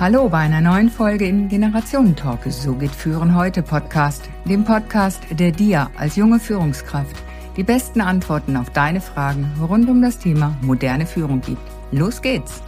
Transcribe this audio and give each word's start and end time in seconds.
Hallo 0.00 0.30
bei 0.30 0.38
einer 0.38 0.62
neuen 0.62 0.88
Folge 0.88 1.26
im 1.26 1.50
Generationentalk. 1.50 2.50
So 2.50 2.74
geht 2.74 2.90
Führen 2.90 3.36
heute 3.36 3.62
Podcast, 3.62 4.30
dem 4.46 4.64
Podcast, 4.64 5.22
der 5.30 5.52
dir 5.52 5.90
als 5.94 6.16
junge 6.16 6.40
Führungskraft 6.40 7.22
die 7.58 7.64
besten 7.64 8.00
Antworten 8.00 8.56
auf 8.56 8.70
deine 8.70 9.02
Fragen 9.02 9.44
rund 9.60 9.90
um 9.90 10.00
das 10.00 10.18
Thema 10.18 10.56
moderne 10.62 11.04
Führung 11.04 11.42
gibt. 11.42 11.60
Los 11.92 12.22
geht's! 12.22 12.62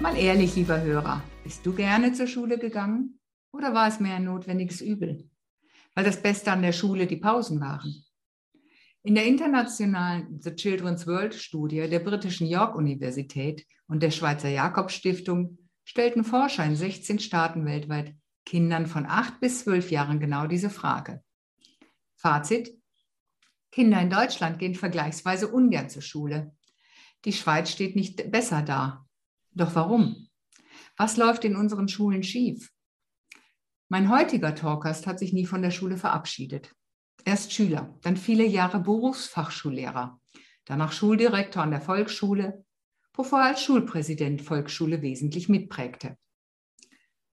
Mal 0.00 0.16
ehrlich, 0.16 0.56
lieber 0.56 0.80
Hörer, 0.80 1.22
bist 1.44 1.64
du 1.64 1.72
gerne 1.72 2.12
zur 2.12 2.26
Schule 2.26 2.58
gegangen 2.58 3.20
oder 3.52 3.72
war 3.72 3.86
es 3.86 4.00
mehr 4.00 4.16
ein 4.16 4.24
notwendiges 4.24 4.80
Übel? 4.80 5.29
Weil 6.00 6.06
das 6.06 6.22
Beste 6.22 6.50
an 6.50 6.62
der 6.62 6.72
Schule 6.72 7.06
die 7.06 7.18
Pausen 7.18 7.60
waren. 7.60 8.06
In 9.02 9.14
der 9.14 9.26
internationalen 9.26 10.40
The 10.40 10.54
Children's 10.54 11.06
World 11.06 11.34
Studie 11.34 11.86
der 11.90 11.98
britischen 11.98 12.46
York 12.46 12.74
Universität 12.74 13.66
und 13.86 14.02
der 14.02 14.10
Schweizer 14.10 14.48
Jakob 14.48 14.90
Stiftung 14.90 15.58
stellten 15.84 16.24
Forscher 16.24 16.64
in 16.64 16.74
16 16.74 17.18
Staaten 17.18 17.66
weltweit 17.66 18.14
Kindern 18.46 18.86
von 18.86 19.04
8 19.04 19.40
bis 19.40 19.64
12 19.64 19.90
Jahren 19.90 20.20
genau 20.20 20.46
diese 20.46 20.70
Frage. 20.70 21.22
Fazit. 22.16 22.70
Kinder 23.70 24.00
in 24.00 24.08
Deutschland 24.08 24.58
gehen 24.58 24.76
vergleichsweise 24.76 25.48
ungern 25.48 25.90
zur 25.90 26.00
Schule. 26.00 26.56
Die 27.26 27.34
Schweiz 27.34 27.70
steht 27.70 27.94
nicht 27.94 28.30
besser 28.30 28.62
da. 28.62 29.04
Doch 29.52 29.74
warum? 29.74 30.28
Was 30.96 31.18
läuft 31.18 31.44
in 31.44 31.56
unseren 31.56 31.88
Schulen 31.88 32.22
schief? 32.22 32.70
Mein 33.92 34.08
heutiger 34.08 34.54
Talkast 34.54 35.08
hat 35.08 35.18
sich 35.18 35.32
nie 35.32 35.46
von 35.46 35.62
der 35.62 35.72
Schule 35.72 35.96
verabschiedet. 35.96 36.72
Erst 37.24 37.52
Schüler, 37.52 37.98
dann 38.02 38.16
viele 38.16 38.46
Jahre 38.46 38.78
Berufsfachschullehrer, 38.78 40.20
danach 40.64 40.92
Schuldirektor 40.92 41.64
an 41.64 41.72
der 41.72 41.80
Volksschule, 41.80 42.64
bevor 43.12 43.40
er 43.40 43.46
als 43.46 43.64
Schulpräsident 43.64 44.42
Volksschule 44.42 45.02
wesentlich 45.02 45.48
mitprägte. 45.48 46.16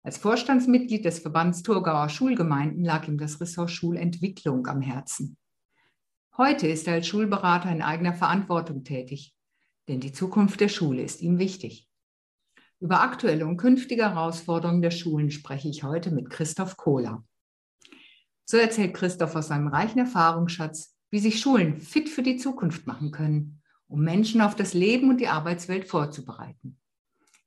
Als 0.02 0.18
Vorstandsmitglied 0.18 1.06
des 1.06 1.20
Verbands 1.20 1.62
Thurgauer 1.62 2.10
Schulgemeinden 2.10 2.84
lag 2.84 3.08
ihm 3.08 3.20
das 3.20 3.40
Ressort 3.40 3.70
Schulentwicklung 3.70 4.66
am 4.66 4.82
Herzen. 4.82 5.38
Heute 6.38 6.68
ist 6.68 6.88
er 6.88 6.96
als 6.96 7.08
Schulberater 7.08 7.72
in 7.72 7.84
eigener 7.84 8.16
Verantwortung 8.16 8.84
tätig, 8.84 9.36
denn 9.88 10.00
die 10.00 10.12
Zukunft 10.12 10.60
der 10.60 10.70
Schule 10.70 11.04
ist 11.04 11.22
ihm 11.22 11.38
wichtig. 11.38 11.87
Über 12.80 13.02
aktuelle 13.02 13.48
und 13.48 13.58
künftige 13.58 14.04
Herausforderungen 14.04 14.84
der 14.84 14.92
Schulen 14.92 15.32
spreche 15.32 15.68
ich 15.68 15.84
heute 15.84 16.12
mit 16.12 16.30
Christoph 16.30 16.78
Kohler. 16.78 17.26
So 18.46 18.58
erzählt 18.58 18.94
Christoph 18.94 19.36
aus 19.36 19.48
seinem 19.48 19.68
reichen 19.68 20.00
Erfahrungsschatz, 20.00 20.96
wie 21.10 21.20
sich 21.20 21.40
Schulen 21.40 21.82
fit 21.82 22.08
für 22.08 22.22
die 22.22 22.38
Zukunft 22.38 22.86
machen 22.86 23.12
können, 23.12 23.64
um 23.88 24.02
Menschen 24.02 24.42
auf 24.42 24.56
das 24.56 24.76
Leben 24.76 25.10
und 25.10 25.20
die 25.20 25.28
Arbeitswelt 25.28 25.88
vorzubereiten. 25.88 26.80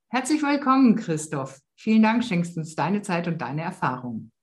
Herzlich 0.09 0.41
willkommen, 0.41 0.97
Christoph. 0.97 1.61
Vielen 1.75 2.03
Dank, 2.03 2.25
schenkst 2.25 2.57
uns 2.57 2.75
deine 2.75 3.01
Zeit 3.01 3.27
und 3.29 3.41
deine 3.41 3.61
Erfahrungen. 3.61 4.33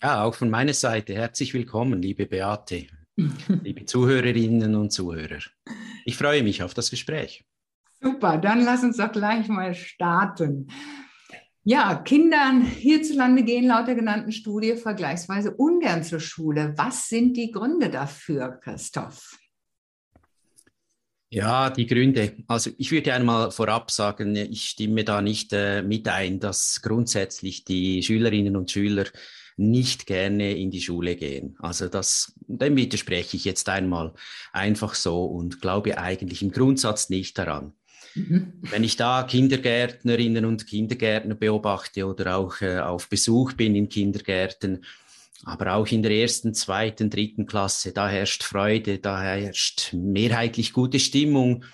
Ja, 0.00 0.22
auch 0.22 0.34
von 0.34 0.48
meiner 0.48 0.74
Seite 0.74 1.14
herzlich 1.14 1.54
willkommen, 1.54 2.00
liebe 2.00 2.26
Beate, 2.26 2.86
liebe 3.16 3.84
Zuhörerinnen 3.84 4.76
und 4.76 4.92
Zuhörer. 4.92 5.40
Ich 6.04 6.16
freue 6.16 6.44
mich 6.44 6.62
auf 6.62 6.72
das 6.72 6.90
Gespräch. 6.90 7.44
Super, 8.02 8.38
dann 8.38 8.64
lass 8.64 8.82
uns 8.82 8.96
doch 8.96 9.12
gleich 9.12 9.46
mal 9.48 9.74
starten. 9.74 10.68
Ja, 11.62 11.94
Kindern 11.94 12.62
hierzulande 12.62 13.44
gehen 13.44 13.68
laut 13.68 13.86
der 13.86 13.94
genannten 13.94 14.32
Studie 14.32 14.74
vergleichsweise 14.74 15.52
ungern 15.52 16.02
zur 16.02 16.18
Schule. 16.18 16.74
Was 16.76 17.08
sind 17.08 17.36
die 17.36 17.52
Gründe 17.52 17.88
dafür, 17.88 18.58
Christoph? 18.60 19.38
Ja, 21.30 21.70
die 21.70 21.86
Gründe. 21.86 22.34
Also 22.48 22.70
ich 22.76 22.90
würde 22.90 23.14
einmal 23.14 23.52
vorab 23.52 23.92
sagen, 23.92 24.34
ich 24.34 24.64
stimme 24.64 25.04
da 25.04 25.22
nicht 25.22 25.52
äh, 25.52 25.82
mit 25.82 26.08
ein, 26.08 26.40
dass 26.40 26.82
grundsätzlich 26.82 27.64
die 27.64 28.02
Schülerinnen 28.02 28.56
und 28.56 28.70
Schüler 28.70 29.04
nicht 29.56 30.06
gerne 30.06 30.56
in 30.56 30.70
die 30.70 30.80
Schule 30.80 31.14
gehen. 31.14 31.56
Also 31.60 31.88
das, 31.88 32.34
dem 32.48 32.76
widerspreche 32.76 33.36
ich 33.36 33.44
jetzt 33.44 33.68
einmal 33.68 34.12
einfach 34.52 34.94
so 34.94 35.24
und 35.24 35.60
glaube 35.60 35.96
eigentlich 35.96 36.42
im 36.42 36.50
Grundsatz 36.50 37.08
nicht 37.08 37.38
daran. 37.38 37.72
Mhm. 38.14 38.52
Wenn 38.62 38.84
ich 38.84 38.96
da 38.96 39.22
Kindergärtnerinnen 39.22 40.44
und 40.44 40.66
Kindergärtner 40.66 41.34
beobachte 41.34 42.06
oder 42.06 42.36
auch 42.36 42.60
äh, 42.60 42.78
auf 42.78 43.08
Besuch 43.08 43.54
bin 43.54 43.74
in 43.74 43.88
Kindergärten, 43.88 44.84
aber 45.44 45.74
auch 45.74 45.88
in 45.88 46.02
der 46.02 46.12
ersten, 46.12 46.54
zweiten, 46.54 47.10
dritten 47.10 47.46
Klasse, 47.46 47.92
da 47.92 48.08
herrscht 48.08 48.44
Freude, 48.44 48.98
da 48.98 49.20
herrscht 49.20 49.92
mehrheitlich 49.92 50.72
gute 50.72 51.00
Stimmung. 51.00 51.64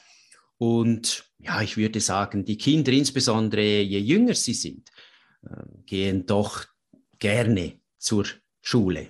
Und 0.57 1.25
ja, 1.39 1.61
ich 1.61 1.77
würde 1.77 2.01
sagen, 2.01 2.45
die 2.45 2.57
Kinder, 2.57 2.93
insbesondere 2.93 3.83
je 3.83 3.99
jünger 3.99 4.35
sie 4.35 4.55
sind, 4.55 4.91
äh, 5.43 5.63
gehen 5.85 6.25
doch 6.25 6.65
gerne 7.19 7.81
zur 7.99 8.27
Schule. 8.63 9.09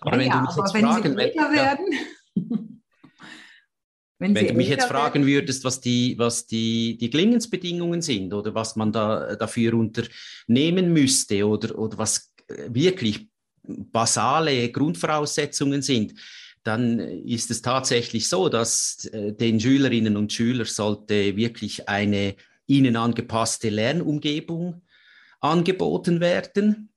Aber 0.00 0.16
ja, 0.16 0.18
wenn 0.18 0.28
ja, 0.28 0.34
du 0.34 0.46
mich 0.46 0.56
jetzt 0.56 0.76
fragen, 0.76 1.16
wenn, 1.16 1.34
werden. 1.56 1.86
Wenn, 4.18 4.34
Wenn 4.34 4.46
du 4.46 4.54
mich 4.54 4.68
jetzt 4.68 4.86
fragen 4.86 5.26
würdest, 5.26 5.64
was 5.64 5.80
die, 5.80 6.16
was 6.18 6.46
die, 6.46 6.96
die 6.96 7.10
Klingensbedingungen 7.10 8.00
sind 8.00 8.32
oder 8.32 8.54
was 8.54 8.76
man 8.76 8.92
da 8.92 9.34
dafür 9.34 9.74
unternehmen 9.74 10.92
müsste 10.92 11.46
oder, 11.46 11.76
oder 11.76 11.98
was 11.98 12.32
wirklich 12.68 13.28
basale 13.66 14.70
Grundvoraussetzungen 14.70 15.82
sind, 15.82 16.14
dann 16.62 16.98
ist 16.98 17.50
es 17.50 17.60
tatsächlich 17.60 18.28
so, 18.28 18.48
dass 18.48 19.04
äh, 19.06 19.32
den 19.32 19.60
Schülerinnen 19.60 20.16
und 20.16 20.32
Schülern 20.32 20.66
sollte 20.66 21.36
wirklich 21.36 21.88
eine 21.88 22.36
ihnen 22.66 22.96
angepasste 22.96 23.68
Lernumgebung 23.68 24.82
angeboten 25.40 26.20
werden. 26.20 26.88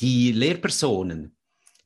Die 0.00 0.30
Lehrpersonen 0.30 1.36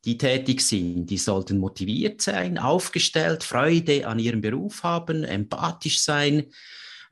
die 0.05 0.19
tätig 0.19 0.61
sind, 0.63 1.07
die 1.07 1.19
sollten 1.19 1.59
motiviert 1.59 2.23
sein, 2.23 2.59
aufgestellt, 2.59 3.45
Freude 3.45 4.07
an 4.07 4.19
ihrem 4.19 4.41
Beruf 4.41 4.83
haben, 4.83 5.23
empathisch 5.25 6.01
sein. 6.01 6.47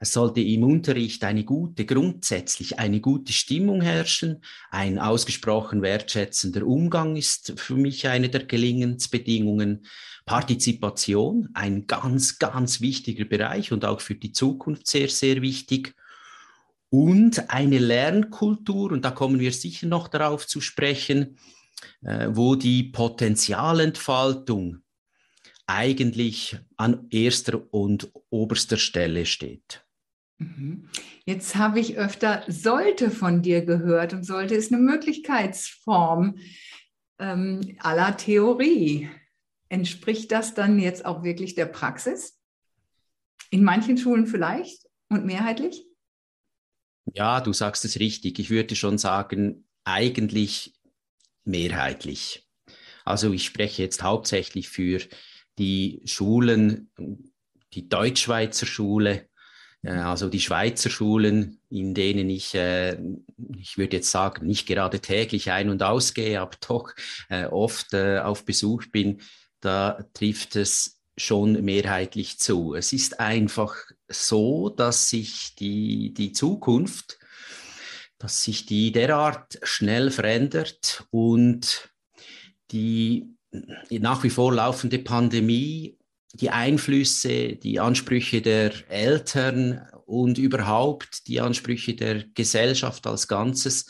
Es 0.02 0.14
sollte 0.14 0.40
im 0.40 0.64
Unterricht 0.64 1.22
eine 1.24 1.44
gute, 1.44 1.84
grundsätzlich 1.84 2.78
eine 2.78 3.00
gute 3.00 3.34
Stimmung 3.34 3.82
herrschen. 3.82 4.42
Ein 4.70 4.98
ausgesprochen 4.98 5.82
wertschätzender 5.82 6.66
Umgang 6.66 7.16
ist 7.16 7.52
für 7.56 7.74
mich 7.74 8.08
eine 8.08 8.30
der 8.30 8.44
Gelingensbedingungen. 8.44 9.84
Partizipation, 10.24 11.50
ein 11.54 11.86
ganz, 11.86 12.38
ganz 12.38 12.80
wichtiger 12.80 13.26
Bereich 13.26 13.72
und 13.72 13.84
auch 13.84 14.00
für 14.00 14.14
die 14.14 14.32
Zukunft 14.32 14.86
sehr, 14.86 15.08
sehr 15.08 15.42
wichtig. 15.42 15.94
Und 16.88 17.50
eine 17.50 17.78
Lernkultur, 17.78 18.92
und 18.92 19.04
da 19.04 19.10
kommen 19.10 19.38
wir 19.38 19.52
sicher 19.52 19.86
noch 19.86 20.08
darauf 20.08 20.46
zu 20.46 20.60
sprechen, 20.60 21.36
äh, 22.02 22.28
wo 22.30 22.54
die 22.54 22.84
Potenzialentfaltung 22.84 24.82
eigentlich 25.66 26.58
an 26.76 27.06
erster 27.10 27.72
und 27.72 28.10
oberster 28.30 28.76
Stelle 28.76 29.24
steht. 29.24 29.84
Mhm. 30.38 30.88
Jetzt 31.24 31.54
habe 31.56 31.78
ich 31.78 31.96
öfter 31.96 32.42
sollte 32.48 33.10
von 33.10 33.42
dir 33.42 33.64
gehört 33.64 34.12
und 34.12 34.24
sollte 34.24 34.54
ist 34.54 34.72
eine 34.72 34.82
Möglichkeitsform 34.82 36.38
ähm, 37.18 37.76
aller 37.78 38.16
Theorie. 38.16 39.10
Entspricht 39.68 40.32
das 40.32 40.54
dann 40.54 40.78
jetzt 40.78 41.04
auch 41.04 41.22
wirklich 41.22 41.54
der 41.54 41.66
Praxis? 41.66 42.40
In 43.50 43.62
manchen 43.62 43.98
Schulen 43.98 44.26
vielleicht 44.26 44.88
und 45.08 45.24
mehrheitlich? 45.24 45.84
Ja, 47.14 47.40
du 47.40 47.52
sagst 47.52 47.84
es 47.84 48.00
richtig. 48.00 48.38
Ich 48.38 48.50
würde 48.50 48.74
schon 48.76 48.98
sagen, 48.98 49.66
eigentlich 49.84 50.74
mehrheitlich. 51.44 52.46
Also 53.04 53.32
ich 53.32 53.44
spreche 53.44 53.82
jetzt 53.82 54.02
hauptsächlich 54.02 54.68
für 54.68 55.00
die 55.58 56.02
Schulen, 56.04 56.90
die 57.72 57.88
Deutschschweizer 57.88 58.66
Schule, 58.66 59.28
äh, 59.82 59.90
also 59.90 60.28
die 60.28 60.40
Schweizer 60.40 60.90
Schulen, 60.90 61.60
in 61.70 61.94
denen 61.94 62.30
ich, 62.30 62.54
äh, 62.54 62.98
ich 63.56 63.78
würde 63.78 63.98
jetzt 63.98 64.10
sagen, 64.10 64.46
nicht 64.46 64.66
gerade 64.66 65.00
täglich 65.00 65.50
ein- 65.50 65.70
und 65.70 65.82
ausgehe, 65.82 66.40
aber 66.40 66.56
doch 66.66 66.92
äh, 67.28 67.46
oft 67.46 67.94
auf 67.94 68.44
Besuch 68.44 68.86
bin, 68.86 69.20
da 69.60 70.04
trifft 70.14 70.56
es 70.56 71.00
schon 71.16 71.62
mehrheitlich 71.64 72.38
zu. 72.38 72.74
Es 72.74 72.92
ist 72.92 73.20
einfach 73.20 73.76
so, 74.08 74.70
dass 74.70 75.10
sich 75.10 75.54
die, 75.54 76.14
die 76.14 76.32
Zukunft 76.32 77.19
dass 78.20 78.44
sich 78.44 78.66
die 78.66 78.92
derart 78.92 79.58
schnell 79.62 80.10
verändert 80.10 81.04
und 81.10 81.90
die, 82.70 83.34
nach 83.90 84.22
wie 84.22 84.30
vor 84.30 84.52
laufende 84.52 84.98
Pandemie, 84.98 85.98
die 86.34 86.50
Einflüsse, 86.50 87.56
die 87.56 87.80
Ansprüche 87.80 88.42
der 88.42 88.72
Eltern 88.88 89.88
und 90.04 90.38
überhaupt 90.38 91.26
die 91.26 91.40
Ansprüche 91.40 91.94
der 91.94 92.24
Gesellschaft 92.34 93.06
als 93.06 93.26
Ganzes 93.26 93.86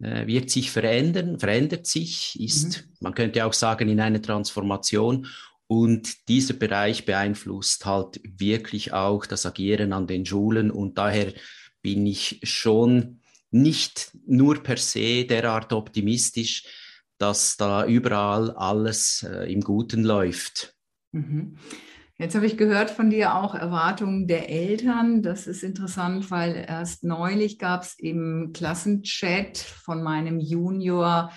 äh, 0.00 0.26
wird 0.26 0.50
sich 0.50 0.72
verändern, 0.72 1.38
verändert 1.38 1.86
sich, 1.86 2.38
ist, 2.40 2.78
mhm. 2.78 2.92
man 3.00 3.14
könnte 3.14 3.46
auch 3.46 3.52
sagen, 3.52 3.88
in 3.88 4.00
einer 4.00 4.20
Transformation. 4.20 5.28
Und 5.68 6.28
dieser 6.28 6.54
Bereich 6.54 7.04
beeinflusst 7.04 7.86
halt 7.86 8.20
wirklich 8.24 8.92
auch 8.92 9.24
das 9.24 9.46
Agieren 9.46 9.92
an 9.92 10.08
den 10.08 10.26
Schulen. 10.26 10.72
Und 10.72 10.98
daher 10.98 11.32
bin 11.80 12.04
ich 12.06 12.40
schon 12.42 13.19
nicht 13.50 14.12
nur 14.26 14.62
per 14.62 14.76
se 14.76 15.24
derart 15.24 15.72
optimistisch, 15.72 16.64
dass 17.18 17.56
da 17.56 17.86
überall 17.86 18.50
alles 18.52 19.26
äh, 19.28 19.52
im 19.52 19.60
Guten 19.60 20.04
läuft. 20.04 20.74
Mhm. 21.12 21.56
Jetzt 22.20 22.34
habe 22.34 22.44
ich 22.44 22.58
gehört 22.58 22.90
von 22.90 23.08
dir 23.08 23.34
auch 23.34 23.54
Erwartungen 23.54 24.26
der 24.26 24.50
Eltern. 24.50 25.22
Das 25.22 25.46
ist 25.46 25.62
interessant, 25.62 26.30
weil 26.30 26.66
erst 26.68 27.02
neulich 27.02 27.58
gab 27.58 27.82
es 27.82 27.98
im 27.98 28.50
Klassenchat 28.52 29.56
von 29.56 30.02
meinem 30.02 30.38
Junior 30.38 31.30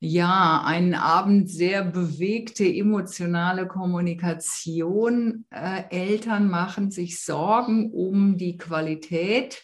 ja 0.00 0.62
einen 0.64 0.94
Abend 0.94 1.50
sehr 1.50 1.84
bewegte 1.84 2.64
emotionale 2.64 3.66
Kommunikation. 3.66 5.44
Äh, 5.50 5.84
Eltern 5.90 6.48
machen 6.48 6.90
sich 6.90 7.22
Sorgen 7.22 7.90
um 7.92 8.36
die 8.38 8.56
Qualität 8.56 9.62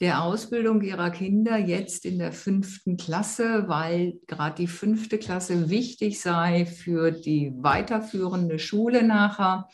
der 0.00 0.22
Ausbildung 0.22 0.82
ihrer 0.82 1.10
Kinder 1.10 1.56
jetzt 1.56 2.04
in 2.04 2.18
der 2.18 2.32
fünften 2.32 2.96
Klasse, 2.96 3.68
weil 3.68 4.14
gerade 4.26 4.56
die 4.56 4.66
fünfte 4.66 5.18
Klasse 5.18 5.70
wichtig 5.70 6.20
sei 6.20 6.66
für 6.66 7.10
die 7.12 7.52
weiterführende 7.56 8.58
Schule 8.58 9.04
nachher. 9.04 9.68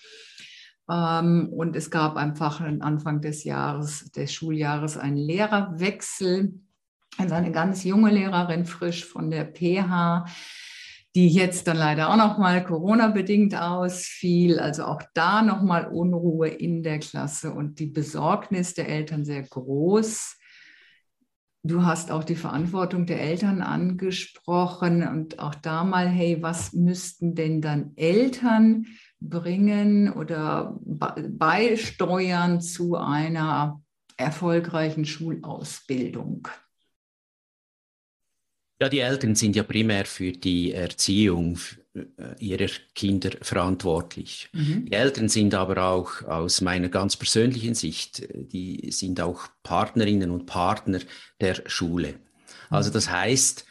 Ähm, 0.90 1.48
und 1.50 1.74
es 1.74 1.90
gab 1.90 2.16
einfach 2.16 2.60
Anfang 2.60 3.20
des 3.20 3.44
Jahres, 3.44 4.10
des 4.10 4.32
Schuljahres 4.32 4.96
einen 4.96 5.16
Lehrerwechsel. 5.16 6.54
Also 7.16 7.34
eine 7.34 7.52
ganz 7.52 7.84
junge 7.84 8.10
Lehrerin 8.10 8.66
frisch 8.66 9.04
von 9.04 9.30
der 9.30 9.44
PH 9.44 10.26
die 11.16 11.28
jetzt 11.28 11.66
dann 11.66 11.76
leider 11.76 12.10
auch 12.10 12.16
noch 12.16 12.38
mal 12.38 12.62
Corona-bedingt 12.64 13.54
ausfiel. 13.54 14.60
Also 14.60 14.84
auch 14.84 15.02
da 15.14 15.42
noch 15.42 15.62
mal 15.62 15.86
Unruhe 15.86 16.48
in 16.48 16.82
der 16.82 17.00
Klasse 17.00 17.52
und 17.52 17.80
die 17.80 17.86
Besorgnis 17.86 18.74
der 18.74 18.88
Eltern 18.88 19.24
sehr 19.24 19.42
groß. 19.42 20.36
Du 21.62 21.84
hast 21.84 22.10
auch 22.10 22.24
die 22.24 22.36
Verantwortung 22.36 23.04
der 23.04 23.20
Eltern 23.20 23.60
angesprochen 23.60 25.06
und 25.06 25.40
auch 25.40 25.54
da 25.54 25.84
mal, 25.84 26.08
hey, 26.08 26.40
was 26.40 26.72
müssten 26.72 27.34
denn 27.34 27.60
dann 27.60 27.92
Eltern 27.96 28.86
bringen 29.20 30.10
oder 30.10 30.78
beisteuern 30.82 32.62
zu 32.62 32.96
einer 32.96 33.82
erfolgreichen 34.16 35.04
Schulausbildung? 35.04 36.48
Ja, 38.80 38.88
die 38.88 39.00
Eltern 39.00 39.34
sind 39.34 39.56
ja 39.56 39.62
primär 39.62 40.06
für 40.06 40.32
die 40.32 40.72
Erziehung 40.72 41.58
äh, 41.94 42.02
ihrer 42.38 42.70
Kinder 42.94 43.30
verantwortlich. 43.42 44.48
Mhm. 44.52 44.86
Die 44.86 44.92
Eltern 44.92 45.28
sind 45.28 45.54
aber 45.54 45.82
auch 45.84 46.22
aus 46.22 46.60
meiner 46.62 46.88
ganz 46.88 47.16
persönlichen 47.16 47.74
Sicht, 47.74 48.20
äh, 48.20 48.44
die 48.44 48.90
sind 48.90 49.20
auch 49.20 49.48
Partnerinnen 49.62 50.30
und 50.30 50.46
Partner 50.46 51.00
der 51.40 51.62
Schule. 51.66 52.14
Also 52.70 52.90
das 52.90 53.10
heißt, 53.10 53.66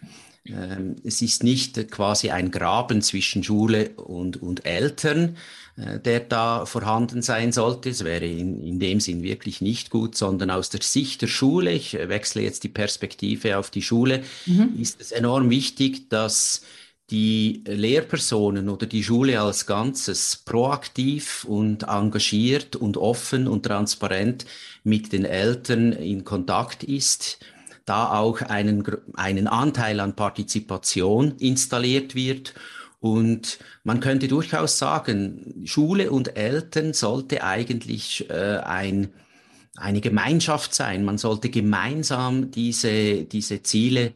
ähm, 0.45 0.97
es 1.03 1.21
ist 1.21 1.43
nicht 1.43 1.89
quasi 1.89 2.29
ein 2.29 2.51
Graben 2.51 3.01
zwischen 3.01 3.43
Schule 3.43 3.91
und, 3.95 4.41
und 4.41 4.65
Eltern, 4.65 5.37
der 5.79 6.19
da 6.21 6.65
vorhanden 6.65 7.21
sein 7.21 7.51
sollte. 7.51 7.89
Es 7.89 8.03
wäre 8.03 8.25
in, 8.25 8.61
in 8.61 8.79
dem 8.79 8.99
Sinn 8.99 9.23
wirklich 9.23 9.61
nicht 9.61 9.89
gut, 9.89 10.15
sondern 10.15 10.51
aus 10.51 10.69
der 10.69 10.81
Sicht 10.81 11.21
der 11.21 11.27
Schule, 11.27 11.71
ich 11.71 11.93
äh, 11.95 12.09
wechsle 12.09 12.41
jetzt 12.41 12.63
die 12.63 12.69
Perspektive 12.69 13.57
auf 13.57 13.69
die 13.69 13.81
Schule, 13.81 14.23
mhm. 14.45 14.73
ist 14.79 14.99
es 14.99 15.11
enorm 15.11 15.49
wichtig, 15.49 16.09
dass 16.09 16.63
die 17.09 17.63
Lehrpersonen 17.65 18.69
oder 18.69 18.85
die 18.85 19.03
Schule 19.03 19.41
als 19.41 19.65
Ganzes 19.65 20.43
proaktiv 20.45 21.43
und 21.45 21.83
engagiert 21.83 22.75
und 22.75 22.97
offen 22.97 23.47
und 23.47 23.65
transparent 23.65 24.45
mit 24.83 25.11
den 25.11 25.25
Eltern 25.25 25.93
in 25.93 26.23
Kontakt 26.23 26.83
ist, 26.83 27.39
da 27.85 28.11
auch 28.11 28.41
einen, 28.41 28.83
einen 29.15 29.47
Anteil 29.47 29.99
an 29.99 30.15
Partizipation 30.15 31.35
installiert 31.39 32.13
wird 32.13 32.53
und 32.99 33.59
man 33.83 34.01
könnte 34.01 34.27
durchaus 34.27 34.77
sagen, 34.77 35.48
Schule 35.65 36.11
und 36.11 36.37
Eltern 36.37 36.93
sollte 36.93 37.43
eigentlich 37.43 38.29
äh, 38.29 38.57
ein, 38.57 39.09
eine 39.75 40.01
Gemeinschaft 40.01 40.73
sein. 40.73 41.05
Man 41.05 41.17
sollte 41.17 41.49
gemeinsam 41.49 42.51
diese, 42.51 43.23
diese 43.23 43.63
Ziele 43.63 44.13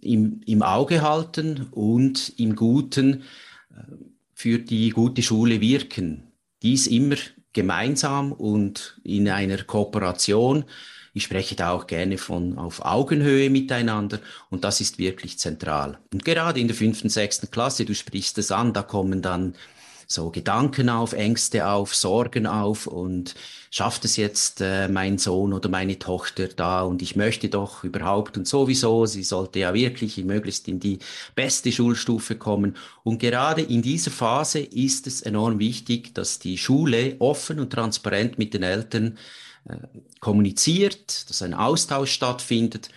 im, 0.00 0.40
im 0.46 0.62
Auge 0.62 1.02
halten 1.02 1.66
und 1.70 2.32
im 2.38 2.56
Guten 2.56 3.22
äh, 3.70 3.82
für 4.34 4.58
die 4.58 4.90
gute 4.90 5.22
Schule 5.22 5.60
wirken. 5.60 6.24
Dies 6.62 6.86
immer 6.86 7.16
gemeinsam 7.52 8.32
und 8.32 9.00
in 9.02 9.28
einer 9.28 9.62
Kooperation 9.64 10.64
ich 11.16 11.24
spreche 11.24 11.56
da 11.56 11.70
auch 11.70 11.86
gerne 11.86 12.18
von 12.18 12.58
auf 12.58 12.84
Augenhöhe 12.84 13.48
miteinander 13.48 14.18
und 14.50 14.64
das 14.64 14.82
ist 14.82 14.98
wirklich 14.98 15.38
zentral. 15.38 15.98
Und 16.12 16.26
gerade 16.26 16.60
in 16.60 16.68
der 16.68 16.76
fünften, 16.76 17.08
sechsten 17.08 17.50
Klasse, 17.50 17.86
du 17.86 17.94
sprichst 17.94 18.36
es 18.36 18.52
an, 18.52 18.74
da 18.74 18.82
kommen 18.82 19.22
dann 19.22 19.54
so 20.06 20.30
Gedanken 20.30 20.88
auf, 20.88 21.12
Ängste 21.12 21.66
auf, 21.66 21.94
Sorgen 21.94 22.46
auf 22.46 22.86
und 22.86 23.34
schafft 23.70 24.04
es 24.04 24.16
jetzt 24.16 24.60
äh, 24.60 24.88
mein 24.88 25.18
Sohn 25.18 25.52
oder 25.52 25.68
meine 25.68 25.98
Tochter 25.98 26.48
da 26.48 26.82
und 26.82 27.02
ich 27.02 27.16
möchte 27.16 27.48
doch 27.48 27.82
überhaupt 27.82 28.36
und 28.36 28.46
sowieso, 28.46 29.06
sie 29.06 29.24
sollte 29.24 29.58
ja 29.58 29.74
wirklich 29.74 30.16
möglichst 30.24 30.68
in 30.68 30.78
die 30.78 31.00
beste 31.34 31.72
Schulstufe 31.72 32.36
kommen. 32.36 32.76
Und 33.02 33.18
gerade 33.18 33.62
in 33.62 33.82
dieser 33.82 34.12
Phase 34.12 34.60
ist 34.60 35.06
es 35.06 35.22
enorm 35.22 35.58
wichtig, 35.58 36.14
dass 36.14 36.38
die 36.38 36.56
Schule 36.56 37.16
offen 37.18 37.58
und 37.58 37.72
transparent 37.72 38.38
mit 38.38 38.54
den 38.54 38.62
Eltern 38.62 39.18
äh, 39.68 39.76
kommuniziert, 40.20 41.28
dass 41.28 41.42
ein 41.42 41.54
Austausch 41.54 42.12
stattfindet. 42.12 42.90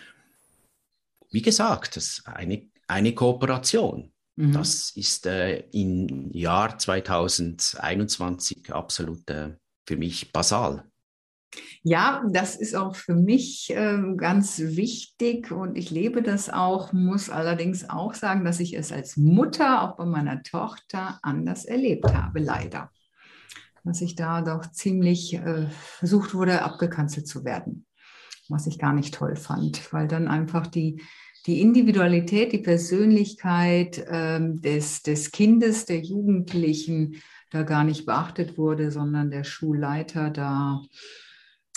Wie 1.31 1.41
gesagt, 1.41 1.95
das 1.95 2.19
ist 2.19 2.27
eine, 2.27 2.67
eine 2.87 3.13
Kooperation. 3.13 4.11
Mhm. 4.39 4.53
Das 4.53 4.91
ist 4.91 5.25
äh, 5.25 5.65
im 5.71 6.31
Jahr 6.31 6.77
2021 6.77 8.73
absolut 8.73 9.29
äh, 9.29 9.57
für 9.85 9.97
mich 9.97 10.31
basal. 10.31 10.85
Ja, 11.83 12.23
das 12.31 12.55
ist 12.55 12.73
auch 12.73 12.95
für 12.95 13.15
mich 13.15 13.69
äh, 13.71 13.99
ganz 14.15 14.59
wichtig 14.59 15.51
und 15.51 15.75
ich 15.75 15.89
lebe 15.89 16.21
das 16.21 16.49
auch, 16.49 16.93
muss 16.93 17.29
allerdings 17.29 17.89
auch 17.89 18.13
sagen, 18.13 18.45
dass 18.45 18.61
ich 18.61 18.77
es 18.77 18.93
als 18.93 19.17
Mutter 19.17 19.81
auch 19.81 19.97
bei 19.97 20.05
meiner 20.05 20.41
Tochter 20.41 21.19
anders 21.21 21.65
erlebt 21.65 22.13
habe, 22.13 22.39
leider 22.39 22.91
dass 23.83 24.01
ich 24.01 24.15
da 24.15 24.41
doch 24.41 24.71
ziemlich 24.71 25.33
äh, 25.33 25.67
versucht 25.69 26.33
wurde, 26.33 26.61
abgekanzelt 26.61 27.27
zu 27.27 27.43
werden, 27.43 27.87
was 28.47 28.67
ich 28.67 28.77
gar 28.77 28.93
nicht 28.93 29.13
toll 29.15 29.35
fand, 29.35 29.91
weil 29.91 30.07
dann 30.07 30.27
einfach 30.27 30.67
die, 30.67 31.01
die 31.45 31.61
Individualität, 31.61 32.51
die 32.51 32.59
Persönlichkeit 32.59 34.05
ähm, 34.09 34.61
des, 34.61 35.01
des 35.03 35.31
Kindes, 35.31 35.85
der 35.85 35.99
Jugendlichen 36.01 37.15
da 37.49 37.63
gar 37.63 37.83
nicht 37.83 38.05
beachtet 38.05 38.57
wurde, 38.57 38.91
sondern 38.91 39.31
der 39.31 39.43
Schulleiter 39.43 40.29
da 40.29 40.81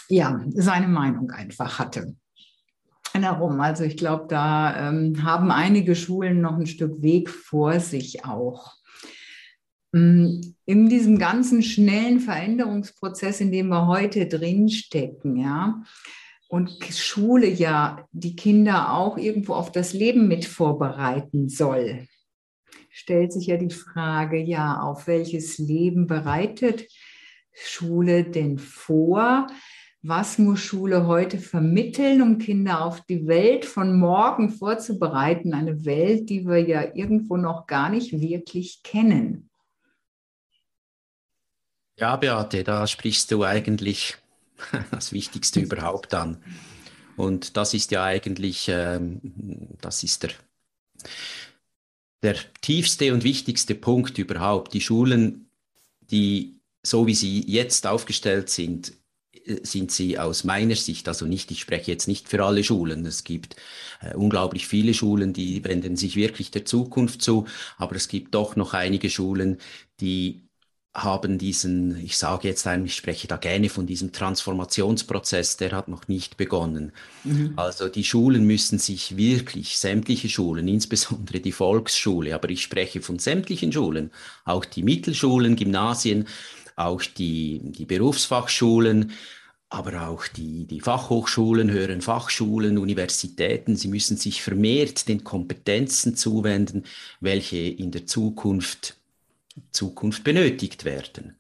ja 0.09 0.45
seine 0.54 0.88
Meinung 0.88 1.31
einfach 1.31 1.78
hatte. 1.78 2.14
Darum, 3.14 3.61
also 3.61 3.85
ich 3.85 3.97
glaube, 3.97 4.26
da 4.28 4.88
ähm, 4.88 5.23
haben 5.23 5.50
einige 5.50 5.95
Schulen 5.95 6.40
noch 6.40 6.57
ein 6.57 6.66
Stück 6.66 7.02
Weg 7.02 7.28
vor 7.28 7.78
sich 7.78 8.25
auch. 8.25 8.75
Mm, 9.92 10.40
in 10.64 10.88
diesem 10.88 11.19
ganzen 11.19 11.62
schnellen 11.62 12.21
Veränderungsprozess, 12.21 13.40
in 13.40 13.52
dem 13.52 13.69
wir 13.69 13.87
heute 13.87 14.26
drinstecken, 14.26 15.37
ja, 15.37 15.83
und 16.53 16.85
Schule 16.91 17.49
ja 17.49 18.07
die 18.13 18.37
Kinder 18.37 18.93
auch 18.93 19.17
irgendwo 19.17 19.55
auf 19.55 19.73
das 19.73 19.95
Leben 19.95 20.29
mit 20.29 20.45
vorbereiten 20.45 21.49
soll, 21.49 22.07
stellt 22.91 23.33
sich 23.33 23.47
ja 23.47 23.57
die 23.57 23.71
Frage, 23.71 24.37
ja, 24.39 24.83
auf 24.83 25.07
welches 25.07 25.57
Leben 25.57 26.07
bereitet 26.07 26.87
Schule 27.55 28.25
denn 28.25 28.59
vor? 28.59 29.47
Was 30.03 30.37
muss 30.37 30.61
Schule 30.61 31.07
heute 31.07 31.39
vermitteln, 31.39 32.21
um 32.21 32.37
Kinder 32.37 32.85
auf 32.85 33.01
die 33.07 33.27
Welt 33.27 33.65
von 33.65 33.99
morgen 33.99 34.51
vorzubereiten? 34.51 35.55
Eine 35.55 35.87
Welt, 35.87 36.29
die 36.29 36.47
wir 36.47 36.59
ja 36.59 36.95
irgendwo 36.95 37.39
noch 37.39 37.67
gar 37.67 37.89
nicht 37.89 38.21
wirklich 38.21 38.83
kennen. 38.83 39.49
Ja, 41.97 42.17
Beate, 42.17 42.63
da 42.63 42.87
sprichst 42.87 43.31
du 43.31 43.43
eigentlich 43.43 44.22
das 44.90 45.12
Wichtigste 45.12 45.61
überhaupt 45.61 46.14
an. 46.14 46.42
Und 47.16 47.57
das 47.57 47.75
ist 47.75 47.90
ja 47.90 48.04
eigentlich, 48.04 48.66
ähm, 48.69 49.21
das 49.81 50.02
ist 50.02 50.23
der, 50.23 50.31
der 52.23 52.37
tiefste 52.61 53.12
und 53.12 53.25
wichtigste 53.25 53.75
Punkt 53.75 54.19
überhaupt. 54.19 54.73
Die 54.73 54.81
Schulen, 54.81 55.50
die 56.00 56.62
so 56.83 57.07
wie 57.07 57.14
sie 57.14 57.45
jetzt 57.47 57.87
aufgestellt 57.87 58.50
sind, 58.50 58.92
äh, 59.45 59.61
sind 59.62 59.90
sie 59.90 60.19
aus 60.19 60.45
meiner 60.45 60.76
Sicht, 60.76 61.09
also 61.09 61.26
nicht, 61.26 61.50
ich 61.50 61.61
spreche 61.61 61.90
jetzt 61.90 62.09
nicht 62.09 62.28
für 62.28 62.45
alle 62.45 62.64
Schulen, 62.64 63.07
es 63.07 63.25
gibt 63.25 63.57
äh, 64.00 64.14
unglaublich 64.14 64.66
viele 64.66 64.95
Schulen, 64.95 65.33
die 65.33 65.64
wenden 65.64 65.97
sich 65.97 66.16
wirklich 66.16 66.50
der 66.50 66.64
Zukunft 66.64 67.23
zu, 67.23 67.47
aber 67.76 67.97
es 67.97 68.09
gibt 68.09 68.35
doch 68.35 68.57
noch 68.57 68.75
einige 68.75 69.11
Schulen, 69.11 69.59
die 70.00 70.49
haben 70.95 71.39
diesen, 71.39 71.99
ich 72.05 72.19
sage 72.19 72.49
jetzt 72.49 72.67
eigentlich, 72.67 72.93
ich 72.93 72.99
spreche 72.99 73.27
da 73.27 73.39
gerne 73.39 73.71
von 73.71 73.87
diesem 73.87 74.13
Transformationsprozess, 74.13 75.57
der 75.57 75.73
hat 75.73 75.89
noch 75.89 76.07
nicht 76.07 76.37
begonnen. 76.37 76.93
Mhm. 77.25 77.55
Also 77.57 77.89
die 77.89 78.05
Schulen 78.05 78.47
müssen 78.47 78.79
sich 78.79 79.17
wirklich, 79.17 79.79
sämtliche 79.79 80.29
Schulen, 80.29 80.69
insbesondere 80.69 81.41
die 81.41 81.53
Volksschule, 81.53 82.35
aber 82.35 82.51
ich 82.51 82.63
spreche 82.63 83.01
von 83.01 83.19
sämtlichen 83.19 83.73
Schulen, 83.73 84.11
auch 84.45 84.67
die 84.67 84.83
Mittelschulen, 84.83 85.57
Gymnasien, 85.57 86.29
auch 86.77 87.03
die, 87.03 87.61
die 87.63 87.87
Berufsfachschulen, 87.87 89.13
aber 89.71 90.09
auch 90.09 90.27
die, 90.29 90.67
die 90.67 90.83
Fachhochschulen, 90.83 91.71
höheren 91.71 92.03
Fachschulen, 92.03 92.77
Universitäten, 92.77 93.77
sie 93.77 93.89
müssen 93.89 94.19
sich 94.19 94.43
vermehrt 94.43 95.09
den 95.09 95.25
Kompetenzen 95.25 96.17
zuwenden, 96.17 96.85
welche 97.21 97.57
in 97.57 97.91
der 97.91 98.05
Zukunft, 98.05 98.99
Zukunft 99.71 100.25
benötigt 100.25 100.85
werden. 100.85 101.37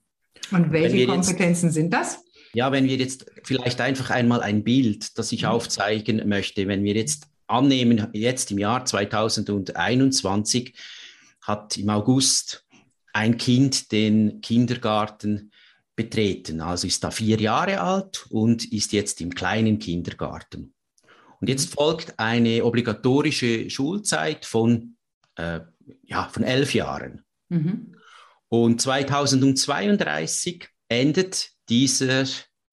Und 0.50 0.72
welche 0.72 1.06
Kompetenzen 1.06 1.66
jetzt, 1.66 1.74
sind 1.74 1.92
das? 1.92 2.24
Ja, 2.54 2.70
wenn 2.72 2.84
wir 2.86 2.96
jetzt 2.96 3.26
vielleicht 3.44 3.80
einfach 3.80 4.10
einmal 4.10 4.42
ein 4.42 4.62
Bild, 4.64 5.18
das 5.18 5.32
ich 5.32 5.42
mhm. 5.42 5.48
aufzeigen 5.48 6.28
möchte, 6.28 6.68
wenn 6.68 6.84
wir 6.84 6.94
jetzt 6.94 7.28
annehmen, 7.46 8.08
jetzt 8.12 8.50
im 8.50 8.58
Jahr 8.58 8.84
2021 8.84 10.74
hat 11.42 11.76
im 11.76 11.90
August 11.90 12.66
ein 13.12 13.36
Kind 13.36 13.92
den 13.92 14.40
Kindergarten 14.40 15.50
betreten, 15.96 16.60
also 16.60 16.86
ist 16.86 17.04
da 17.04 17.10
vier 17.10 17.38
Jahre 17.38 17.80
alt 17.80 18.26
und 18.30 18.72
ist 18.72 18.92
jetzt 18.92 19.20
im 19.20 19.34
kleinen 19.34 19.78
Kindergarten. 19.78 20.72
Und 21.40 21.48
jetzt 21.48 21.70
mhm. 21.70 21.74
folgt 21.74 22.18
eine 22.18 22.64
obligatorische 22.64 23.68
Schulzeit 23.68 24.46
von, 24.46 24.96
äh, 25.36 25.60
ja, 26.04 26.28
von 26.28 26.44
elf 26.44 26.72
Jahren. 26.72 27.22
Mhm. 27.48 27.96
Und 28.52 28.82
2032 28.82 30.68
endet 30.86 31.52
dieser, 31.70 32.26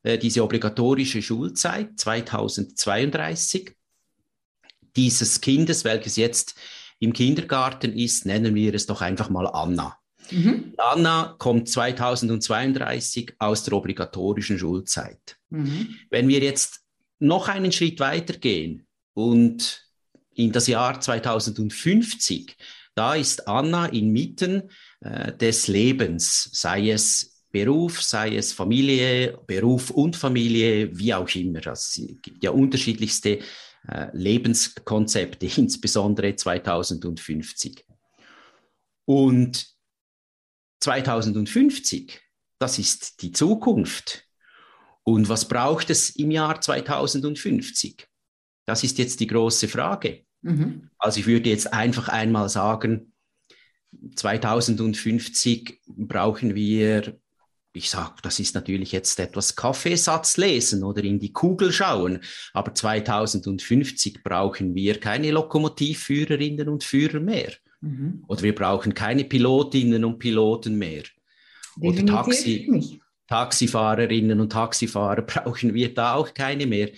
äh, 0.03 0.17
diese 0.17 0.43
obligatorische 0.43 1.21
Schulzeit, 1.21 1.97
2032. 1.97 3.77
Dieses 4.97 5.39
Kindes, 5.39 5.85
welches 5.85 6.17
jetzt 6.17 6.55
im 6.99 7.13
Kindergarten 7.13 7.93
ist, 7.93 8.25
nennen 8.25 8.55
wir 8.55 8.73
es 8.73 8.87
doch 8.87 9.01
einfach 9.01 9.29
mal 9.29 9.47
Anna. 9.47 9.97
Mhm. 10.31 10.73
Anna 10.75 11.35
kommt 11.39 11.69
2032 11.69 13.35
aus 13.39 13.63
der 13.63 13.71
obligatorischen 13.71 14.59
Schulzeit. 14.59 15.37
Mhm. 15.49 15.95
Wenn 16.09 16.27
wir 16.27 16.41
jetzt 16.41 16.81
noch 17.19 17.47
einen 17.47 17.71
Schritt 17.71 18.01
weiter 18.01 18.33
gehen 18.33 18.85
und 19.13 19.87
in 20.33 20.51
das 20.51 20.67
Jahr 20.67 20.99
2050, 20.99 22.57
da 22.95 23.15
ist 23.15 23.47
Anna 23.47 23.85
inmitten 23.85 24.69
äh, 25.01 25.35
des 25.37 25.67
Lebens, 25.67 26.49
sei 26.53 26.91
es 26.91 27.43
Beruf, 27.51 28.01
sei 28.03 28.35
es 28.35 28.53
Familie, 28.53 29.39
Beruf 29.47 29.89
und 29.89 30.15
Familie, 30.15 30.95
wie 30.97 31.13
auch 31.13 31.29
immer. 31.35 31.65
Es 31.67 31.99
gibt 32.21 32.43
ja 32.43 32.51
unterschiedlichste 32.51 33.39
äh, 33.87 34.07
Lebenskonzepte, 34.13 35.47
insbesondere 35.57 36.35
2050. 36.35 37.85
Und 39.05 39.67
2050, 40.81 42.21
das 42.59 42.77
ist 42.77 43.21
die 43.21 43.31
Zukunft. 43.31 44.25
Und 45.03 45.27
was 45.29 45.47
braucht 45.47 45.89
es 45.89 46.11
im 46.11 46.29
Jahr 46.29 46.61
2050? 46.61 48.07
Das 48.65 48.83
ist 48.83 48.99
jetzt 48.99 49.19
die 49.19 49.27
große 49.27 49.67
Frage. 49.67 50.25
Mhm. 50.41 50.89
Also 50.99 51.21
ich 51.21 51.25
würde 51.25 51.49
jetzt 51.49 51.73
einfach 51.73 52.09
einmal 52.09 52.49
sagen, 52.49 53.08
2050 54.15 55.81
brauchen 55.87 56.55
wir, 56.55 57.19
ich 57.73 57.89
sage, 57.89 58.15
das 58.21 58.39
ist 58.39 58.55
natürlich 58.55 58.91
jetzt 58.91 59.19
etwas 59.19 59.55
Kaffeesatz 59.55 60.37
lesen 60.37 60.83
oder 60.83 61.03
in 61.03 61.19
die 61.19 61.33
Kugel 61.33 61.71
schauen, 61.71 62.19
aber 62.53 62.73
2050 62.73 64.23
brauchen 64.23 64.75
wir 64.75 64.99
keine 64.99 65.31
Lokomotivführerinnen 65.31 66.69
und 66.69 66.83
Führer 66.83 67.19
mehr. 67.19 67.53
Mhm. 67.81 68.23
Oder 68.27 68.41
wir 68.43 68.55
brauchen 68.55 68.93
keine 68.93 69.23
Pilotinnen 69.23 70.03
und 70.05 70.19
Piloten 70.19 70.77
mehr. 70.77 71.03
Oder 71.79 72.05
Taxi, 72.05 72.99
Taxifahrerinnen 73.27 74.39
und 74.39 74.51
Taxifahrer 74.51 75.21
brauchen 75.23 75.73
wir 75.73 75.93
da 75.93 76.15
auch 76.15 76.33
keine 76.33 76.65
mehr. 76.65 76.89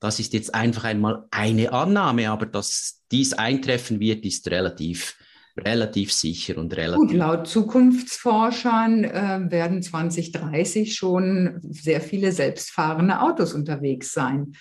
Das 0.00 0.20
ist 0.20 0.34
jetzt 0.34 0.54
einfach 0.54 0.84
einmal 0.84 1.26
eine 1.30 1.72
Annahme, 1.72 2.30
aber 2.30 2.46
dass 2.46 3.02
dies 3.10 3.32
eintreffen 3.32 3.98
wird, 3.98 4.24
ist 4.24 4.48
relativ, 4.50 5.16
relativ 5.58 6.12
sicher 6.12 6.58
und 6.58 6.76
relativ. 6.76 7.08
Gut, 7.08 7.12
laut 7.12 7.46
Zukunftsforschern 7.46 9.04
äh, 9.04 9.50
werden 9.50 9.82
2030 9.82 10.94
schon 10.94 11.60
sehr 11.62 12.00
viele 12.00 12.32
selbstfahrende 12.32 13.20
Autos 13.20 13.54
unterwegs 13.54 14.12
sein 14.12 14.52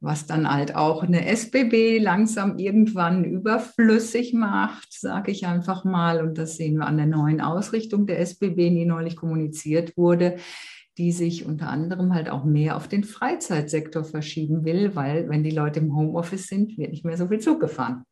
was 0.00 0.26
dann 0.26 0.50
halt 0.50 0.74
auch 0.74 1.02
eine 1.02 1.26
SBB 1.26 1.98
langsam 2.02 2.58
irgendwann 2.58 3.24
überflüssig 3.24 4.32
macht, 4.32 4.92
sage 4.92 5.30
ich 5.30 5.46
einfach 5.46 5.84
mal. 5.84 6.22
Und 6.26 6.38
das 6.38 6.56
sehen 6.56 6.78
wir 6.78 6.86
an 6.86 6.96
der 6.96 7.06
neuen 7.06 7.42
Ausrichtung 7.42 8.06
der 8.06 8.18
SBB, 8.20 8.70
die 8.70 8.86
neulich 8.86 9.16
kommuniziert 9.16 9.96
wurde, 9.98 10.36
die 10.96 11.12
sich 11.12 11.44
unter 11.44 11.68
anderem 11.68 12.14
halt 12.14 12.30
auch 12.30 12.44
mehr 12.44 12.76
auf 12.76 12.88
den 12.88 13.04
Freizeitsektor 13.04 14.04
verschieben 14.04 14.64
will, 14.64 14.96
weil 14.96 15.28
wenn 15.28 15.44
die 15.44 15.50
Leute 15.50 15.80
im 15.80 15.94
Homeoffice 15.94 16.46
sind, 16.46 16.78
wird 16.78 16.90
nicht 16.90 17.04
mehr 17.04 17.18
so 17.18 17.28
viel 17.28 17.38
Zug 17.38 17.60
gefahren. 17.60 18.04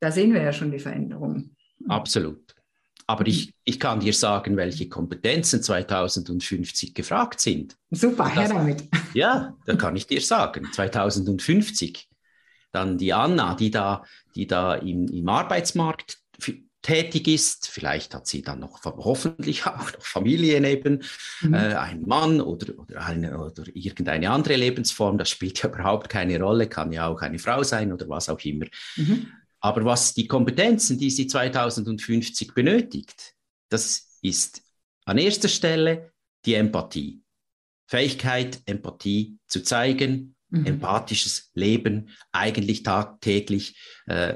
Da 0.00 0.10
sehen 0.10 0.32
wir 0.32 0.42
ja 0.42 0.52
schon 0.52 0.70
die 0.70 0.78
Veränderungen. 0.78 1.56
Absolut. 1.88 2.54
Aber 3.06 3.26
ich, 3.26 3.52
ich 3.64 3.78
kann 3.78 4.00
dir 4.00 4.14
sagen, 4.14 4.56
welche 4.56 4.88
Kompetenzen 4.88 5.62
2050 5.62 6.94
gefragt 6.94 7.40
sind. 7.40 7.76
Super, 7.90 8.28
her 8.28 8.48
damit. 8.48 8.84
Ja, 9.14 9.54
da 9.64 9.76
kann 9.76 9.94
ich 9.94 10.08
dir 10.08 10.20
sagen. 10.20 10.68
2050. 10.72 12.08
Dann 12.72 12.98
die 12.98 13.12
Anna, 13.12 13.54
die 13.54 13.70
da, 13.70 14.04
die 14.34 14.48
da 14.48 14.74
im, 14.74 15.06
im 15.06 15.28
Arbeitsmarkt 15.28 16.18
tätig 16.84 17.28
ist. 17.28 17.68
Vielleicht 17.68 18.14
hat 18.14 18.26
sie 18.26 18.42
dann 18.42 18.60
noch 18.60 18.84
hoffentlich 18.84 19.66
auch 19.66 19.92
noch 19.92 20.02
Familie 20.02 20.60
neben, 20.60 21.02
mhm. 21.40 21.54
äh, 21.54 21.74
einen 21.74 22.06
Mann 22.06 22.40
oder, 22.40 22.78
oder, 22.78 23.04
eine, 23.04 23.38
oder 23.38 23.64
irgendeine 23.74 24.30
andere 24.30 24.56
Lebensform. 24.56 25.18
Das 25.18 25.30
spielt 25.30 25.62
ja 25.62 25.70
überhaupt 25.70 26.08
keine 26.08 26.40
Rolle, 26.40 26.68
kann 26.68 26.92
ja 26.92 27.08
auch 27.08 27.22
eine 27.22 27.38
Frau 27.38 27.62
sein 27.62 27.92
oder 27.92 28.08
was 28.08 28.28
auch 28.28 28.40
immer. 28.40 28.66
Mhm. 28.96 29.28
Aber 29.64 29.86
was 29.86 30.12
die 30.12 30.28
Kompetenzen, 30.28 30.98
die 30.98 31.08
sie 31.08 31.26
2050 31.26 32.52
benötigt, 32.52 33.32
das 33.70 34.18
ist 34.20 34.60
an 35.06 35.16
erster 35.16 35.48
Stelle 35.48 36.12
die 36.44 36.52
Empathie. 36.52 37.22
Fähigkeit, 37.86 38.60
Empathie 38.66 39.38
zu 39.46 39.62
zeigen, 39.62 40.36
mhm. 40.50 40.66
empathisches 40.66 41.50
Leben 41.54 42.10
eigentlich 42.30 42.82
tagtäglich 42.82 43.80
äh, 44.04 44.34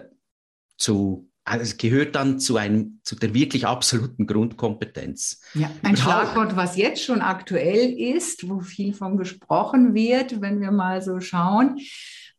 zu 0.78 1.30
also 1.44 1.62
es 1.62 1.76
gehört 1.78 2.14
dann 2.14 2.38
zu 2.38 2.56
einem, 2.56 3.00
zu 3.04 3.16
der 3.16 3.32
wirklich 3.32 3.66
absoluten 3.66 4.26
Grundkompetenz. 4.26 5.40
Ja, 5.54 5.70
ein 5.82 5.96
Schlagwort, 5.96 6.56
was 6.56 6.76
jetzt 6.76 7.02
schon 7.02 7.22
aktuell 7.22 7.98
ist, 7.98 8.48
wo 8.50 8.60
viel 8.60 8.92
von 8.92 9.16
gesprochen 9.16 9.94
wird, 9.94 10.42
wenn 10.42 10.60
wir 10.60 10.70
mal 10.72 11.00
so 11.00 11.20
schauen. 11.20 11.78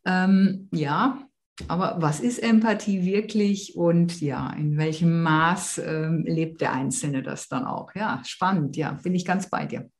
Ähm, 0.04 0.68
ja, 0.72 1.18
aber 1.68 1.96
was 2.00 2.20
ist 2.20 2.38
Empathie 2.38 3.04
wirklich 3.04 3.76
und 3.76 4.20
ja, 4.20 4.50
in 4.52 4.76
welchem 4.76 5.22
Maß 5.22 5.82
ähm, 5.84 6.24
lebt 6.26 6.60
der 6.60 6.72
Einzelne 6.72 7.22
das 7.22 7.48
dann 7.48 7.64
auch? 7.64 7.94
Ja, 7.94 8.22
spannend, 8.24 8.76
ja, 8.76 8.92
bin 9.02 9.14
ich 9.14 9.24
ganz 9.24 9.48
bei 9.50 9.66
dir. 9.66 9.90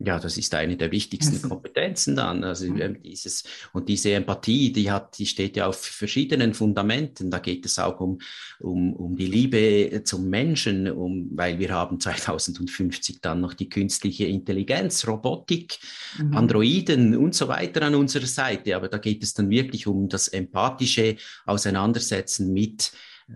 Ja, 0.00 0.20
das 0.20 0.38
ist 0.38 0.54
eine 0.54 0.76
der 0.76 0.92
wichtigsten 0.92 1.34
also. 1.34 1.48
Kompetenzen 1.48 2.14
dann. 2.14 2.44
Also 2.44 2.66
mhm. 2.66 3.02
dieses, 3.02 3.42
und 3.72 3.88
diese 3.88 4.12
Empathie, 4.12 4.72
die 4.72 4.92
hat, 4.92 5.18
die 5.18 5.26
steht 5.26 5.56
ja 5.56 5.66
auf 5.66 5.80
verschiedenen 5.80 6.54
Fundamenten. 6.54 7.32
Da 7.32 7.40
geht 7.40 7.66
es 7.66 7.80
auch 7.80 7.98
um, 7.98 8.20
um, 8.60 8.92
um 8.92 9.16
die 9.16 9.26
Liebe 9.26 10.02
zum 10.04 10.28
Menschen, 10.28 10.88
um, 10.88 11.28
weil 11.32 11.58
wir 11.58 11.70
haben 11.70 11.98
2050 12.00 13.20
dann 13.20 13.40
noch 13.40 13.54
die 13.54 13.68
künstliche 13.68 14.26
Intelligenz, 14.26 15.04
Robotik, 15.04 15.80
mhm. 16.16 16.36
Androiden 16.36 17.16
und 17.16 17.34
so 17.34 17.48
weiter 17.48 17.82
an 17.82 17.96
unserer 17.96 18.26
Seite. 18.26 18.76
Aber 18.76 18.86
da 18.86 18.98
geht 18.98 19.24
es 19.24 19.34
dann 19.34 19.50
wirklich 19.50 19.88
um 19.88 20.08
das 20.08 20.28
empathische 20.28 21.16
Auseinandersetzen 21.44 22.52
mit 22.52 22.92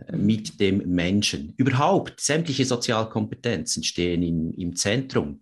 äh, 0.08 0.16
mit 0.16 0.60
dem 0.60 0.78
Menschen. 0.94 1.54
Überhaupt, 1.56 2.20
sämtliche 2.20 2.64
Sozialkompetenzen 2.64 3.82
stehen 3.82 4.22
im, 4.22 4.52
im 4.52 4.76
Zentrum. 4.76 5.40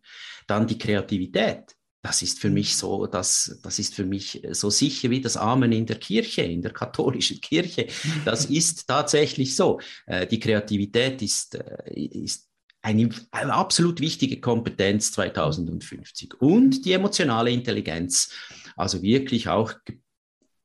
Dann 0.51 0.67
die 0.67 0.79
Kreativität. 0.79 1.77
Das 2.03 2.23
ist 2.23 2.41
für 2.41 2.51
mich 2.51 2.77
so, 2.77 3.07
das, 3.07 3.61
das 3.63 3.79
ist 3.79 3.95
für 3.95 4.05
mich 4.05 4.43
so 4.53 4.71
sicher 4.71 5.11
wie 5.11 5.21
das 5.21 5.37
Amen 5.37 5.71
in 5.71 5.85
der 5.85 5.99
Kirche, 5.99 6.43
in 6.43 6.63
der 6.63 6.73
katholischen 6.73 7.41
Kirche. 7.43 7.87
Das 8.25 8.47
ist 8.47 8.87
tatsächlich 8.89 9.55
so. 9.55 9.81
Äh, 10.07 10.27
die 10.27 10.41
Kreativität 10.41 11.21
ist, 11.23 11.55
äh, 11.55 11.93
ist 11.95 12.49
eine, 12.83 13.11
eine 13.31 13.53
absolut 13.53 14.01
wichtige 14.01 14.41
Kompetenz 14.41 15.13
2050. 15.13 16.41
Und 16.41 16.85
die 16.85 16.93
emotionale 16.93 17.51
Intelligenz, 17.51 18.33
also 18.77 19.03
wirklich 19.03 19.49
auch 19.49 19.75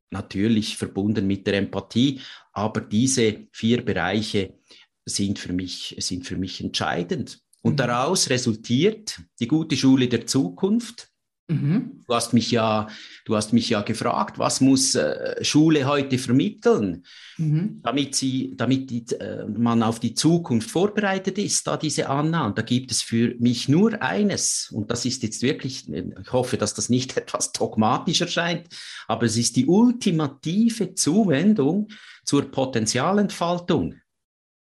natürlich 0.10 0.77
verbunden 0.77 1.27
mit 1.27 1.46
der 1.46 1.56
Empathie, 1.56 2.22
aber 2.54 2.82
diese 2.82 3.48
vier 3.51 3.84
Bereiche 3.84 4.58
sind 5.04 5.38
für 5.38 5.54
mich, 5.54 5.96
sind 6.00 6.25
für 6.25 6.38
mich 6.38 6.63
entscheidend. 6.63 7.45
Und 7.66 7.80
daraus 7.80 8.30
resultiert 8.30 9.20
die 9.40 9.48
gute 9.48 9.76
Schule 9.76 10.08
der 10.08 10.28
Zukunft, 10.28 11.10
Mhm. 11.48 12.02
Du 12.08 12.16
hast 12.16 12.34
mich 12.34 12.50
ja, 12.50 12.88
du 13.24 13.36
hast 13.36 13.54
mich 13.54 13.70
ja 13.70 13.82
gefragt, 13.82 14.40
was 14.40 14.62
muss 14.62 14.96
äh, 14.96 15.44
Schule 15.44 15.86
heute 15.86 16.18
vermitteln, 16.18 17.06
mhm. 17.38 17.82
damit 17.84 18.16
sie, 18.16 18.54
damit 18.56 18.90
die, 18.90 19.06
äh, 19.20 19.46
man 19.46 19.84
auf 19.84 20.00
die 20.00 20.16
Zukunft 20.16 20.72
vorbereitet 20.72 21.38
ist, 21.38 21.68
da 21.68 21.78
diese 21.78 22.10
Anna. 22.10 22.48
Und 22.48 22.58
da 22.58 22.64
gibt 22.64 22.92
es 22.92 23.04
für 23.04 23.36
mich 23.38 23.70
nur 23.70 24.02
eines. 24.02 24.72
Und 24.72 24.90
das 24.90 25.06
ist 25.06 25.22
jetzt 25.22 25.44
wirklich, 25.44 25.88
ich 25.88 26.32
hoffe, 26.32 26.58
dass 26.58 26.74
das 26.74 26.90
nicht 26.90 27.16
etwas 27.18 27.52
dogmatisch 27.52 28.22
erscheint, 28.22 28.68
aber 29.08 29.28
es 29.28 29.38
ist 29.38 29.56
die 29.56 29.68
ultimative 29.68 30.96
Zuwendung 30.96 31.90
zur 32.24 32.50
Potenzialentfaltung. 32.50 33.98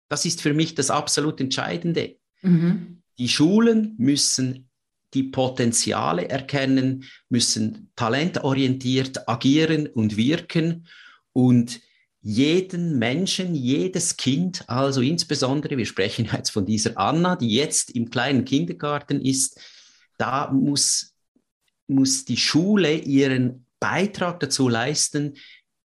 Das 0.08 0.25
ist 0.25 0.41
für 0.41 0.53
mich 0.53 0.75
das 0.75 0.91
absolut 0.91 1.41
Entscheidende. 1.41 2.18
Mhm. 2.41 3.01
Die 3.17 3.29
Schulen 3.29 3.96
müssen 3.98 4.69
die 5.13 5.24
Potenziale 5.24 6.29
erkennen, 6.29 7.03
müssen 7.29 7.91
talentorientiert 7.96 9.27
agieren 9.27 9.88
und 9.88 10.17
wirken 10.17 10.86
und 11.34 11.81
jeden 12.22 13.00
Menschen, 13.00 13.55
jedes 13.55 14.17
Kind, 14.17 14.67
also 14.67 15.01
insbesondere, 15.01 15.77
wir 15.77 15.86
sprechen 15.86 16.25
jetzt 16.34 16.50
von 16.51 16.65
dieser 16.65 16.98
Anna, 16.98 17.36
die 17.36 17.50
jetzt 17.50 17.91
im 17.91 18.10
kleinen 18.10 18.46
Kindergarten 18.46 19.22
ist, 19.22 19.60
da 20.17 20.51
muss, 20.51 21.15
muss 21.88 22.25
die 22.25 22.38
Schule 22.38 22.93
ihren 22.93 23.65
Beitrag 23.79 24.39
dazu 24.41 24.67
leisten, 24.67 25.36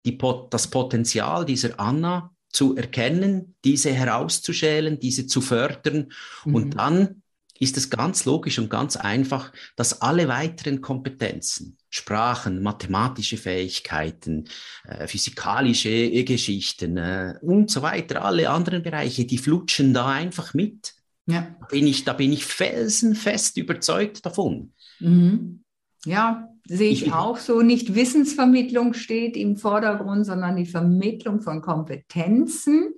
die, 0.05 0.19
das 0.50 0.69
Potenzial 0.69 1.45
dieser 1.45 1.81
Anna 1.81 2.35
zu 2.50 2.76
erkennen, 2.76 3.55
diese 3.64 3.93
herauszuschälen, 3.93 4.99
diese 4.99 5.26
zu 5.26 5.40
fördern 5.40 6.12
mhm. 6.45 6.55
und 6.55 6.71
dann 6.78 7.23
ist 7.61 7.76
es 7.76 7.90
ganz 7.90 8.25
logisch 8.25 8.59
und 8.59 8.71
ganz 8.71 8.97
einfach, 8.97 9.52
dass 9.76 10.00
alle 10.00 10.28
weiteren 10.28 10.81
Kompetenzen, 10.81 11.76
Sprachen, 11.90 12.62
mathematische 12.62 13.37
Fähigkeiten, 13.37 14.49
äh, 14.85 15.09
physikalische 15.09 16.25
Geschichten 16.25 16.97
äh, 16.97 17.35
und 17.43 17.71
so 17.71 17.83
weiter, 17.83 18.25
alle 18.25 18.50
anderen 18.50 18.83
Bereiche, 18.83 19.25
die 19.25 19.38
flutschen 19.38 19.93
da 19.93 20.09
einfach 20.09 20.55
mit. 20.55 20.95
Ja. 21.26 21.55
Da, 21.61 21.67
bin 21.67 21.87
ich, 21.87 22.05
da 22.05 22.12
bin 22.12 22.33
ich 22.33 22.45
felsenfest 22.45 23.57
überzeugt 23.57 24.25
davon. 24.25 24.73
Mhm. 25.00 25.64
Ja, 26.05 26.49
sehe 26.68 26.90
ich, 26.90 27.06
ich 27.06 27.12
auch 27.12 27.38
so. 27.38 27.62
Nicht 27.62 27.94
Wissensvermittlung 27.94 28.94
steht 28.94 29.37
im 29.37 29.56
Vordergrund, 29.56 30.26
sondern 30.26 30.56
die 30.56 30.66
Vermittlung 30.66 31.40
von 31.40 31.60
Kompetenzen, 31.60 32.94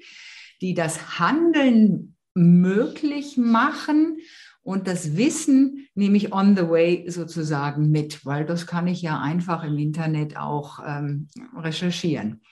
die 0.61 0.75
das 0.75 1.19
Handeln 1.19 2.17
möglich 2.35 3.37
machen 3.37 4.19
und 4.63 4.87
das 4.87 5.17
Wissen 5.17 5.89
nehme 5.95 6.17
ich 6.17 6.33
on 6.33 6.57
the 6.57 6.69
way 6.69 7.05
sozusagen 7.09 7.91
mit, 7.91 8.25
weil 8.27 8.45
das 8.45 8.67
kann 8.67 8.87
ich 8.87 9.03
ja 9.03 9.21
einfach 9.21 9.65
im 9.65 9.79
Internet 9.79 10.37
auch 10.37 10.81
ähm, 10.87 11.29
recherchieren. 11.57 12.43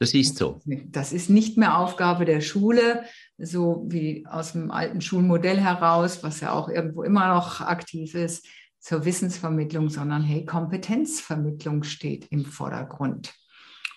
Das 0.00 0.12
ist 0.12 0.36
so. 0.36 0.60
Das 0.88 1.12
ist 1.12 1.30
nicht 1.30 1.56
mehr 1.56 1.78
Aufgabe 1.78 2.24
der 2.24 2.40
Schule, 2.40 3.04
so 3.38 3.86
wie 3.88 4.26
aus 4.26 4.52
dem 4.52 4.72
alten 4.72 5.00
Schulmodell 5.00 5.58
heraus, 5.58 6.22
was 6.22 6.40
ja 6.40 6.52
auch 6.52 6.68
irgendwo 6.68 7.04
immer 7.04 7.32
noch 7.32 7.60
aktiv 7.60 8.14
ist, 8.14 8.46
zur 8.84 9.06
Wissensvermittlung, 9.06 9.88
sondern 9.88 10.22
hey, 10.22 10.44
Kompetenzvermittlung 10.44 11.84
steht 11.84 12.26
im 12.30 12.44
Vordergrund. 12.44 13.32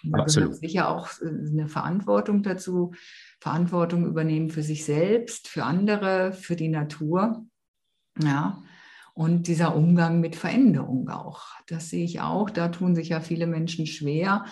Und 0.02 0.14
da 0.14 0.20
Absolut. 0.20 0.52
gehört 0.52 0.62
sicher 0.62 0.90
auch 0.90 1.10
äh, 1.22 1.28
eine 1.28 1.68
Verantwortung 1.68 2.42
dazu, 2.42 2.94
Verantwortung 3.42 4.06
übernehmen 4.06 4.50
für 4.50 4.64
sich 4.64 4.86
selbst, 4.86 5.50
für 5.50 5.66
andere, 5.66 6.32
für 6.32 6.56
die 6.56 6.70
Natur. 6.70 7.46
Ja. 8.24 8.64
Und 9.14 9.48
dieser 9.48 9.76
Umgang 9.76 10.22
mit 10.22 10.38
Veränderung 10.38 11.10
auch. 11.10 11.42
Das 11.68 11.90
sehe 11.90 12.06
ich 12.06 12.22
auch. 12.22 12.50
Da 12.50 12.70
tun 12.70 12.96
sich 12.96 13.10
ja 13.10 13.20
viele 13.20 13.48
Menschen 13.48 13.88
schwer, 13.88 14.46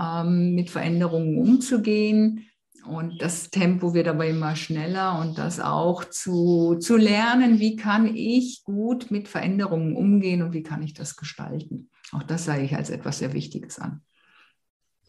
ähm, 0.00 0.54
mit 0.54 0.70
Veränderungen 0.70 1.36
umzugehen. 1.36 2.46
Und 2.86 3.22
das 3.22 3.50
Tempo 3.50 3.94
wird 3.94 4.08
aber 4.08 4.26
immer 4.26 4.56
schneller 4.56 5.18
und 5.20 5.38
das 5.38 5.58
auch 5.58 6.04
zu, 6.04 6.76
zu 6.78 6.96
lernen, 6.96 7.58
wie 7.58 7.76
kann 7.76 8.14
ich 8.14 8.62
gut 8.64 9.10
mit 9.10 9.28
Veränderungen 9.28 9.96
umgehen 9.96 10.42
und 10.42 10.52
wie 10.52 10.62
kann 10.62 10.82
ich 10.82 10.94
das 10.94 11.16
gestalten. 11.16 11.90
Auch 12.12 12.22
das 12.22 12.44
sage 12.44 12.62
ich 12.62 12.76
als 12.76 12.90
etwas 12.90 13.18
sehr 13.18 13.32
Wichtiges 13.32 13.78
an. 13.78 14.02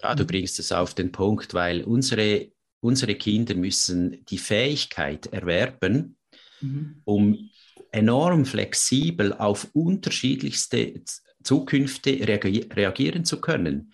Ja, 0.02 0.16
du 0.16 0.26
bringst 0.26 0.60
es 0.60 0.72
auf 0.72 0.94
den 0.94 1.12
Punkt, 1.12 1.54
weil 1.54 1.84
unsere 1.84 2.50
unsere 2.86 3.16
Kinder 3.16 3.56
müssen 3.56 4.24
die 4.26 4.38
Fähigkeit 4.38 5.28
erwerben, 5.28 6.18
mhm. 6.62 7.02
um 7.04 7.50
enorm 7.92 8.46
flexibel 8.46 9.34
auf 9.34 9.70
unterschiedlichste 9.74 11.02
Zukünfte 11.44 12.12
reagieren 12.12 13.26
zu 13.26 13.42
können. 13.42 13.94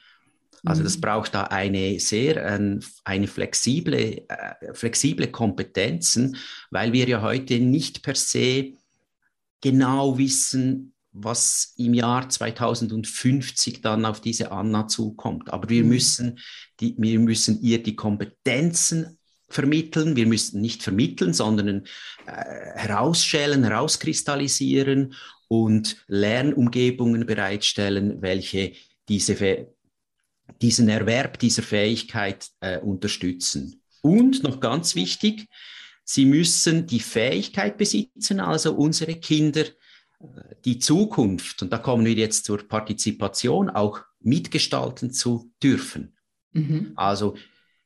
Also 0.63 0.83
das 0.83 0.97
mhm. 0.97 1.01
braucht 1.01 1.33
da 1.33 1.43
eine 1.43 1.99
sehr 1.99 2.45
eine 3.03 3.27
flexible, 3.27 4.25
äh, 4.27 4.73
flexible 4.73 5.27
Kompetenzen, 5.27 6.37
weil 6.69 6.93
wir 6.93 7.07
ja 7.07 7.21
heute 7.21 7.59
nicht 7.59 8.03
per 8.03 8.15
se 8.15 8.73
genau 9.61 10.17
wissen, 10.17 10.93
was 11.13 11.73
im 11.77 11.93
Jahr 11.93 12.29
2050 12.29 13.81
dann 13.81 14.05
auf 14.05 14.21
diese 14.21 14.51
Anna 14.51 14.87
zukommt. 14.87 15.51
Aber 15.51 15.69
wir, 15.69 15.83
mhm. 15.83 15.89
müssen, 15.89 16.39
die, 16.79 16.95
wir 16.97 17.19
müssen 17.19 17.61
ihr 17.61 17.81
die 17.81 17.95
Kompetenzen 17.95 19.17
vermitteln. 19.49 20.15
Wir 20.15 20.25
müssen 20.25 20.61
nicht 20.61 20.83
vermitteln, 20.83 21.33
sondern 21.33 21.85
äh, 22.25 22.31
herausschälen, 22.75 23.63
herauskristallisieren 23.63 25.13
und 25.47 25.97
Lernumgebungen 26.07 27.25
bereitstellen, 27.25 28.21
welche 28.21 28.73
diese, 29.09 29.67
diesen 30.61 30.89
Erwerb 30.89 31.39
dieser 31.39 31.63
Fähigkeit 31.63 32.47
äh, 32.59 32.79
unterstützen. 32.79 33.81
Und 34.01 34.43
noch 34.43 34.59
ganz 34.59 34.95
wichtig, 34.95 35.47
sie 36.03 36.25
müssen 36.25 36.87
die 36.87 36.99
Fähigkeit 36.99 37.77
besitzen, 37.77 38.39
also 38.39 38.73
unsere 38.73 39.15
Kinder 39.15 39.65
die 40.65 40.79
Zukunft, 40.79 41.61
und 41.61 41.73
da 41.73 41.77
kommen 41.77 42.05
wir 42.05 42.13
jetzt 42.13 42.45
zur 42.45 42.67
Partizipation, 42.67 43.69
auch 43.69 44.01
mitgestalten 44.19 45.11
zu 45.11 45.51
dürfen. 45.63 46.15
Mhm. 46.51 46.93
Also 46.95 47.35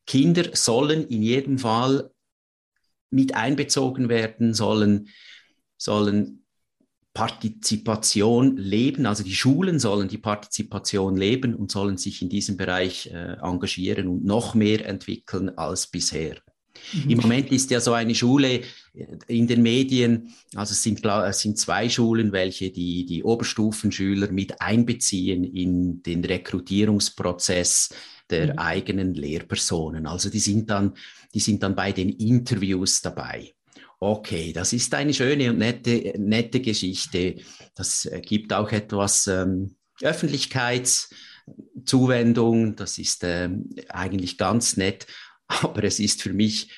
Kinder 0.06 0.50
sollen 0.54 1.08
in 1.08 1.22
jedem 1.22 1.58
Fall 1.58 2.12
mit 3.10 3.36
einbezogen 3.36 4.10
werden, 4.10 4.54
sollen, 4.54 5.10
sollen 5.78 6.44
Partizipation 7.15 8.58
leben, 8.58 9.06
also 9.06 9.23
die 9.23 9.34
Schulen 9.34 9.80
sollen 9.80 10.10
die 10.10 10.17
Partizipation 10.17 11.15
leben 11.15 11.56
und 11.56 11.71
sollen 11.71 11.95
sich 11.97 12.21
in 12.21 12.28
diesem 12.28 12.58
Bereich 12.58 13.08
äh, 13.08 13.38
engagieren 13.41 14.10
und 14.10 14.25
noch 14.25 14.54
mehr 14.54 14.86
entwickeln 14.86 15.49
als 15.58 15.88
bisher. 15.88 16.36
Mhm. 16.91 17.10
Im 17.10 17.19
Moment 17.21 17.51
ist 17.54 17.71
ja 17.71 17.80
so 17.80 17.93
eine 17.93 18.13
Schule 18.13 18.60
äh, 18.93 19.17
in 19.28 19.47
den 19.47 19.62
Medien, 19.62 20.34
also 20.56 20.73
es 20.73 20.84
sind, 20.84 21.06
es 21.06 21.39
sind 21.39 21.58
zwei 21.58 21.88
Schulen, 21.88 22.34
welche 22.34 22.69
die, 22.69 23.06
die 23.06 23.23
Oberstufenschüler 23.23 24.30
mit 24.30 24.60
einbeziehen 24.60 25.45
in 25.45 26.04
den 26.04 26.25
Rekrutierungsprozess 26.25 27.91
der 28.30 28.54
mhm. 28.54 28.60
eigenen 28.60 29.13
Lehrpersonen. 29.13 30.06
Also 30.06 30.30
die 30.30 30.39
sind 30.39 30.69
dann, 30.69 30.95
die 31.34 31.39
sind 31.39 31.63
dann 31.63 31.75
bei 31.75 31.93
den 31.93 32.10
Interviews 32.10 33.01
dabei. 33.01 33.54
Okay, 33.99 34.53
das 34.53 34.73
ist 34.73 34.93
eine 34.93 35.13
schöne 35.13 35.49
und 35.49 35.58
nette, 35.58 36.13
nette 36.17 36.60
Geschichte. 36.60 37.38
Das 37.75 38.05
äh, 38.05 38.21
gibt 38.21 38.53
auch 38.53 38.71
etwas 38.71 39.27
ähm, 39.27 39.75
Öffentlichkeitszuwendung. 40.01 42.75
Das 42.75 42.97
ist 42.97 43.23
ähm, 43.23 43.69
eigentlich 43.89 44.38
ganz 44.38 44.77
nett 44.77 45.08
aber 45.63 45.84
es 45.84 45.99
ist 45.99 46.21
für 46.21 46.34
mich, 46.34 46.71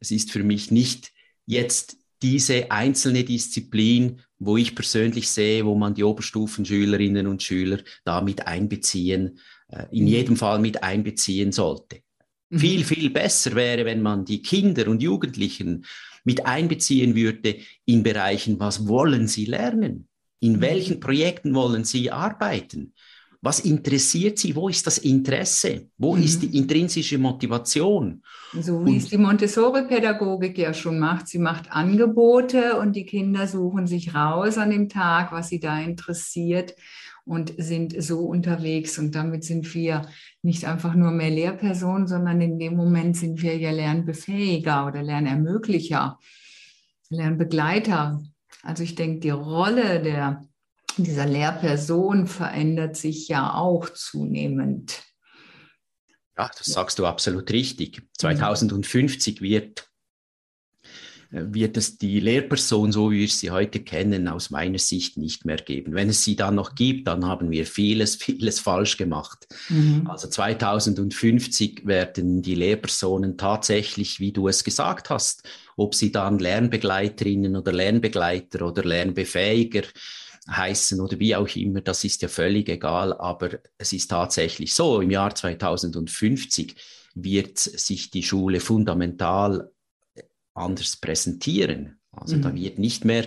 es 0.00 0.10
ist 0.10 0.32
für 0.32 0.42
mich 0.42 0.70
nicht 0.70 1.12
jetzt 1.46 1.98
diese 2.22 2.70
einzelne 2.70 3.24
Disziplin, 3.24 4.22
wo 4.38 4.56
ich 4.56 4.74
persönlich 4.74 5.28
sehe, 5.28 5.66
wo 5.66 5.74
man 5.74 5.94
die 5.94 6.04
Oberstufenschülerinnen 6.04 7.26
und 7.26 7.42
Schüler 7.42 7.80
da 8.04 8.20
mit 8.20 8.46
einbeziehen, 8.46 9.38
äh, 9.68 9.84
in 9.90 10.04
mhm. 10.04 10.08
jedem 10.08 10.36
Fall 10.36 10.58
mit 10.58 10.82
einbeziehen 10.82 11.52
sollte. 11.52 12.00
Mhm. 12.50 12.58
Viel, 12.58 12.84
viel 12.84 13.10
besser 13.10 13.54
wäre, 13.54 13.84
wenn 13.84 14.02
man 14.02 14.24
die 14.24 14.42
Kinder 14.42 14.88
und 14.88 15.02
Jugendlichen 15.02 15.84
mit 16.24 16.46
einbeziehen 16.46 17.14
würde 17.14 17.56
in 17.84 18.02
Bereichen, 18.02 18.58
was 18.58 18.88
wollen 18.88 19.28
sie 19.28 19.44
lernen? 19.44 20.08
In 20.40 20.56
mhm. 20.56 20.60
welchen 20.60 21.00
Projekten 21.00 21.54
wollen 21.54 21.84
sie 21.84 22.10
arbeiten? 22.10 22.94
Was 23.40 23.60
interessiert 23.60 24.38
sie? 24.38 24.56
Wo 24.56 24.70
ist 24.70 24.86
das 24.86 24.96
Interesse? 24.96 25.90
Wo 25.98 26.16
mhm. 26.16 26.22
ist 26.22 26.42
die 26.42 26.56
intrinsische 26.56 27.18
Motivation? 27.18 28.22
So 28.58 28.84
wie 28.86 28.92
und, 28.92 28.96
es 28.96 29.10
die 29.10 29.18
Montessori-Pädagogik 29.18 30.56
ja 30.56 30.72
schon 30.72 30.98
macht. 30.98 31.28
Sie 31.28 31.38
macht 31.38 31.70
Angebote 31.70 32.78
und 32.78 32.96
die 32.96 33.04
Kinder 33.04 33.46
suchen 33.46 33.86
sich 33.86 34.14
raus 34.14 34.56
an 34.56 34.70
dem 34.70 34.88
Tag, 34.88 35.30
was 35.30 35.50
sie 35.50 35.60
da 35.60 35.78
interessiert 35.78 36.74
und 37.24 37.54
sind 37.56 38.02
so 38.02 38.20
unterwegs. 38.20 38.98
Und 38.98 39.14
damit 39.14 39.44
sind 39.44 39.74
wir 39.74 40.08
nicht 40.42 40.64
einfach 40.66 40.94
nur 40.94 41.10
mehr 41.10 41.30
Lehrpersonen, 41.30 42.06
sondern 42.06 42.40
in 42.40 42.58
dem 42.58 42.76
Moment 42.76 43.16
sind 43.16 43.42
wir 43.42 43.56
ja 43.56 43.70
Lernbefähiger 43.70 44.86
oder 44.86 45.02
Lernermöglicher, 45.02 46.18
Lernbegleiter. 47.08 48.22
Also 48.62 48.82
ich 48.82 48.94
denke, 48.94 49.20
die 49.20 49.30
Rolle 49.30 50.02
der 50.02 50.44
dieser 50.96 51.26
Lehrperson 51.26 52.26
verändert 52.26 52.96
sich 52.96 53.28
ja 53.28 53.54
auch 53.54 53.88
zunehmend. 53.90 55.02
Ja, 56.36 56.50
das 56.56 56.66
sagst 56.66 56.98
du 56.98 57.06
absolut 57.06 57.50
richtig. 57.50 58.02
2050 58.18 59.40
wird, 59.40 59.88
wird 61.34 61.76
es 61.76 61.98
die 61.98 62.20
Lehrperson, 62.20 62.92
so 62.92 63.10
wie 63.10 63.20
wir 63.20 63.28
sie 63.28 63.50
heute 63.50 63.80
kennen, 63.80 64.28
aus 64.28 64.50
meiner 64.50 64.78
Sicht 64.78 65.16
nicht 65.16 65.44
mehr 65.44 65.56
geben. 65.56 65.94
Wenn 65.94 66.08
es 66.08 66.22
sie 66.22 66.36
dann 66.36 66.54
noch 66.54 66.74
gibt, 66.74 67.08
dann 67.08 67.26
haben 67.26 67.50
wir 67.50 67.66
vieles, 67.66 68.14
vieles 68.22 68.60
falsch 68.60 68.96
gemacht. 68.96 69.48
Mhm. 69.68 70.06
Also 70.08 70.28
2050 70.28 71.86
werden 71.86 72.42
die 72.42 72.54
Lehrpersonen 72.54 73.36
tatsächlich, 73.36 74.20
wie 74.20 74.32
du 74.32 74.46
es 74.48 74.62
gesagt 74.62 75.10
hast, 75.10 75.42
ob 75.76 75.94
sie 75.94 76.12
dann 76.12 76.38
Lernbegleiterinnen 76.38 77.56
oder 77.56 77.72
Lernbegleiter 77.72 78.66
oder 78.66 78.84
Lernbefähiger 78.84 79.82
heißen 80.48 81.00
oder 81.00 81.18
wie 81.18 81.34
auch 81.34 81.48
immer, 81.56 81.80
das 81.80 82.04
ist 82.04 82.22
ja 82.22 82.28
völlig 82.28 82.68
egal, 82.68 83.14
aber 83.14 83.50
es 83.78 83.92
ist 83.92 84.08
tatsächlich 84.08 84.74
so, 84.74 85.00
im 85.00 85.10
Jahr 85.10 85.34
2050 85.34 86.76
wird 87.14 87.58
sich 87.58 88.10
die 88.10 88.22
Schule 88.22 88.60
fundamental 88.60 89.70
anders 90.54 90.96
präsentieren. 90.96 91.98
Also 92.16 92.36
mhm. 92.36 92.42
da 92.42 92.54
wird 92.54 92.78
nicht 92.78 93.04
mehr, 93.04 93.26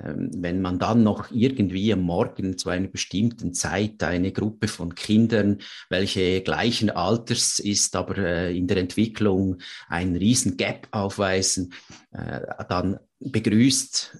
ähm, 0.00 0.30
wenn 0.36 0.62
man 0.62 0.78
dann 0.78 1.02
noch 1.02 1.30
irgendwie 1.32 1.92
am 1.92 2.02
Morgen 2.02 2.56
zu 2.56 2.68
einer 2.68 2.88
bestimmten 2.88 3.52
Zeit 3.52 4.02
eine 4.02 4.32
Gruppe 4.32 4.68
von 4.68 4.94
Kindern, 4.94 5.58
welche 5.88 6.40
gleichen 6.42 6.90
Alters 6.90 7.58
ist, 7.58 7.96
aber 7.96 8.18
äh, 8.18 8.56
in 8.56 8.66
der 8.66 8.76
Entwicklung 8.76 9.58
einen 9.88 10.16
riesen 10.16 10.56
Gap 10.56 10.88
aufweisen, 10.92 11.72
äh, 12.12 12.40
dann 12.68 12.98
begrüßt 13.18 14.16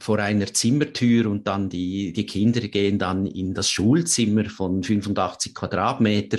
vor 0.00 0.18
einer 0.18 0.52
Zimmertür 0.52 1.30
und 1.30 1.46
dann 1.46 1.68
die, 1.68 2.12
die 2.12 2.26
Kinder 2.26 2.60
gehen 2.60 2.98
dann 2.98 3.26
in 3.26 3.54
das 3.54 3.70
Schulzimmer 3.70 4.46
von 4.46 4.82
85 4.82 5.54
Quadratmeter 5.54 6.38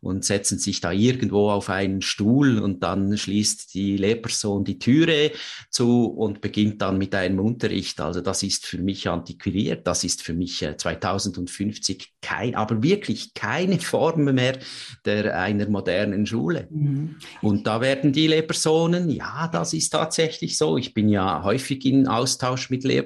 und 0.00 0.24
setzen 0.24 0.58
sich 0.58 0.80
da 0.80 0.92
irgendwo 0.92 1.50
auf 1.50 1.68
einen 1.68 2.02
Stuhl 2.02 2.58
und 2.58 2.82
dann 2.82 3.16
schließt 3.16 3.74
die 3.74 3.96
Lehrperson 3.96 4.64
die 4.64 4.78
Türe 4.78 5.32
zu 5.70 6.06
und 6.06 6.40
beginnt 6.40 6.80
dann 6.82 6.98
mit 6.98 7.14
einem 7.14 7.40
Unterricht. 7.40 8.00
Also 8.00 8.20
das 8.20 8.42
ist 8.42 8.66
für 8.66 8.78
mich 8.78 9.08
antiquiert, 9.08 9.86
das 9.86 10.04
ist 10.04 10.22
für 10.22 10.34
mich 10.34 10.66
2050 10.76 12.00
äh, 12.00 12.04
kein, 12.20 12.54
aber 12.54 12.82
wirklich 12.82 13.34
keine 13.34 13.78
Form 13.78 14.24
mehr 14.24 14.58
der 15.04 15.38
einer 15.38 15.68
modernen 15.68 16.26
Schule. 16.26 16.68
Mhm. 16.70 17.16
Und 17.42 17.66
da 17.66 17.80
werden 17.80 18.12
die 18.12 18.26
Lehrpersonen, 18.26 19.10
ja, 19.10 19.48
das 19.48 19.72
ist 19.74 19.90
tatsächlich 19.90 20.56
so. 20.56 20.76
Ich 20.78 20.94
bin 20.94 21.08
ja 21.08 21.42
häufig 21.42 21.84
in 21.84 22.06
Austausch 22.08 22.70
mit 22.70 22.84
Lehrpersonen 22.84 23.01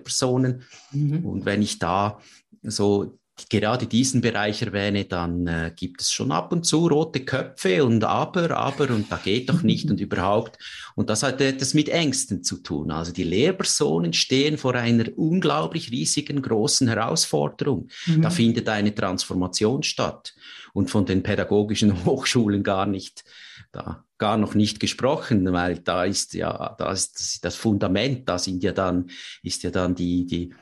mhm. 0.93 1.25
und 1.25 1.45
wenn 1.45 1.63
ich 1.63 1.79
da 1.79 2.21
so 2.63 3.19
gerade 3.51 3.87
diesen 3.87 4.23
Bereich 4.23 4.63
erwähne, 4.63 5.05
dann 5.05 5.47
äh, 5.47 5.73
gibt 5.77 6.01
es 6.01 6.11
schon 6.11 6.33
ab 6.33 6.53
und 6.53 6.65
zu 6.65 6.87
rote 6.87 7.21
Köpfe 7.21 7.85
und 7.85 8.03
aber, 8.03 8.51
aber 8.57 8.91
und 8.91 9.13
da 9.13 9.19
geht 9.23 9.51
doch 9.51 9.63
nicht 9.63 9.91
und 9.91 10.01
überhaupt. 10.01 10.59
Und 10.95 11.11
das 11.11 11.23
hat 11.23 11.41
etwas 11.41 11.75
mit 11.75 11.89
Ängsten 11.89 12.43
zu 12.43 12.63
tun. 12.63 12.91
Also 12.91 13.13
die 13.13 13.25
Lehrpersonen 13.25 14.15
stehen 14.15 14.57
vor 14.57 14.75
einer 14.75 15.07
unglaublich 15.17 15.91
riesigen, 15.91 16.41
großen 16.41 16.89
Herausforderung. 16.89 17.89
Mhm. 18.07 18.23
Da 18.23 18.31
findet 18.31 18.69
eine 18.69 18.95
Transformation 18.95 19.83
statt 19.83 20.35
und 20.73 20.91
von 20.91 21.05
den 21.05 21.23
pädagogischen 21.23 22.05
Hochschulen 22.07 22.63
gar 22.63 22.87
nicht 22.87 23.25
da 23.71 24.06
gar 24.19 24.37
noch 24.37 24.55
nicht 24.55 24.81
gesprochen, 24.81 25.53
weil 25.53 25.79
da 25.79 26.05
ist 26.05 26.35
ja, 26.35 26.75
da 26.79 26.93
ist 26.93 27.45
das 27.45 27.57
Fundament, 27.57 28.29
da 28.29 28.39
sind 28.39 28.63
ja 28.63 28.73
dann, 28.73 29.11
ist 29.43 29.63
ja 29.63 29.71
dann 29.71 29.95
die, 29.95 30.27
die, 30.27 30.55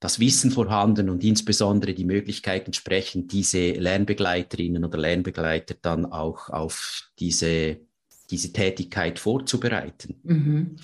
das 0.00 0.18
Wissen 0.18 0.50
vorhanden 0.50 1.10
und 1.10 1.22
insbesondere 1.22 1.94
die 1.94 2.04
Möglichkeit 2.04 2.66
entsprechend, 2.66 3.32
diese 3.32 3.72
Lernbegleiterinnen 3.72 4.84
oder 4.84 4.98
Lernbegleiter 4.98 5.76
dann 5.80 6.06
auch 6.06 6.48
auf 6.48 7.10
diese, 7.18 7.80
diese 8.32 8.52
Tätigkeit 8.52 9.18
vorzubereiten. 9.18 10.16
Mhm. 10.24 10.76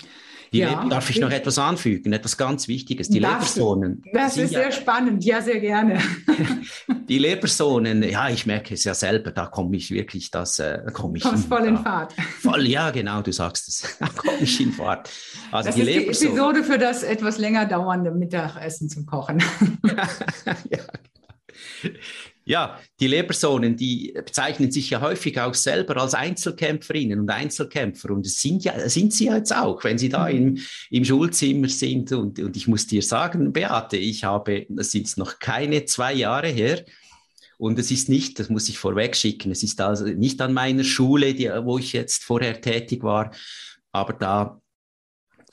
Ja, 0.51 0.87
darf 0.89 1.09
ich 1.09 1.19
noch 1.19 1.29
etwas 1.29 1.59
anfügen, 1.59 2.11
etwas 2.11 2.35
ganz 2.37 2.67
Wichtiges. 2.67 3.09
Die 3.09 3.19
Lehrpersonen. 3.19 4.03
Das 4.13 4.37
ist 4.37 4.51
ja, 4.51 4.61
sehr 4.61 4.71
spannend, 4.71 5.23
ja, 5.23 5.41
sehr 5.41 5.59
gerne. 5.59 5.99
die 7.07 7.19
Lehrpersonen, 7.19 8.03
ja, 8.03 8.29
ich 8.29 8.45
merke 8.45 8.73
es 8.73 8.83
ja 8.83 8.93
selber, 8.93 9.31
da 9.31 9.45
komme 9.45 9.77
ich 9.77 9.91
wirklich, 9.91 10.31
das 10.31 10.59
äh, 10.59 10.85
komme 10.91 11.17
ich. 11.17 11.23
Kommst 11.23 11.47
voll 11.47 11.65
in 11.65 11.77
Fahrt. 11.77 12.13
Voll, 12.39 12.67
ja, 12.67 12.89
genau, 12.89 13.21
du 13.21 13.31
sagst 13.31 13.67
es. 13.67 13.97
Da 13.99 14.07
komme 14.07 14.37
ich 14.41 14.59
in 14.59 14.71
Fahrt. 14.71 15.09
Also 15.51 15.67
das 15.67 15.75
die 15.75 15.81
ist 15.81 16.21
die 16.21 16.27
Episode 16.27 16.63
für 16.63 16.77
das 16.77 17.03
etwas 17.03 17.37
länger 17.37 17.65
dauernde 17.65 18.11
Mittagessen 18.11 18.89
zum 18.89 19.05
Kochen. 19.05 19.39
ja, 19.83 20.85
genau. 21.13 21.99
Ja, 22.49 22.79
die 22.99 23.05
Lehrpersonen, 23.05 23.77
die 23.77 24.11
bezeichnen 24.11 24.71
sich 24.71 24.89
ja 24.89 25.01
häufig 25.01 25.39
auch 25.39 25.53
selber 25.53 25.97
als 25.97 26.15
Einzelkämpferinnen 26.15 27.19
und 27.19 27.29
Einzelkämpfer. 27.29 28.09
Und 28.09 28.25
es 28.25 28.41
sind, 28.41 28.63
ja, 28.63 28.89
sind 28.89 29.13
sie 29.13 29.27
jetzt 29.27 29.55
auch, 29.55 29.83
wenn 29.83 29.99
sie 29.99 30.09
da 30.09 30.27
mhm. 30.27 30.35
im, 30.35 30.57
im 30.89 31.05
Schulzimmer 31.05 31.69
sind. 31.69 32.11
Und, 32.11 32.39
und 32.39 32.57
ich 32.57 32.67
muss 32.67 32.87
dir 32.87 33.03
sagen, 33.03 33.53
Beate, 33.53 33.97
ich 33.97 34.23
habe, 34.23 34.65
das 34.67 34.89
sind 34.89 35.15
noch 35.17 35.37
keine 35.37 35.85
zwei 35.85 36.15
Jahre 36.15 36.47
her, 36.47 36.83
und 37.59 37.77
es 37.77 37.91
ist 37.91 38.07
nicht, 38.07 38.39
das 38.39 38.49
muss 38.49 38.69
ich 38.69 38.79
vorweg 38.79 39.17
schicken, 39.17 39.51
es 39.51 39.63
ist 39.63 39.81
also 39.81 40.05
nicht 40.05 40.41
an 40.41 40.53
meiner 40.53 40.85
Schule, 40.85 41.33
die, 41.33 41.49
wo 41.49 41.77
ich 41.77 41.91
jetzt 41.91 42.23
vorher 42.23 42.61
tätig 42.61 43.03
war, 43.03 43.31
aber 43.91 44.13
da 44.13 44.61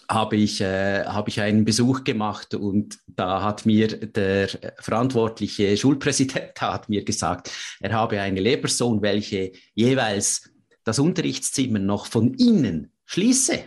habe 0.09 0.37
ich, 0.37 0.61
äh, 0.61 1.05
habe 1.05 1.29
ich 1.29 1.40
einen 1.40 1.64
Besuch 1.64 2.05
gemacht 2.05 2.55
und 2.55 2.99
da 3.07 3.42
hat 3.42 3.66
mir 3.66 3.88
der 3.88 4.49
verantwortliche 4.79 5.77
Schulpräsident 5.77 6.61
hat 6.61 6.88
mir 6.88 7.05
gesagt, 7.05 7.51
er 7.81 7.92
habe 7.92 8.21
eine 8.21 8.40
Lehrperson, 8.40 9.03
welche 9.03 9.53
jeweils 9.75 10.51
das 10.85 10.99
Unterrichtszimmer 10.99 11.79
noch 11.79 12.07
von 12.07 12.35
innen 12.35 12.92
schließe. 13.05 13.64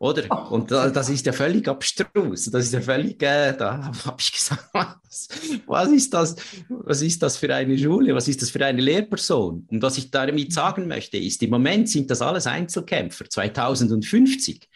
Oder? 0.00 0.22
Oh, 0.30 0.54
und 0.54 0.70
da, 0.70 0.90
das 0.90 1.08
ist 1.08 1.26
ja 1.26 1.32
völlig 1.32 1.66
abstrus. 1.66 2.44
Das 2.44 2.66
ist 2.66 2.72
ja 2.72 2.80
völlig, 2.80 3.20
äh, 3.20 3.52
da 3.56 3.92
habe 4.04 4.16
ich 4.20 4.30
gesagt, 4.30 4.68
was, 4.72 5.28
was, 5.66 5.88
ist 5.88 6.14
das, 6.14 6.36
was 6.68 7.02
ist 7.02 7.20
das 7.20 7.36
für 7.36 7.52
eine 7.52 7.76
Schule? 7.76 8.14
Was 8.14 8.28
ist 8.28 8.40
das 8.40 8.50
für 8.50 8.64
eine 8.64 8.80
Lehrperson? 8.80 9.66
Und 9.68 9.82
was 9.82 9.98
ich 9.98 10.12
damit 10.12 10.52
sagen 10.52 10.86
möchte, 10.86 11.16
ist, 11.16 11.42
im 11.42 11.50
Moment 11.50 11.88
sind 11.88 12.08
das 12.12 12.22
alles 12.22 12.46
Einzelkämpfer. 12.46 13.28
2050 13.28 14.67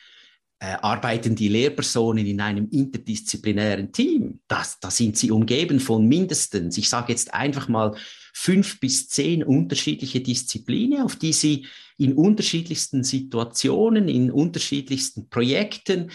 äh, 0.63 0.77
arbeiten 0.81 1.35
die 1.35 1.49
Lehrpersonen 1.49 2.25
in 2.25 2.41
einem 2.41 2.69
interdisziplinären 2.71 3.91
Team. 3.91 4.39
Das, 4.47 4.79
da 4.79 4.93
sind 4.93 5.17
sie 5.17 5.33
umgeben 5.33 5.81
von 5.81 6.07
mindestens, 6.07 6.79
ich 6.79 6.89
sage 6.89 7.11
jetzt 7.11 7.35
einfach 7.35 7.67
mal, 7.69 7.97
fünf 8.33 8.79
bis 8.79 9.09
zehn 9.09 9.43
unterschiedliche 9.43 10.21
Disziplinen, 10.21 11.03
auf 11.03 11.17
die 11.17 11.33
sie 11.33 11.67
in 11.99 12.13
unterschiedlichsten 12.13 13.03
Situationen, 13.03 14.07
in 14.07 14.31
unterschiedlichsten 14.31 15.29
Projekten, 15.29 16.13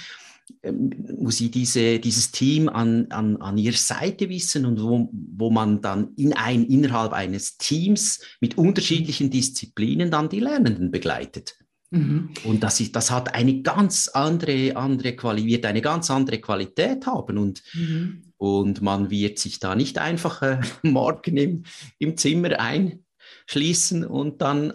ähm, 0.64 0.92
wo 1.18 1.30
sie 1.30 1.52
diese, 1.52 2.00
dieses 2.00 2.32
Team 2.32 2.70
an, 2.70 3.08
an, 3.10 3.36
an 3.42 3.58
ihrer 3.58 3.76
Seite 3.76 4.30
wissen 4.30 4.66
und 4.66 4.82
wo, 4.82 5.10
wo 5.12 5.50
man 5.50 5.82
dann 5.82 6.14
in 6.16 6.32
ein, 6.32 6.64
innerhalb 6.64 7.12
eines 7.12 7.58
Teams 7.58 8.22
mit 8.40 8.58
unterschiedlichen 8.58 9.30
Disziplinen 9.30 10.10
dann 10.10 10.30
die 10.30 10.40
Lernenden 10.40 10.90
begleitet. 10.90 11.58
Mhm. 11.90 12.32
Und 12.44 12.64
das, 12.64 12.80
ist, 12.80 12.96
das 12.96 13.12
hat 13.12 13.34
eine 13.34 13.62
ganz 13.62 14.08
andere, 14.10 14.76
andere 14.76 15.16
Quali 15.16 15.46
wird 15.46 15.66
eine 15.66 15.82
ganz 15.82 16.12
andere 16.12 16.40
Qualität 16.40 17.06
haben 17.06 17.38
und, 17.38 17.64
mhm. 17.74 18.24
und 18.38 18.82
man 18.82 19.10
wird 19.10 19.40
sich 19.40 19.60
da 19.60 19.76
nicht 19.76 19.98
einfach 19.98 20.42
äh, 20.42 20.60
morgen 20.84 21.38
im, 21.38 21.64
im 22.00 22.18
Zimmer 22.18 22.60
einschließen 22.60 24.06
und 24.06 24.42
dann 24.42 24.74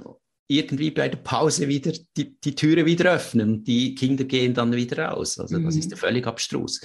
irgendwie 0.49 0.91
bei 0.91 1.09
der 1.09 1.19
Pause 1.19 1.69
wieder 1.69 1.93
die, 2.17 2.39
die 2.41 2.55
Türe 2.55 2.85
wieder 2.85 3.13
öffnen 3.13 3.51
und 3.51 3.65
die 3.65 3.95
Kinder 3.95 4.25
gehen 4.25 4.55
dann 4.55 4.73
wieder 4.73 5.07
raus. 5.07 5.39
Also 5.39 5.59
mhm. 5.59 5.65
das 5.65 5.77
ist 5.77 5.91
ja 5.91 5.97
völlig 5.97 6.27
abstrus. 6.27 6.81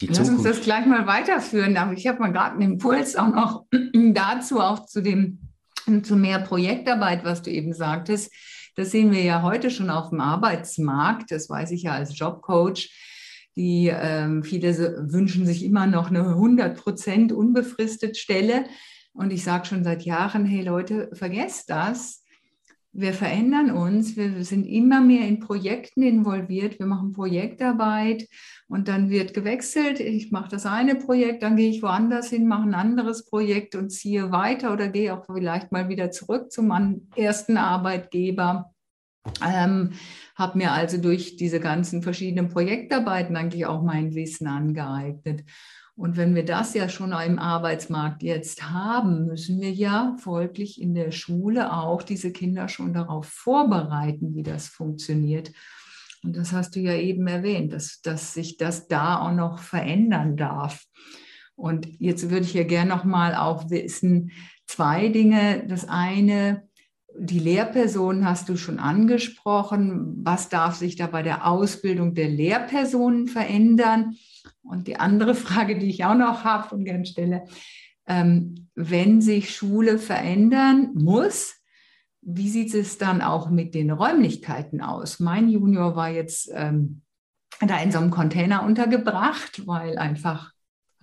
Die 0.00 0.06
Lass 0.08 0.28
uns 0.28 0.42
das 0.42 0.60
gleich 0.60 0.84
mal 0.86 1.06
weiterführen. 1.06 1.76
Aber 1.76 1.92
ich 1.92 2.06
habe 2.06 2.18
mal 2.18 2.32
gerade 2.32 2.52
einen 2.52 2.72
Impuls 2.72 3.16
auch 3.16 3.28
noch 3.28 3.66
dazu, 3.92 4.60
auch 4.60 4.86
zu 4.86 5.02
dem 5.02 5.38
zu 6.02 6.16
mehr 6.16 6.40
Projektarbeit, 6.40 7.24
was 7.24 7.42
du 7.42 7.50
eben 7.50 7.72
sagtest. 7.72 8.32
Das 8.76 8.90
sehen 8.90 9.10
wir 9.10 9.22
ja 9.22 9.42
heute 9.42 9.70
schon 9.70 9.88
auf 9.88 10.10
dem 10.10 10.20
Arbeitsmarkt. 10.20 11.30
Das 11.30 11.48
weiß 11.48 11.70
ich 11.70 11.84
ja 11.84 11.92
als 11.92 12.16
Jobcoach. 12.16 12.90
Die 13.56 13.90
ähm, 13.90 14.42
viele 14.42 14.76
wünschen 15.10 15.46
sich 15.46 15.64
immer 15.64 15.86
noch 15.86 16.10
eine 16.10 16.28
100 16.28 16.76
Prozent 16.76 17.32
unbefristet 17.32 18.18
Stelle. 18.18 18.66
Und 19.14 19.32
ich 19.32 19.42
sage 19.42 19.64
schon 19.64 19.82
seit 19.82 20.02
Jahren, 20.02 20.44
hey 20.44 20.62
Leute, 20.62 21.08
vergesst 21.14 21.70
das. 21.70 22.22
Wir 22.98 23.12
verändern 23.12 23.70
uns, 23.70 24.16
wir 24.16 24.42
sind 24.42 24.64
immer 24.64 25.02
mehr 25.02 25.28
in 25.28 25.38
Projekten 25.38 26.02
involviert, 26.02 26.78
wir 26.78 26.86
machen 26.86 27.12
Projektarbeit 27.12 28.26
und 28.68 28.88
dann 28.88 29.10
wird 29.10 29.34
gewechselt. 29.34 30.00
Ich 30.00 30.32
mache 30.32 30.48
das 30.48 30.64
eine 30.64 30.94
Projekt, 30.94 31.42
dann 31.42 31.56
gehe 31.56 31.68
ich 31.68 31.82
woanders 31.82 32.30
hin, 32.30 32.48
mache 32.48 32.62
ein 32.62 32.74
anderes 32.74 33.26
Projekt 33.26 33.74
und 33.74 33.90
ziehe 33.90 34.32
weiter 34.32 34.72
oder 34.72 34.88
gehe 34.88 35.14
auch 35.14 35.26
vielleicht 35.26 35.72
mal 35.72 35.90
wieder 35.90 36.10
zurück 36.10 36.50
zu 36.50 36.62
meinem 36.62 37.08
ersten 37.14 37.58
Arbeitgeber. 37.58 38.72
Ähm, 39.46 39.92
habe 40.34 40.56
mir 40.56 40.72
also 40.72 40.96
durch 40.96 41.36
diese 41.36 41.60
ganzen 41.60 42.02
verschiedenen 42.02 42.48
Projektarbeiten 42.48 43.36
eigentlich 43.36 43.66
auch 43.66 43.82
mein 43.82 44.14
Wissen 44.14 44.46
angeeignet. 44.46 45.44
Und 45.96 46.18
wenn 46.18 46.34
wir 46.34 46.44
das 46.44 46.74
ja 46.74 46.90
schon 46.90 47.12
im 47.12 47.38
Arbeitsmarkt 47.38 48.22
jetzt 48.22 48.70
haben, 48.70 49.26
müssen 49.26 49.60
wir 49.62 49.72
ja 49.72 50.14
folglich 50.18 50.80
in 50.80 50.94
der 50.94 51.10
Schule 51.10 51.72
auch 51.72 52.02
diese 52.02 52.32
Kinder 52.32 52.68
schon 52.68 52.92
darauf 52.92 53.26
vorbereiten, 53.26 54.34
wie 54.34 54.42
das 54.42 54.68
funktioniert. 54.68 55.52
Und 56.22 56.36
das 56.36 56.52
hast 56.52 56.76
du 56.76 56.80
ja 56.80 56.94
eben 56.94 57.26
erwähnt, 57.26 57.72
dass, 57.72 58.02
dass 58.02 58.34
sich 58.34 58.58
das 58.58 58.88
da 58.88 59.20
auch 59.20 59.32
noch 59.32 59.58
verändern 59.58 60.36
darf. 60.36 60.84
Und 61.54 61.88
jetzt 61.98 62.28
würde 62.28 62.44
ich 62.44 62.52
ja 62.52 62.64
gerne 62.64 62.90
noch 62.90 63.04
mal 63.04 63.34
auch 63.34 63.70
wissen, 63.70 64.32
zwei 64.66 65.08
Dinge. 65.08 65.64
Das 65.66 65.88
eine, 65.88 66.68
die 67.18 67.38
Lehrpersonen 67.38 68.26
hast 68.28 68.50
du 68.50 68.58
schon 68.58 68.78
angesprochen. 68.78 70.16
Was 70.22 70.50
darf 70.50 70.74
sich 70.74 70.96
da 70.96 71.06
bei 71.06 71.22
der 71.22 71.46
Ausbildung 71.46 72.14
der 72.14 72.28
Lehrpersonen 72.28 73.28
verändern? 73.28 74.16
Und 74.62 74.88
die 74.88 74.96
andere 74.96 75.34
Frage, 75.46 75.78
die 75.78 75.88
ich 75.88 76.04
auch 76.04 76.14
noch 76.14 76.44
habe 76.44 76.74
und 76.74 76.84
gerne 76.84 77.06
stelle, 77.06 77.44
ähm, 78.06 78.68
wenn 78.74 79.20
sich 79.20 79.54
Schule 79.54 79.98
verändern 79.98 80.90
muss, 80.94 81.54
wie 82.22 82.48
sieht 82.48 82.74
es 82.74 82.98
dann 82.98 83.22
auch 83.22 83.50
mit 83.50 83.74
den 83.74 83.90
Räumlichkeiten 83.90 84.80
aus? 84.80 85.20
Mein 85.20 85.48
Junior 85.48 85.94
war 85.94 86.10
jetzt 86.10 86.50
ähm, 86.52 87.02
da 87.60 87.78
in 87.80 87.92
so 87.92 87.98
einem 87.98 88.10
Container 88.10 88.64
untergebracht, 88.64 89.66
weil 89.66 89.96
einfach 89.96 90.52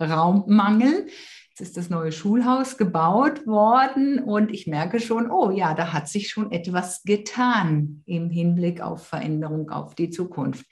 Raummangel. 0.00 1.06
Jetzt 1.48 1.60
ist 1.60 1.76
das 1.76 1.88
neue 1.88 2.12
Schulhaus 2.12 2.76
gebaut 2.76 3.46
worden 3.46 4.18
und 4.18 4.50
ich 4.50 4.66
merke 4.66 4.98
schon, 5.00 5.30
oh 5.30 5.50
ja, 5.50 5.74
da 5.74 5.92
hat 5.92 6.08
sich 6.08 6.28
schon 6.28 6.50
etwas 6.50 7.04
getan 7.04 8.02
im 8.06 8.28
Hinblick 8.28 8.80
auf 8.80 9.06
Veränderung, 9.06 9.70
auf 9.70 9.94
die 9.94 10.10
Zukunft. 10.10 10.66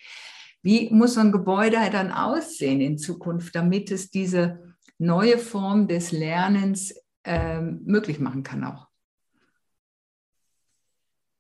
Wie 0.63 0.91
muss 0.91 1.15
so 1.15 1.21
ein 1.21 1.33
Gebäude 1.33 1.77
dann 1.91 2.13
aussehen 2.13 2.81
in 2.81 2.97
Zukunft, 2.97 3.55
damit 3.55 3.91
es 3.91 4.11
diese 4.11 4.75
neue 4.99 5.39
Form 5.39 5.89
des 5.89 6.13
Lernens 6.13 6.95
äh, 7.25 7.61
möglich 7.61 8.21
machen 8.21 8.45
kann 8.45 8.65
auch? 8.65 8.87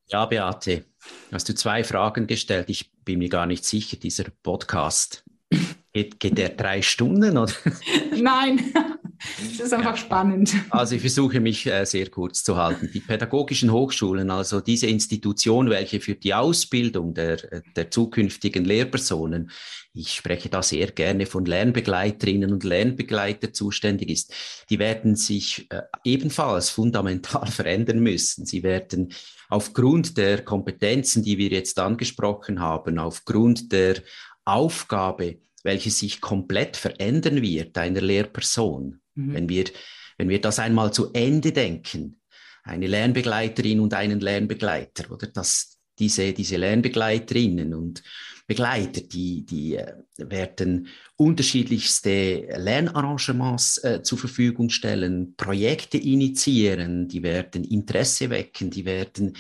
Ja, 0.08 0.26
Beate, 0.26 0.84
hast 1.30 1.48
du 1.48 1.54
zwei 1.54 1.84
Fragen 1.84 2.26
gestellt. 2.26 2.68
Ich 2.68 2.92
bin 3.04 3.20
mir 3.20 3.28
gar 3.28 3.46
nicht 3.46 3.64
sicher, 3.64 3.96
dieser 3.96 4.24
Podcast, 4.42 5.24
geht, 5.92 6.18
geht 6.18 6.36
der 6.36 6.50
drei 6.50 6.82
Stunden? 6.82 7.38
Oder? 7.38 7.52
Nein, 8.16 8.74
das 9.38 9.66
ist 9.66 9.72
einfach 9.72 9.92
ja. 9.92 9.96
spannend. 9.96 10.54
Also 10.70 10.96
ich 10.96 11.00
versuche 11.00 11.40
mich 11.40 11.66
äh, 11.66 11.84
sehr 11.84 12.10
kurz 12.10 12.42
zu 12.42 12.56
halten. 12.56 12.90
Die 12.92 13.00
pädagogischen 13.00 13.72
Hochschulen, 13.72 14.30
also 14.30 14.60
diese 14.60 14.86
Institution, 14.86 15.70
welche 15.70 16.00
für 16.00 16.14
die 16.14 16.34
Ausbildung 16.34 17.14
der, 17.14 17.36
der 17.76 17.90
zukünftigen 17.90 18.64
Lehrpersonen, 18.64 19.50
ich 19.94 20.14
spreche 20.14 20.48
da 20.48 20.62
sehr 20.62 20.86
gerne 20.90 21.26
von 21.26 21.44
Lernbegleiterinnen 21.44 22.52
und 22.52 22.64
Lernbegleiter 22.64 23.52
zuständig 23.52 24.08
ist, 24.08 24.34
die 24.70 24.78
werden 24.78 25.16
sich 25.16 25.66
äh, 25.70 25.82
ebenfalls 26.04 26.70
fundamental 26.70 27.46
verändern 27.50 28.00
müssen. 28.00 28.46
Sie 28.46 28.62
werden 28.62 29.12
aufgrund 29.50 30.16
der 30.16 30.44
Kompetenzen, 30.44 31.22
die 31.22 31.36
wir 31.36 31.48
jetzt 31.48 31.78
angesprochen 31.78 32.60
haben, 32.60 32.98
aufgrund 32.98 33.70
der 33.70 33.96
Aufgabe, 34.44 35.40
welche 35.62 35.90
sich 35.90 36.20
komplett 36.20 36.76
verändern 36.76 37.42
wird, 37.42 37.76
einer 37.76 38.00
Lehrperson, 38.00 39.01
Mhm. 39.14 39.34
Wenn, 39.34 39.48
wir, 39.48 39.64
wenn 40.18 40.28
wir 40.28 40.40
das 40.40 40.58
einmal 40.58 40.92
zu 40.92 41.12
Ende 41.12 41.52
denken, 41.52 42.20
eine 42.64 42.86
Lernbegleiterin 42.86 43.80
und 43.80 43.94
einen 43.94 44.20
Lernbegleiter, 44.20 45.10
oder 45.10 45.26
dass 45.26 45.78
diese, 45.98 46.32
diese 46.32 46.56
Lernbegleiterinnen 46.56 47.74
und 47.74 48.02
Begleiter, 48.46 49.00
die, 49.00 49.44
die 49.44 49.76
äh, 49.76 49.94
werden 50.18 50.88
unterschiedlichste 51.16 52.48
Lernarrangements 52.56 53.78
äh, 53.78 54.02
zur 54.02 54.18
Verfügung 54.18 54.68
stellen, 54.70 55.34
Projekte 55.36 55.98
initiieren, 55.98 57.08
die 57.08 57.22
werden 57.22 57.64
Interesse 57.64 58.30
wecken, 58.30 58.70
die 58.70 58.84
werden 58.84 59.34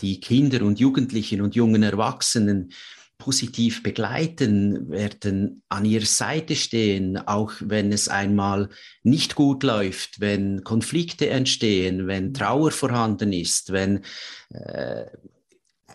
die 0.00 0.20
Kinder 0.20 0.62
und 0.62 0.80
Jugendlichen 0.80 1.40
und 1.40 1.54
jungen 1.54 1.82
Erwachsenen 1.82 2.72
positiv 3.22 3.84
begleiten, 3.84 4.90
werden 4.90 5.62
an 5.68 5.84
ihrer 5.84 6.06
Seite 6.06 6.56
stehen, 6.56 7.16
auch 7.16 7.52
wenn 7.60 7.92
es 7.92 8.08
einmal 8.08 8.68
nicht 9.04 9.36
gut 9.36 9.62
läuft, 9.62 10.20
wenn 10.20 10.64
Konflikte 10.64 11.30
entstehen, 11.30 12.08
wenn 12.08 12.34
Trauer 12.34 12.72
vorhanden 12.72 13.32
ist, 13.32 13.70
wenn 13.70 14.00
äh, 14.50 15.04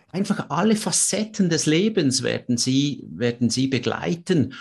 einfach 0.09 0.49
alle 0.49 0.77
Facetten 0.77 1.49
des 1.49 1.65
Lebens 1.65 2.23
werden 2.23 2.55
sie, 2.55 3.03
werden 3.09 3.49
sie 3.49 3.67
begleiten 3.67 4.53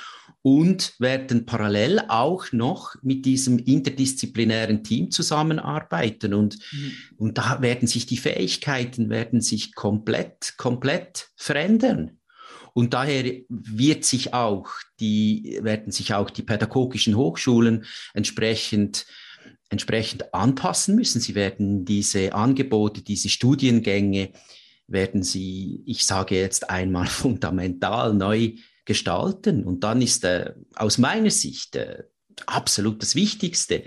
und 0.42 0.94
werden 0.98 1.46
parallel 1.46 2.00
auch 2.08 2.50
noch 2.50 2.96
mit 3.02 3.26
diesem 3.26 3.60
interdisziplinären 3.60 4.82
Team 4.82 5.12
zusammenarbeiten. 5.12 6.34
Und, 6.34 6.58
mhm. 6.72 6.92
und 7.16 7.38
da 7.38 7.62
werden 7.62 7.86
sich 7.86 8.06
die 8.06 8.16
Fähigkeiten 8.16 9.08
werden 9.08 9.40
sich 9.40 9.72
komplett, 9.72 10.54
komplett 10.56 11.28
verändern. 11.36 12.18
Und 12.76 12.92
daher 12.92 13.40
wird 13.48 14.04
sich 14.04 14.34
auch 14.34 14.68
die, 15.00 15.60
werden 15.62 15.92
sich 15.92 16.12
auch 16.12 16.28
die 16.28 16.42
pädagogischen 16.42 17.16
Hochschulen 17.16 17.86
entsprechend 18.12 19.06
entsprechend 19.70 20.34
anpassen 20.34 20.94
müssen. 20.94 21.22
Sie 21.22 21.34
werden 21.34 21.86
diese 21.86 22.34
Angebote, 22.34 23.00
diese 23.00 23.30
Studiengänge, 23.30 24.28
werden 24.88 25.22
sie, 25.22 25.82
ich 25.86 26.04
sage 26.04 26.36
jetzt 26.36 26.68
einmal, 26.68 27.06
fundamental 27.06 28.12
neu 28.12 28.52
gestalten. 28.84 29.64
Und 29.64 29.82
dann 29.82 30.02
ist 30.02 30.24
äh, 30.24 30.52
aus 30.74 30.98
meiner 30.98 31.30
Sicht 31.30 31.76
äh, 31.76 32.02
absolut 32.44 33.00
das 33.00 33.14
Wichtigste, 33.14 33.84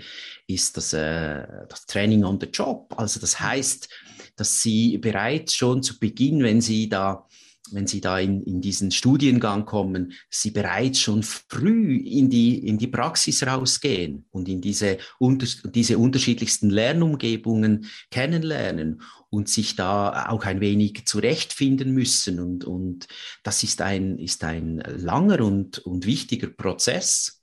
ist 0.48 0.76
das, 0.76 0.92
äh, 0.94 1.46
das 1.68 1.86
Training 1.86 2.24
on 2.24 2.40
the 2.40 2.48
Job. 2.48 2.92
Also 2.96 3.20
das 3.20 3.38
heißt, 3.38 3.88
dass 4.34 4.62
Sie 4.62 4.98
bereits 4.98 5.54
schon 5.54 5.84
zu 5.84 6.00
Beginn, 6.00 6.42
wenn 6.42 6.60
Sie 6.60 6.88
da 6.88 7.28
wenn 7.74 7.86
Sie 7.86 8.00
da 8.00 8.18
in, 8.18 8.42
in 8.42 8.60
diesen 8.60 8.90
Studiengang 8.90 9.64
kommen, 9.66 10.12
Sie 10.28 10.50
bereits 10.50 11.00
schon 11.00 11.22
früh 11.22 11.96
in 11.96 12.30
die, 12.30 12.66
in 12.66 12.78
die 12.78 12.86
Praxis 12.86 13.46
rausgehen 13.46 14.24
und 14.30 14.48
in 14.48 14.60
diese, 14.60 14.98
unter, 15.18 15.46
diese 15.70 15.98
unterschiedlichsten 15.98 16.70
Lernumgebungen 16.70 17.86
kennenlernen 18.10 19.02
und 19.30 19.48
sich 19.48 19.76
da 19.76 20.28
auch 20.28 20.44
ein 20.44 20.60
wenig 20.60 21.06
zurechtfinden 21.06 21.92
müssen. 21.92 22.40
Und, 22.40 22.64
und 22.64 23.06
das 23.42 23.62
ist 23.62 23.80
ein, 23.80 24.18
ist 24.18 24.44
ein 24.44 24.78
langer 24.78 25.40
und, 25.44 25.78
und 25.78 26.06
wichtiger 26.06 26.48
Prozess. 26.48 27.42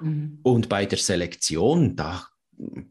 Mhm. 0.00 0.38
Und 0.42 0.68
bei 0.68 0.86
der 0.86 0.98
Selektion, 0.98 1.96
da 1.96 2.26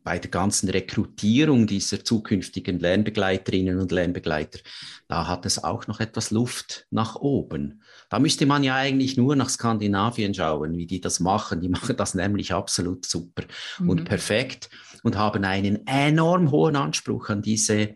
bei 0.03 0.19
der 0.19 0.29
ganzen 0.29 0.69
Rekrutierung 0.69 1.67
dieser 1.67 2.03
zukünftigen 2.03 2.79
Lernbegleiterinnen 2.79 3.79
und 3.79 3.91
Lernbegleiter, 3.91 4.59
da 5.07 5.27
hat 5.27 5.45
es 5.45 5.63
auch 5.63 5.87
noch 5.87 5.99
etwas 5.99 6.31
Luft 6.31 6.85
nach 6.91 7.15
oben. 7.15 7.81
Da 8.09 8.19
müsste 8.19 8.45
man 8.45 8.63
ja 8.63 8.75
eigentlich 8.75 9.17
nur 9.17 9.35
nach 9.35 9.49
Skandinavien 9.49 10.33
schauen, 10.33 10.77
wie 10.77 10.85
die 10.85 11.01
das 11.01 11.19
machen. 11.19 11.61
Die 11.61 11.69
machen 11.75 11.97
das 11.97 12.13
nämlich 12.13 12.53
absolut 12.53 13.05
super 13.05 13.43
mhm. 13.79 13.89
und 13.89 14.05
perfekt 14.05 14.69
und 15.03 15.17
haben 15.17 15.43
einen 15.43 15.85
enorm 15.87 16.51
hohen 16.51 16.75
Anspruch 16.75 17.29
an 17.29 17.41
diese, 17.41 17.95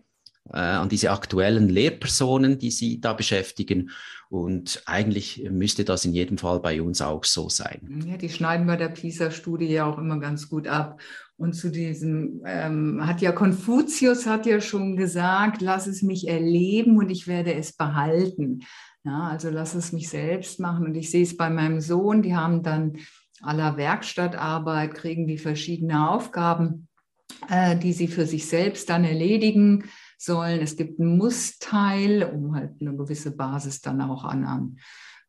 äh, 0.54 0.60
an 0.60 0.90
diese 0.90 1.12
aktuellen 1.12 1.70
Lehrpersonen, 1.70 2.58
die 2.58 2.72
sie 2.72 3.00
da 3.00 3.14
beschäftigen. 3.14 3.92
Und 4.30 4.84
eigentlich 4.86 5.50
müsste 5.50 5.84
das 5.84 6.06
in 6.06 6.14
jedem 6.14 6.38
Fall 6.38 6.60
bei 6.60 6.82
uns 6.82 7.02
auch 7.02 7.24
so 7.24 7.50
sein. 7.50 8.04
Ja, 8.08 8.18
die 8.18 8.30
schneiden 8.30 8.68
bei 8.68 8.76
der 8.76 8.90
PISA-Studie 8.90 9.66
ja 9.66 9.86
auch 9.86 9.98
immer 9.98 10.20
ganz 10.20 10.50
gut 10.50 10.68
ab. 10.68 11.02
Und 11.36 11.54
zu 11.54 11.72
diesem 11.72 12.42
ähm, 12.46 13.08
hat 13.08 13.22
ja 13.22 13.32
Konfuzius 13.32 14.28
hat 14.28 14.46
ja 14.46 14.62
schon 14.62 14.98
gesagt, 14.98 15.62
lass 15.62 15.88
es 15.88 16.02
mich 16.04 16.28
erleben 16.28 16.98
und 16.98 17.10
ich 17.10 17.28
werde 17.28 17.54
es 17.54 17.74
behalten. 17.74 18.60
Ja, 19.04 19.30
also 19.30 19.50
lass 19.50 19.74
es 19.74 19.94
mich 19.94 20.10
selbst 20.10 20.60
machen. 20.60 20.86
Und 20.86 20.96
ich 20.96 21.10
sehe 21.10 21.24
es 21.24 21.38
bei 21.38 21.50
meinem 21.50 21.80
Sohn, 21.80 22.22
die 22.22 22.36
haben 22.36 22.62
dann 22.62 22.98
aller 23.42 23.78
Werkstattarbeit, 23.78 24.94
kriegen 24.94 25.26
die 25.26 25.38
verschiedene 25.38 26.10
Aufgaben, 26.10 26.88
äh, 27.50 27.78
die 27.78 27.94
sie 27.94 28.10
für 28.10 28.26
sich 28.26 28.48
selbst 28.48 28.90
dann 28.90 29.06
erledigen 29.06 29.86
sollen. 30.22 30.62
Es 30.62 30.76
gibt 30.76 31.00
einen 31.00 31.18
Mussteil, 31.18 32.24
um 32.24 32.56
halt 32.56 32.82
eine 32.82 32.96
gewisse 32.96 33.36
Basis 33.36 33.82
dann 33.82 34.02
auch 34.02 34.24
an, 34.24 34.44
an 34.44 34.78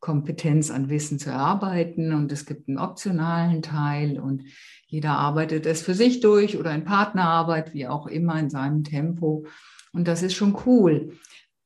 Kompetenz 0.00 0.70
an 0.70 0.88
Wissen 0.88 1.18
zu 1.18 1.31
erarbeiten 1.31 2.14
und 2.14 2.33
es 2.33 2.46
gibt 2.46 2.68
einen 2.68 2.79
optionalen 2.79 3.61
Teil 3.61 4.18
und 4.18 4.44
jeder 4.87 5.12
arbeitet 5.12 5.66
es 5.66 5.83
für 5.83 5.94
sich 5.94 6.20
durch 6.20 6.59
oder 6.59 6.74
in 6.74 6.85
Partnerarbeit, 6.85 7.74
wie 7.74 7.87
auch 7.87 8.07
immer, 8.07 8.38
in 8.40 8.50
seinem 8.50 8.83
Tempo. 8.83 9.46
Und 9.92 10.09
das 10.09 10.22
ist 10.22 10.35
schon 10.35 10.57
cool. 10.66 11.12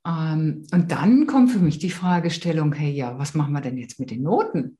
Ähm, 0.06 0.66
und 0.72 0.90
dann 0.90 1.26
kommt 1.26 1.52
für 1.52 1.60
mich 1.60 1.78
die 1.78 1.90
Fragestellung, 1.90 2.72
hey, 2.72 2.90
ja, 2.90 3.18
was 3.18 3.34
machen 3.34 3.52
wir 3.52 3.60
denn 3.60 3.78
jetzt 3.78 4.00
mit 4.00 4.10
den 4.10 4.22
Noten? 4.22 4.78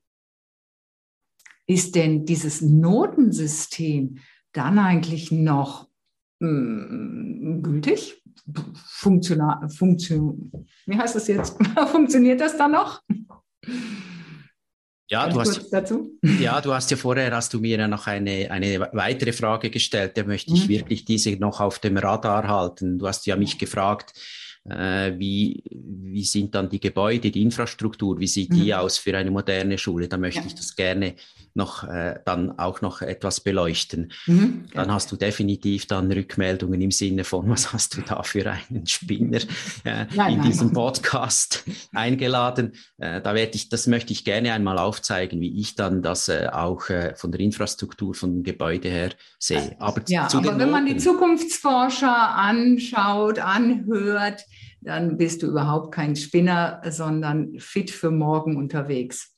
Ist 1.65 1.95
denn 1.95 2.25
dieses 2.25 2.61
Notensystem 2.61 4.17
dann 4.51 4.77
eigentlich 4.77 5.31
noch 5.31 5.89
mh, 6.39 6.49
mm, 6.49 7.63
gültig? 7.63 8.21
Funktional, 8.87 9.69
Funktion, 9.69 10.51
wie 10.85 10.97
heißt 10.97 11.15
das 11.15 11.27
jetzt? 11.27 11.57
Funktioniert 11.91 12.41
das 12.41 12.57
dann 12.57 12.71
noch? 12.73 13.01
Ja 15.07 15.29
du, 15.29 15.39
hast, 15.39 15.71
dazu? 15.71 16.17
ja, 16.39 16.59
du 16.61 16.73
hast 16.73 16.89
ja 16.89 16.97
vorher, 16.97 17.31
hast 17.35 17.53
du 17.53 17.59
mir 17.59 17.77
ja 17.77 17.87
noch 17.87 18.07
eine, 18.07 18.49
eine 18.49 18.89
weitere 18.91 19.33
Frage 19.33 19.69
gestellt, 19.69 20.17
da 20.17 20.23
möchte 20.23 20.53
ich 20.53 20.65
mhm. 20.65 20.69
wirklich 20.69 21.05
diese 21.05 21.31
noch 21.37 21.61
auf 21.61 21.77
dem 21.77 21.97
Radar 21.97 22.47
halten. 22.47 22.97
Du 22.97 23.07
hast 23.07 23.27
ja 23.27 23.35
mich 23.35 23.59
gefragt, 23.59 24.13
wie, 24.65 25.63
wie 25.69 26.23
sind 26.23 26.55
dann 26.55 26.69
die 26.69 26.79
Gebäude, 26.79 27.29
die 27.29 27.43
Infrastruktur, 27.43 28.19
wie 28.19 28.27
sieht 28.27 28.51
die 28.51 28.73
mhm. 28.73 28.79
aus 28.79 28.97
für 28.97 29.15
eine 29.15 29.29
moderne 29.29 29.77
Schule? 29.77 30.07
Da 30.07 30.17
möchte 30.17 30.41
ja. 30.41 30.47
ich 30.47 30.55
das 30.55 30.75
gerne 30.75 31.15
noch 31.55 31.85
äh, 31.85 32.19
dann 32.25 32.59
auch 32.59 32.81
noch 32.81 33.01
etwas 33.01 33.39
beleuchten. 33.39 34.11
Mhm. 34.27 34.65
Dann 34.73 34.91
hast 34.91 35.11
du 35.11 35.15
definitiv 35.15 35.87
dann 35.87 36.11
Rückmeldungen 36.11 36.81
im 36.81 36.91
Sinne 36.91 37.23
von, 37.23 37.49
was 37.49 37.71
hast 37.71 37.95
du 37.95 38.01
da 38.01 38.23
für 38.23 38.51
einen 38.51 38.85
Spinner 38.85 39.39
äh, 39.85 40.05
nein, 40.13 40.33
in 40.33 40.41
diesem 40.41 40.73
Podcast 40.73 41.63
eingeladen? 41.93 42.73
Äh, 42.97 43.21
da 43.21 43.33
werde 43.33 43.55
ich, 43.55 43.69
das 43.69 43.87
möchte 43.87 44.11
ich 44.11 44.25
gerne 44.25 44.51
einmal 44.51 44.77
aufzeigen, 44.77 45.39
wie 45.39 45.59
ich 45.59 45.75
dann 45.75 46.03
das 46.03 46.27
äh, 46.27 46.49
auch 46.51 46.89
äh, 46.89 47.15
von 47.15 47.31
der 47.31 47.39
Infrastruktur, 47.39 48.13
von 48.13 48.33
dem 48.33 48.43
Gebäude 48.43 48.89
her 48.89 49.11
sehe. 49.39 49.77
Aber, 49.79 50.01
ja, 50.07 50.27
aber 50.33 50.43
wenn 50.43 50.57
Noten. 50.57 50.71
man 50.71 50.85
die 50.85 50.97
Zukunftsforscher 50.97 52.35
anschaut, 52.35 53.39
anhört, 53.39 54.43
dann 54.85 55.17
bist 55.17 55.41
du 55.41 55.47
überhaupt 55.47 55.93
kein 55.93 56.15
Spinner, 56.15 56.81
sondern 56.89 57.59
fit 57.59 57.91
für 57.91 58.11
morgen 58.11 58.57
unterwegs. 58.57 59.35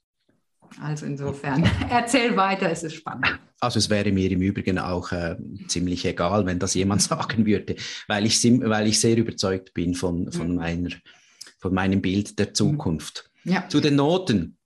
Also 0.82 1.06
insofern, 1.06 1.64
erzähl 1.90 2.36
weiter, 2.36 2.70
es 2.70 2.84
ist 2.84 2.96
spannend. 2.96 3.40
Also 3.60 3.80
es 3.80 3.90
wäre 3.90 4.12
mir 4.12 4.30
im 4.30 4.42
Übrigen 4.42 4.78
auch 4.78 5.12
äh, 5.12 5.38
ziemlich 5.68 6.06
egal, 6.06 6.46
wenn 6.46 6.60
das 6.60 6.74
jemand 6.74 7.02
sagen 7.04 7.46
würde, 7.46 7.76
weil 8.08 8.26
ich, 8.26 8.44
weil 8.44 8.88
ich 8.88 9.00
sehr 9.00 9.18
überzeugt 9.18 9.74
bin 9.74 9.96
von, 9.96 10.32
von, 10.32 10.56
meiner, 10.56 10.90
von 11.60 11.74
meinem 11.74 12.02
Bild 12.02 12.38
der 12.38 12.54
Zukunft. 12.54 13.30
Ja. 13.44 13.68
Zu 13.70 13.80
den 13.80 13.96
Noten. 13.96 14.58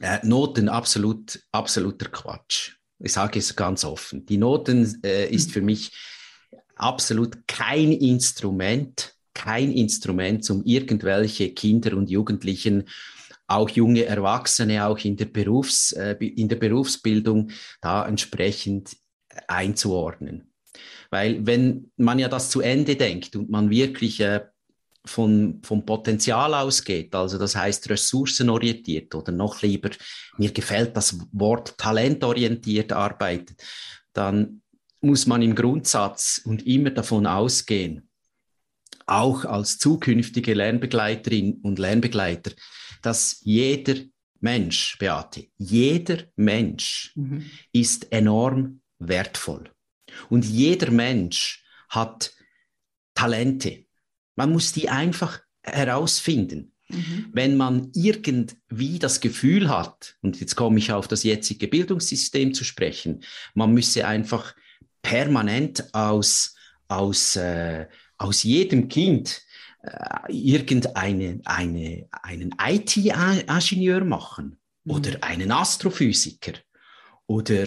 Äh, 0.00 0.18
Noten 0.26 0.68
absolut, 0.68 1.40
absoluter 1.52 2.08
Quatsch. 2.08 2.72
Ich 2.98 3.12
sage 3.12 3.38
es 3.38 3.54
ganz 3.54 3.84
offen. 3.84 4.24
Die 4.26 4.38
Noten 4.38 5.00
äh, 5.04 5.28
ist 5.28 5.52
für 5.52 5.60
mich 5.60 5.92
absolut 6.76 7.46
kein 7.46 7.92
Instrument, 7.92 9.15
kein 9.36 9.70
Instrument, 9.70 10.48
um 10.50 10.64
irgendwelche 10.64 11.52
Kinder 11.52 11.94
und 11.96 12.08
Jugendlichen 12.08 12.84
auch 13.46 13.68
junge 13.68 14.04
Erwachsene, 14.04 14.86
auch 14.86 14.98
in 14.98 15.16
der, 15.16 15.26
Berufs, 15.26 15.92
äh, 15.92 16.14
in 16.14 16.48
der 16.48 16.56
Berufsbildung 16.56 17.50
da 17.80 18.08
entsprechend 18.08 18.96
einzuordnen. 19.46 20.50
Weil 21.10 21.46
wenn 21.46 21.92
man 21.96 22.18
ja 22.18 22.28
das 22.28 22.50
zu 22.50 22.60
Ende 22.60 22.96
denkt 22.96 23.36
und 23.36 23.50
man 23.50 23.70
wirklich 23.70 24.20
äh, 24.20 24.40
von, 25.04 25.60
vom 25.62 25.84
Potenzial 25.86 26.54
ausgeht, 26.54 27.14
also 27.14 27.38
das 27.38 27.54
heißt 27.54 27.88
ressourcenorientiert 27.90 29.14
oder 29.14 29.30
noch 29.30 29.62
lieber, 29.62 29.90
mir 30.38 30.50
gefällt 30.50 30.96
das 30.96 31.18
Wort 31.30 31.78
talentorientiert 31.78 32.92
arbeitet, 32.92 33.62
dann 34.12 34.62
muss 35.00 35.26
man 35.26 35.42
im 35.42 35.54
Grundsatz 35.54 36.40
und 36.44 36.66
immer 36.66 36.90
davon 36.90 37.26
ausgehen, 37.26 38.05
auch 39.06 39.44
als 39.44 39.78
zukünftige 39.78 40.54
Lernbegleiterin 40.54 41.60
und 41.62 41.78
Lernbegleiter, 41.78 42.52
dass 43.02 43.40
jeder 43.42 43.94
Mensch, 44.40 44.98
Beate, 44.98 45.48
jeder 45.56 46.24
Mensch 46.36 47.12
mhm. 47.14 47.48
ist 47.72 48.12
enorm 48.12 48.80
wertvoll. 48.98 49.70
Und 50.28 50.44
jeder 50.44 50.90
Mensch 50.90 51.64
hat 51.88 52.32
Talente. 53.14 53.86
Man 54.34 54.52
muss 54.52 54.72
die 54.72 54.88
einfach 54.88 55.40
herausfinden. 55.62 56.72
Mhm. 56.88 57.30
Wenn 57.32 57.56
man 57.56 57.90
irgendwie 57.94 58.98
das 58.98 59.20
Gefühl 59.20 59.68
hat, 59.68 60.16
und 60.22 60.38
jetzt 60.40 60.54
komme 60.54 60.78
ich 60.78 60.92
auf 60.92 61.08
das 61.08 61.24
jetzige 61.24 61.66
Bildungssystem 61.68 62.54
zu 62.54 62.64
sprechen, 62.64 63.24
man 63.54 63.72
müsse 63.72 64.06
einfach 64.06 64.54
permanent 65.02 65.92
aus, 65.94 66.54
aus, 66.88 67.36
äh, 67.36 67.88
aus 68.18 68.42
jedem 68.42 68.88
Kind 68.88 69.42
äh, 69.82 70.32
irgendeine, 70.32 71.40
eine, 71.44 72.08
einen 72.10 72.54
IT-Ingenieur 72.60 74.04
machen 74.04 74.58
mhm. 74.84 74.92
oder 74.92 75.22
einen 75.22 75.52
Astrophysiker 75.52 76.54
oder 77.26 77.66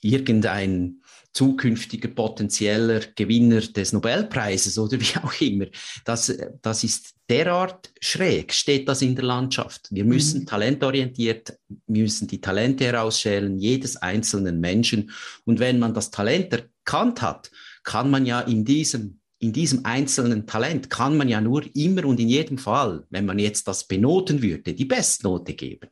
irgendein 0.00 1.00
zukünftiger 1.32 2.08
potenzieller 2.08 3.00
Gewinner 3.16 3.60
des 3.60 3.92
Nobelpreises 3.92 4.78
oder 4.78 5.00
wie 5.00 5.18
auch 5.22 5.40
immer. 5.40 5.66
Das, 6.04 6.32
das 6.62 6.84
ist 6.84 7.14
derart 7.28 7.92
schräg, 8.00 8.52
steht 8.52 8.88
das 8.88 9.02
in 9.02 9.16
der 9.16 9.24
Landschaft. 9.24 9.88
Wir 9.90 10.04
müssen 10.04 10.42
mhm. 10.42 10.46
talentorientiert, 10.46 11.58
müssen 11.86 12.28
die 12.28 12.40
Talente 12.40 12.84
herausschälen, 12.84 13.58
jedes 13.58 13.96
einzelnen 13.96 14.60
Menschen. 14.60 15.10
Und 15.44 15.58
wenn 15.58 15.80
man 15.80 15.92
das 15.92 16.10
Talent 16.10 16.52
erkannt 16.52 17.20
hat, 17.20 17.50
kann 17.82 18.10
man 18.10 18.24
ja 18.26 18.40
in 18.40 18.64
diesem 18.64 19.20
in 19.44 19.52
diesem 19.52 19.84
einzelnen 19.84 20.46
Talent 20.46 20.88
kann 20.88 21.18
man 21.18 21.28
ja 21.28 21.38
nur 21.38 21.64
immer 21.76 22.06
und 22.06 22.18
in 22.18 22.30
jedem 22.30 22.56
Fall, 22.56 23.06
wenn 23.10 23.26
man 23.26 23.38
jetzt 23.38 23.68
das 23.68 23.86
benoten 23.86 24.40
würde, 24.40 24.72
die 24.72 24.86
Bestnote 24.86 25.52
geben. 25.52 25.90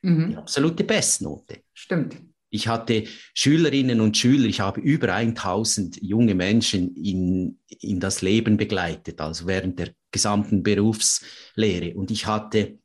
Mhm. 0.00 0.30
Die 0.30 0.36
absolute 0.36 0.82
Bestnote. 0.82 1.60
Stimmt. 1.74 2.16
Ich 2.48 2.68
hatte 2.68 3.04
Schülerinnen 3.34 4.00
und 4.00 4.16
Schüler, 4.16 4.46
ich 4.46 4.60
habe 4.60 4.80
über 4.80 5.12
1000 5.12 6.00
junge 6.00 6.34
Menschen 6.34 6.94
in, 6.96 7.58
in 7.68 8.00
das 8.00 8.22
Leben 8.22 8.56
begleitet, 8.56 9.20
also 9.20 9.46
während 9.46 9.78
der 9.78 9.92
gesamten 10.10 10.62
Berufslehre. 10.62 11.94
Und 11.96 12.10
ich 12.10 12.26
hatte 12.26 12.78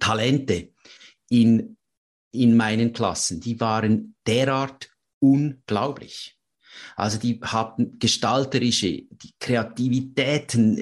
Talente 0.00 0.72
in, 1.28 1.76
in 2.32 2.56
meinen 2.56 2.92
Klassen, 2.92 3.38
die 3.38 3.60
waren 3.60 4.16
derart 4.26 4.90
unglaublich. 5.20 6.39
Also 6.96 7.18
die 7.18 7.40
hatten 7.42 7.98
gestalterische, 7.98 9.02
die 9.10 9.32
Kreativitäten, 9.38 10.76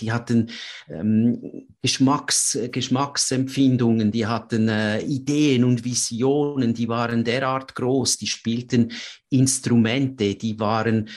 die 0.00 0.12
hatten 0.12 0.50
ähm, 0.88 1.66
Geschmacks, 1.82 2.58
Geschmacksempfindungen, 2.70 4.12
die 4.12 4.26
hatten 4.26 4.68
äh, 4.68 5.00
Ideen 5.00 5.64
und 5.64 5.84
Visionen, 5.84 6.74
die 6.74 6.88
waren 6.88 7.24
derart 7.24 7.74
groß, 7.74 8.18
die 8.18 8.26
spielten 8.26 8.92
Instrumente, 9.30 10.34
die 10.34 10.58
waren 10.58 11.08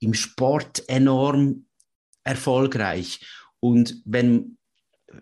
im 0.00 0.14
Sport 0.14 0.82
enorm 0.88 1.66
erfolgreich. 2.24 3.20
Und 3.60 4.02
wenn, 4.04 4.58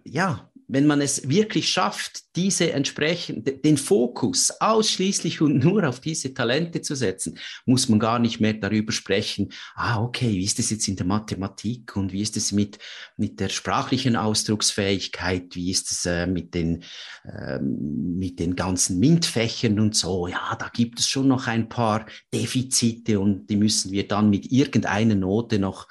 ja, 0.05 0.51
wenn 0.75 0.87
man 0.89 1.01
es 1.01 1.29
wirklich 1.29 1.69
schafft, 1.69 2.35
diese 2.35 2.73
entsprechend, 2.73 3.65
den 3.65 3.77
Fokus 3.77 4.51
ausschließlich 4.61 5.41
und 5.41 5.63
nur 5.63 5.89
auf 5.89 6.01
diese 6.01 6.35
Talente 6.35 6.83
zu 6.83 6.97
setzen, 6.97 7.39
muss 7.65 7.89
man 7.89 8.01
gar 8.01 8.19
nicht 8.19 8.41
mehr 8.41 8.55
darüber 8.55 8.91
sprechen, 8.91 9.53
ah, 9.77 10.03
okay, 10.03 10.33
wie 10.33 10.45
ist 10.45 10.59
es 10.59 10.71
jetzt 10.71 10.89
in 10.89 10.97
der 10.97 11.07
Mathematik 11.07 11.95
und 11.95 12.13
wie 12.13 12.23
ist 12.23 12.37
es 12.37 12.51
mit, 12.51 12.79
mit 13.17 13.39
der 13.39 13.51
sprachlichen 13.51 14.17
Ausdrucksfähigkeit, 14.17 15.55
wie 15.55 15.71
ist 15.71 15.93
es 15.93 16.07
äh, 16.07 16.27
mit, 16.27 16.55
den, 16.55 16.83
äh, 17.25 17.61
mit 17.61 18.41
den 18.41 18.57
ganzen 18.57 18.99
MINT-Fächern 18.99 19.79
und 19.79 19.95
so, 19.95 20.27
ja, 20.27 20.57
da 20.59 20.71
gibt 20.75 20.99
es 20.99 21.09
schon 21.09 21.29
noch 21.29 21.47
ein 21.47 21.69
paar 21.69 22.05
Defizite 22.35 23.21
und 23.21 23.49
die 23.49 23.57
müssen 23.57 23.93
wir 23.93 24.09
dann 24.09 24.29
mit 24.29 24.51
irgendeiner 24.51 25.15
Note 25.15 25.61
noch 25.61 25.87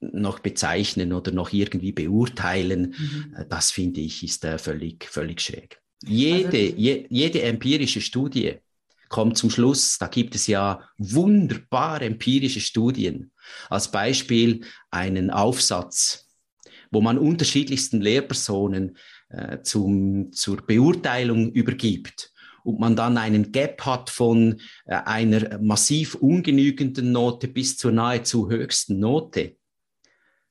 noch 0.00 0.38
bezeichnen 0.38 1.12
oder 1.12 1.30
noch 1.32 1.52
irgendwie 1.52 1.92
beurteilen, 1.92 2.94
mhm. 2.98 3.34
Äh, 3.36 3.44
das 3.48 3.70
finde 3.70 4.00
ich 4.00 4.22
ist 4.24 4.44
äh, 4.44 4.58
völlig, 4.58 5.04
völlig 5.04 5.40
schräg. 5.40 5.80
Jede, 6.02 6.46
also, 6.46 6.76
je, 6.76 7.06
jede 7.10 7.42
empirische 7.42 8.00
Studie 8.00 8.54
kommt 9.08 9.36
zum 9.36 9.50
Schluss, 9.50 9.98
da 9.98 10.06
gibt 10.06 10.34
es 10.34 10.46
ja 10.46 10.80
wunderbare 10.96 12.06
empirische 12.06 12.60
Studien. 12.60 13.32
Als 13.68 13.90
Beispiel 13.90 14.64
einen 14.90 15.30
Aufsatz, 15.30 16.28
wo 16.90 17.00
man 17.00 17.18
unterschiedlichsten 17.18 18.00
Lehrpersonen 18.00 18.96
äh, 19.28 19.62
zum, 19.62 20.32
zur 20.32 20.58
Beurteilung 20.58 21.52
übergibt 21.52 22.32
und 22.64 22.80
man 22.80 22.96
dann 22.96 23.18
einen 23.18 23.52
Gap 23.52 23.84
hat 23.84 24.10
von 24.10 24.60
äh, 24.86 24.94
einer 24.94 25.58
massiv 25.60 26.14
ungenügenden 26.14 27.12
Note 27.12 27.48
bis 27.48 27.76
zur 27.76 27.92
nahezu 27.92 28.48
höchsten 28.48 28.98
Note, 28.98 29.56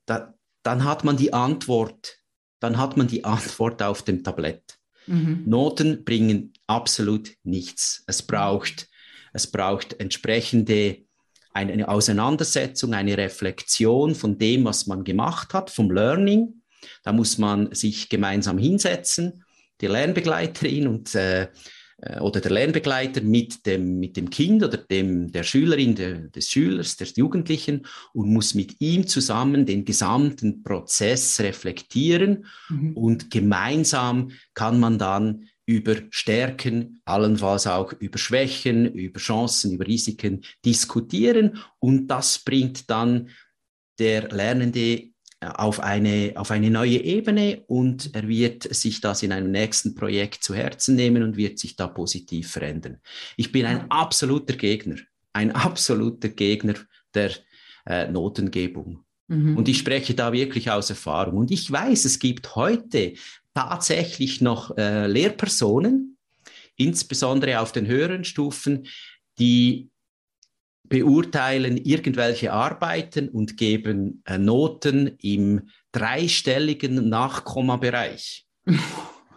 da, 0.10 0.34
dann 0.64 0.84
hat 0.84 1.04
man 1.04 1.18
die 1.18 1.34
Antwort 1.34 2.20
dann 2.60 2.78
hat 2.78 2.98
man 2.98 3.08
die 3.08 3.24
Antwort 3.26 3.82
auf 3.82 4.04
dem 4.04 4.24
Tablett. 4.24 4.78
Mhm. 5.08 5.44
Noten 5.46 6.04
bringen 6.04 6.54
absolut 6.68 7.32
nichts. 7.44 8.04
Es 8.08 8.22
braucht, 8.22 8.88
es 9.34 9.48
braucht 9.48 10.00
entsprechende 10.00 11.00
eine 11.52 11.88
Auseinandersetzung, 11.90 12.94
eine 12.94 13.18
Reflexion 13.18 14.14
von 14.14 14.38
dem, 14.38 14.66
was 14.66 14.86
man 14.86 15.04
gemacht 15.04 15.54
hat, 15.54 15.72
vom 15.72 15.90
Learning. 15.90 16.62
Da 17.04 17.12
muss 17.12 17.38
man 17.38 17.74
sich 17.74 18.08
gemeinsam 18.08 18.58
hinsetzen, 18.60 19.44
die 19.82 19.88
Lernbegleiterin 19.88 20.88
und 20.88 21.16
äh, 21.16 21.50
oder 22.22 22.40
der 22.40 22.52
Lernbegleiter 22.52 23.22
mit 23.22 23.66
dem, 23.66 24.00
mit 24.00 24.16
dem 24.16 24.30
Kind 24.30 24.64
oder 24.64 24.78
dem, 24.78 25.32
der 25.32 25.44
Schülerin, 25.44 25.96
der, 25.96 26.30
des 26.30 26.50
Schülers, 26.50 26.96
des 26.96 27.16
Jugendlichen 27.16 27.86
und 28.14 28.32
muss 28.32 28.54
mit 28.54 28.80
ihm 28.80 29.08
zusammen 29.08 29.66
den 29.66 29.86
gesamten 29.86 30.64
Prozess 30.64 31.40
reflektieren 31.40 32.46
mhm. 32.70 32.94
und 32.96 33.32
gemeinsam 33.32 34.32
kann 34.54 34.80
man 34.80 34.98
dann 34.98 35.46
über 35.66 35.98
Stärken, 36.10 37.02
allenfalls 37.06 37.68
auch 37.68 37.94
über 38.00 38.18
Schwächen, 38.18 38.92
über 38.94 39.20
Chancen, 39.20 39.74
über 39.74 39.86
Risiken 39.86 40.42
diskutieren 40.66 41.60
und 41.80 42.08
das 42.08 42.40
bringt 42.40 42.90
dann 42.90 43.30
der 44.00 44.30
Lernende 44.30 45.10
auf 45.42 45.80
eine, 45.80 46.34
auf 46.36 46.52
eine 46.52 46.70
neue 46.70 46.98
Ebene 46.98 47.64
und 47.68 48.14
er 48.14 48.28
wird 48.28 48.74
sich 48.74 49.00
das 49.00 49.24
in 49.24 49.32
einem 49.32 49.52
nächsten 49.52 49.96
Projekt 49.96 50.44
zu 50.44 50.54
Herzen 50.54 50.96
nehmen 50.96 51.24
und 51.24 51.38
wird 51.38 51.60
sich 51.60 51.78
da 51.78 51.88
positiv 51.88 52.52
verändern. 52.52 52.98
Ich 53.38 53.52
bin 53.52 53.66
ein 53.66 53.90
absoluter 53.90 54.56
Gegner, 54.56 54.98
ein 55.32 55.52
absoluter 55.52 56.28
Gegner 56.30 56.74
der 57.14 57.32
äh, 57.86 58.08
Notengebung. 58.08 59.06
Mhm. 59.28 59.56
Und 59.56 59.70
ich 59.70 59.78
spreche 59.78 60.14
da 60.14 60.34
wirklich 60.34 60.72
aus 60.72 60.90
Erfahrung. 60.90 61.38
Und 61.38 61.52
ich 61.52 61.72
weiß, 61.72 62.04
es 62.04 62.20
gibt 62.20 62.56
heute 62.56 63.14
tatsächlich 63.54 64.42
noch 64.42 64.78
äh, 64.78 65.08
Lehrpersonen, 65.08 66.18
insbesondere 66.76 67.62
auf 67.62 67.72
den 67.72 67.88
höheren 67.88 68.26
Stufen, 68.26 68.88
die 69.38 69.90
beurteilen 70.90 71.78
irgendwelche 71.78 72.52
Arbeiten 72.52 73.30
und 73.30 73.56
geben 73.58 74.24
äh, 74.26 74.38
Noten 74.38 75.16
im 75.22 75.70
dreistelligen 75.92 77.10
Nachkommabereich. 77.10 78.46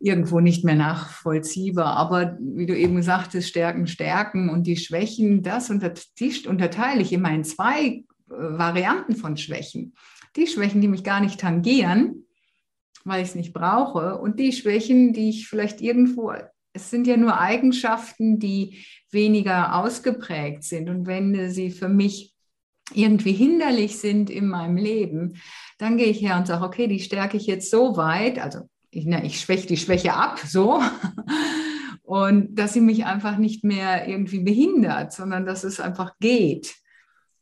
irgendwo 0.00 0.40
nicht 0.40 0.64
mehr 0.64 0.74
nachvollziehbar. 0.74 1.94
Aber 1.96 2.36
wie 2.40 2.66
du 2.66 2.76
eben 2.76 3.02
sagtest, 3.02 3.48
Stärken, 3.48 3.86
Stärken 3.86 4.48
und 4.48 4.66
die 4.66 4.76
Schwächen, 4.76 5.42
das 5.42 5.70
unter, 5.70 5.92
die 6.18 6.48
unterteile 6.48 7.02
ich 7.02 7.12
immer 7.12 7.32
in 7.32 7.44
zwei 7.44 7.84
äh, 7.86 8.02
Varianten 8.28 9.14
von 9.14 9.36
Schwächen. 9.36 9.94
Die 10.36 10.46
Schwächen, 10.46 10.80
die 10.80 10.88
mich 10.88 11.04
gar 11.04 11.20
nicht 11.20 11.38
tangieren, 11.38 12.24
weil 13.04 13.22
ich 13.22 13.28
es 13.28 13.34
nicht 13.34 13.52
brauche, 13.52 14.18
und 14.18 14.38
die 14.40 14.52
Schwächen, 14.52 15.12
die 15.12 15.30
ich 15.30 15.48
vielleicht 15.48 15.80
irgendwo, 15.80 16.32
es 16.72 16.90
sind 16.90 17.06
ja 17.06 17.16
nur 17.16 17.38
Eigenschaften, 17.38 18.38
die 18.38 18.84
weniger 19.10 19.74
ausgeprägt 19.76 20.64
sind. 20.64 20.88
Und 20.88 21.06
wenn 21.06 21.50
sie 21.50 21.70
für 21.70 21.88
mich 21.88 22.32
irgendwie 22.94 23.32
hinderlich 23.32 23.98
sind 23.98 24.30
in 24.30 24.48
meinem 24.48 24.76
Leben, 24.76 25.36
dann 25.78 25.96
gehe 25.96 26.06
ich 26.06 26.20
her 26.20 26.36
und 26.36 26.46
sage, 26.46 26.64
okay, 26.64 26.86
die 26.86 27.00
stärke 27.00 27.36
ich 27.36 27.46
jetzt 27.46 27.70
so 27.70 27.96
weit, 27.96 28.38
also 28.38 28.68
ich, 28.90 29.06
na, 29.06 29.24
ich 29.24 29.40
schwäche 29.40 29.66
die 29.66 29.76
Schwäche 29.76 30.14
ab, 30.14 30.38
so. 30.38 30.82
Und 32.02 32.56
dass 32.56 32.72
sie 32.72 32.80
mich 32.80 33.04
einfach 33.04 33.38
nicht 33.38 33.62
mehr 33.62 34.08
irgendwie 34.08 34.40
behindert, 34.40 35.12
sondern 35.12 35.46
dass 35.46 35.62
es 35.62 35.78
einfach 35.78 36.18
geht. 36.18 36.74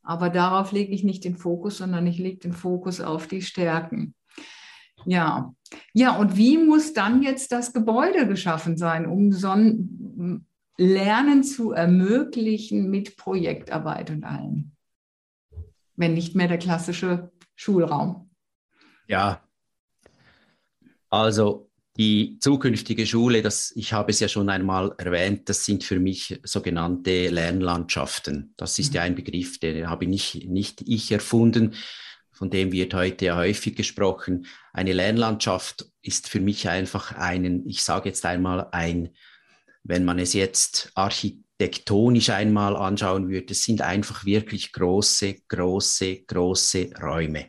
Aber 0.03 0.29
darauf 0.29 0.73
lege 0.73 0.93
ich 0.93 1.05
nicht 1.05 1.25
den 1.25 1.37
Fokus, 1.37 1.79
sondern 1.79 2.07
ich 2.07 2.19
lege 2.19 2.39
den 2.39 2.53
Fokus 2.53 3.01
auf 3.01 3.27
die 3.27 3.43
Stärken. 3.43 4.15
Ja, 5.07 5.55
ja, 5.93 6.17
und 6.17 6.37
wie 6.37 6.59
muss 6.59 6.93
dann 6.93 7.23
jetzt 7.23 7.53
das 7.53 7.73
Gebäude 7.73 8.27
geschaffen 8.27 8.77
sein, 8.77 9.07
um 9.07 9.33
so 9.33 9.51
ein 9.51 10.47
Lernen 10.77 11.45
zu 11.45 11.73
ermöglichen 11.73 12.91
mit 12.91 13.17
Projektarbeit 13.17 14.11
und 14.11 14.25
allem? 14.25 14.73
Wenn 15.97 16.15
nicht 16.15 16.35
mehr 16.35 16.49
der 16.49 16.59
klassische 16.59 17.31
Schulraum. 17.55 18.31
Ja, 19.07 19.43
also 21.11 21.69
die 21.97 22.39
zukünftige 22.39 23.07
Schule, 23.07 23.43
das, 23.43 23.73
ich 23.75 23.93
habe 23.93 24.13
es 24.13 24.21
ja 24.21 24.29
schon 24.29 24.49
einmal 24.49 24.95
erwähnt, 24.99 25.49
das 25.49 25.65
sind 25.65 25.83
für 25.83 25.99
mich 25.99 26.41
sogenannte 26.45 27.29
Lernlandschaften. 27.29 28.55
Das 28.57 28.79
ist 28.79 28.95
ja 28.95 29.03
ein 29.03 29.17
Begriff, 29.17 29.59
den 29.59 29.91
habe 29.91 30.07
nicht, 30.07 30.49
nicht 30.49 30.83
ich 30.87 31.11
erfunden, 31.11 31.75
von 32.31 32.51
dem 32.51 32.71
wird 32.71 32.95
heute 32.95 33.25
ja 33.25 33.37
häufig 33.37 33.75
gesprochen. 33.75 34.47
Eine 34.73 34.93
Lernlandschaft 34.93 35.87
ist 36.01 36.29
für 36.29 36.39
mich 36.39 36.69
einfach 36.69 37.17
einen, 37.17 37.69
ich 37.69 37.83
sage 37.83 38.11
jetzt 38.11 38.25
einmal 38.25 38.69
ein, 38.71 39.09
wenn 39.83 40.05
man 40.05 40.21
es 40.21 40.35
jetzt 40.35 40.93
architektonisch 40.95 42.31
einmal 42.31 42.77
anschauen 42.77 43.29
würde, 43.29 43.53
es 43.55 43.65
sind 43.65 43.83
einfach 43.83 44.25
wirklich 44.25 44.71
große, 44.71 45.35
große, 45.49 46.23
große 46.27 46.91
Räume. 47.03 47.47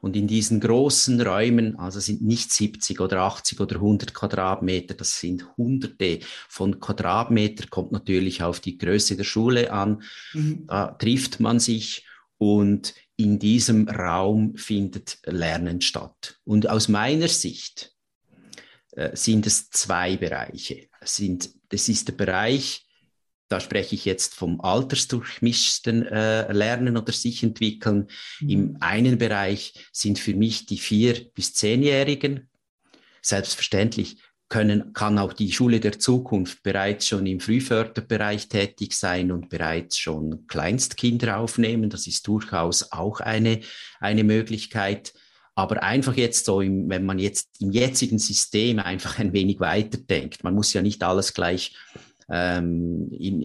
Und 0.00 0.16
in 0.16 0.26
diesen 0.26 0.60
großen 0.60 1.20
Räumen, 1.20 1.78
also 1.78 2.00
sind 2.00 2.22
nicht 2.22 2.52
70 2.52 3.00
oder 3.00 3.20
80 3.20 3.60
oder 3.60 3.76
100 3.76 4.14
Quadratmeter, 4.14 4.94
das 4.94 5.20
sind 5.20 5.56
Hunderte 5.56 6.20
von 6.48 6.80
Quadratmeter, 6.80 7.66
kommt 7.68 7.92
natürlich 7.92 8.42
auf 8.42 8.60
die 8.60 8.78
Größe 8.78 9.16
der 9.16 9.24
Schule 9.24 9.72
an. 9.72 10.02
Mhm. 10.32 10.64
Da 10.66 10.92
trifft 10.92 11.40
man 11.40 11.60
sich 11.60 12.06
und 12.38 12.94
in 13.16 13.38
diesem 13.38 13.86
Raum 13.88 14.56
findet 14.56 15.18
Lernen 15.26 15.82
statt. 15.82 16.40
Und 16.44 16.70
aus 16.70 16.88
meiner 16.88 17.28
Sicht 17.28 17.94
äh, 18.92 19.14
sind 19.14 19.46
es 19.46 19.68
zwei 19.68 20.16
Bereiche. 20.16 20.88
Es 21.02 21.16
sind, 21.16 21.50
das 21.68 21.90
ist 21.90 22.08
der 22.08 22.14
Bereich 22.14 22.86
da 23.50 23.58
spreche 23.58 23.96
ich 23.96 24.04
jetzt 24.04 24.36
vom 24.36 24.60
altersdurchmischten 24.60 26.06
äh, 26.06 26.52
Lernen 26.52 26.96
oder 26.96 27.12
sich 27.12 27.42
entwickeln. 27.42 28.06
Mhm. 28.40 28.48
Im 28.48 28.76
einen 28.78 29.18
Bereich 29.18 29.74
sind 29.92 30.20
für 30.20 30.34
mich 30.34 30.66
die 30.66 30.78
vier- 30.78 31.30
bis 31.34 31.52
zehnjährigen. 31.54 32.48
Selbstverständlich 33.22 34.18
können, 34.48 34.92
kann 34.92 35.18
auch 35.18 35.32
die 35.32 35.52
Schule 35.52 35.80
der 35.80 35.98
Zukunft 35.98 36.62
bereits 36.62 37.08
schon 37.08 37.26
im 37.26 37.40
Frühförderbereich 37.40 38.48
tätig 38.48 38.94
sein 38.94 39.32
und 39.32 39.48
bereits 39.48 39.98
schon 39.98 40.46
Kleinstkinder 40.46 41.38
aufnehmen. 41.38 41.90
Das 41.90 42.06
ist 42.06 42.26
durchaus 42.28 42.92
auch 42.92 43.18
eine, 43.18 43.60
eine 43.98 44.22
Möglichkeit. 44.22 45.12
Aber 45.56 45.82
einfach 45.82 46.16
jetzt 46.16 46.46
so, 46.46 46.60
im, 46.60 46.88
wenn 46.88 47.04
man 47.04 47.18
jetzt 47.18 47.60
im 47.60 47.72
jetzigen 47.72 48.20
System 48.20 48.78
einfach 48.78 49.18
ein 49.18 49.32
wenig 49.32 49.58
weiterdenkt, 49.58 50.44
man 50.44 50.54
muss 50.54 50.72
ja 50.72 50.82
nicht 50.82 51.02
alles 51.02 51.34
gleich 51.34 51.76
ähm, 52.30 53.10
in, 53.12 53.42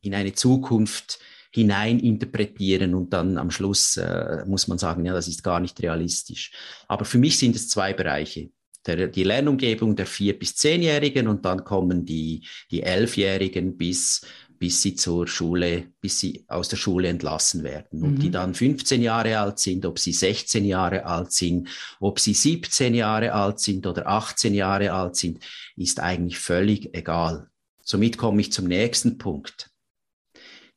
in 0.00 0.14
eine 0.14 0.34
Zukunft 0.34 1.18
hinein 1.52 1.98
interpretieren 2.00 2.94
und 2.94 3.12
dann 3.12 3.38
am 3.38 3.50
Schluss 3.50 3.96
äh, 3.96 4.44
muss 4.46 4.68
man 4.68 4.78
sagen, 4.78 5.04
ja, 5.06 5.14
das 5.14 5.28
ist 5.28 5.42
gar 5.42 5.60
nicht 5.60 5.80
realistisch. 5.82 6.52
Aber 6.88 7.04
für 7.04 7.18
mich 7.18 7.38
sind 7.38 7.56
es 7.56 7.68
zwei 7.68 7.94
Bereiche. 7.94 8.50
Der, 8.86 9.08
die 9.08 9.24
Lernumgebung 9.24 9.96
der 9.96 10.06
vier- 10.06 10.38
bis 10.38 10.54
zehnjährigen 10.54 11.26
und 11.26 11.44
dann 11.44 11.64
kommen 11.64 12.04
die, 12.04 12.46
die 12.70 12.82
elfjährigen 12.82 13.76
bis 13.76 14.22
bis 14.58 14.82
sie 14.82 14.94
zur 14.94 15.26
Schule, 15.26 15.92
bis 16.00 16.20
sie 16.20 16.44
aus 16.48 16.68
der 16.68 16.76
Schule 16.76 17.08
entlassen 17.08 17.62
werden. 17.62 18.00
Mhm. 18.00 18.04
Ob 18.04 18.20
die 18.20 18.28
mhm. 18.28 18.32
dann 18.32 18.54
15 18.54 19.02
Jahre 19.02 19.38
alt 19.38 19.58
sind, 19.58 19.84
ob 19.84 19.98
sie 19.98 20.12
16 20.12 20.64
Jahre 20.64 21.04
alt 21.04 21.32
sind, 21.32 21.68
ob 22.00 22.18
sie 22.18 22.34
17 22.34 22.94
Jahre 22.94 23.32
alt 23.32 23.60
sind 23.60 23.86
oder 23.86 24.06
18 24.06 24.54
Jahre 24.54 24.92
alt 24.92 25.16
sind, 25.16 25.40
ist 25.76 26.00
eigentlich 26.00 26.38
völlig 26.38 26.94
egal. 26.94 27.50
Somit 27.86 28.18
komme 28.18 28.40
ich 28.40 28.52
zum 28.52 28.66
nächsten 28.66 29.16
Punkt. 29.16 29.70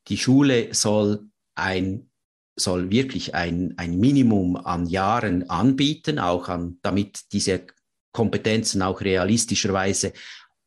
Die 0.08 0.16
Schule 0.16 0.72
soll 0.72 1.28
ein 1.56 2.06
soll 2.56 2.90
wirklich 2.90 3.34
ein, 3.34 3.74
ein 3.78 3.98
Minimum 3.98 4.56
an 4.56 4.86
Jahren 4.86 5.48
anbieten, 5.48 6.18
auch 6.18 6.48
an, 6.48 6.78
damit 6.82 7.32
diese 7.32 7.66
Kompetenzen 8.12 8.82
auch 8.82 9.00
realistischerweise 9.00 10.12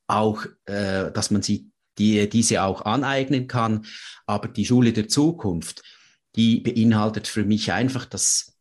auch, 0.07 0.45
äh, 0.65 1.11
dass 1.11 1.29
man 1.29 1.43
sie 1.43 1.69
die, 1.99 2.27
diese 2.27 2.63
auch 2.63 2.81
aneignen 2.81 3.47
kann. 3.47 3.85
Aber 4.25 4.47
die 4.47 4.65
Schule 4.65 4.91
der 4.91 5.07
Zukunft, 5.07 5.83
die 6.35 6.61
beinhaltet 6.61 7.27
für 7.27 7.45
mich 7.45 7.71
einfach, 7.71 8.05
dass 8.05 8.57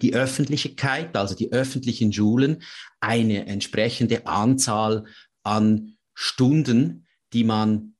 die 0.00 0.14
Öffentlichkeit, 0.14 1.14
also 1.16 1.34
die 1.34 1.52
öffentlichen 1.52 2.12
Schulen, 2.12 2.62
eine 3.00 3.46
entsprechende 3.46 4.26
Anzahl 4.26 5.04
an 5.42 5.95
Stunden, 6.18 7.06
die 7.34 7.44
man 7.44 7.94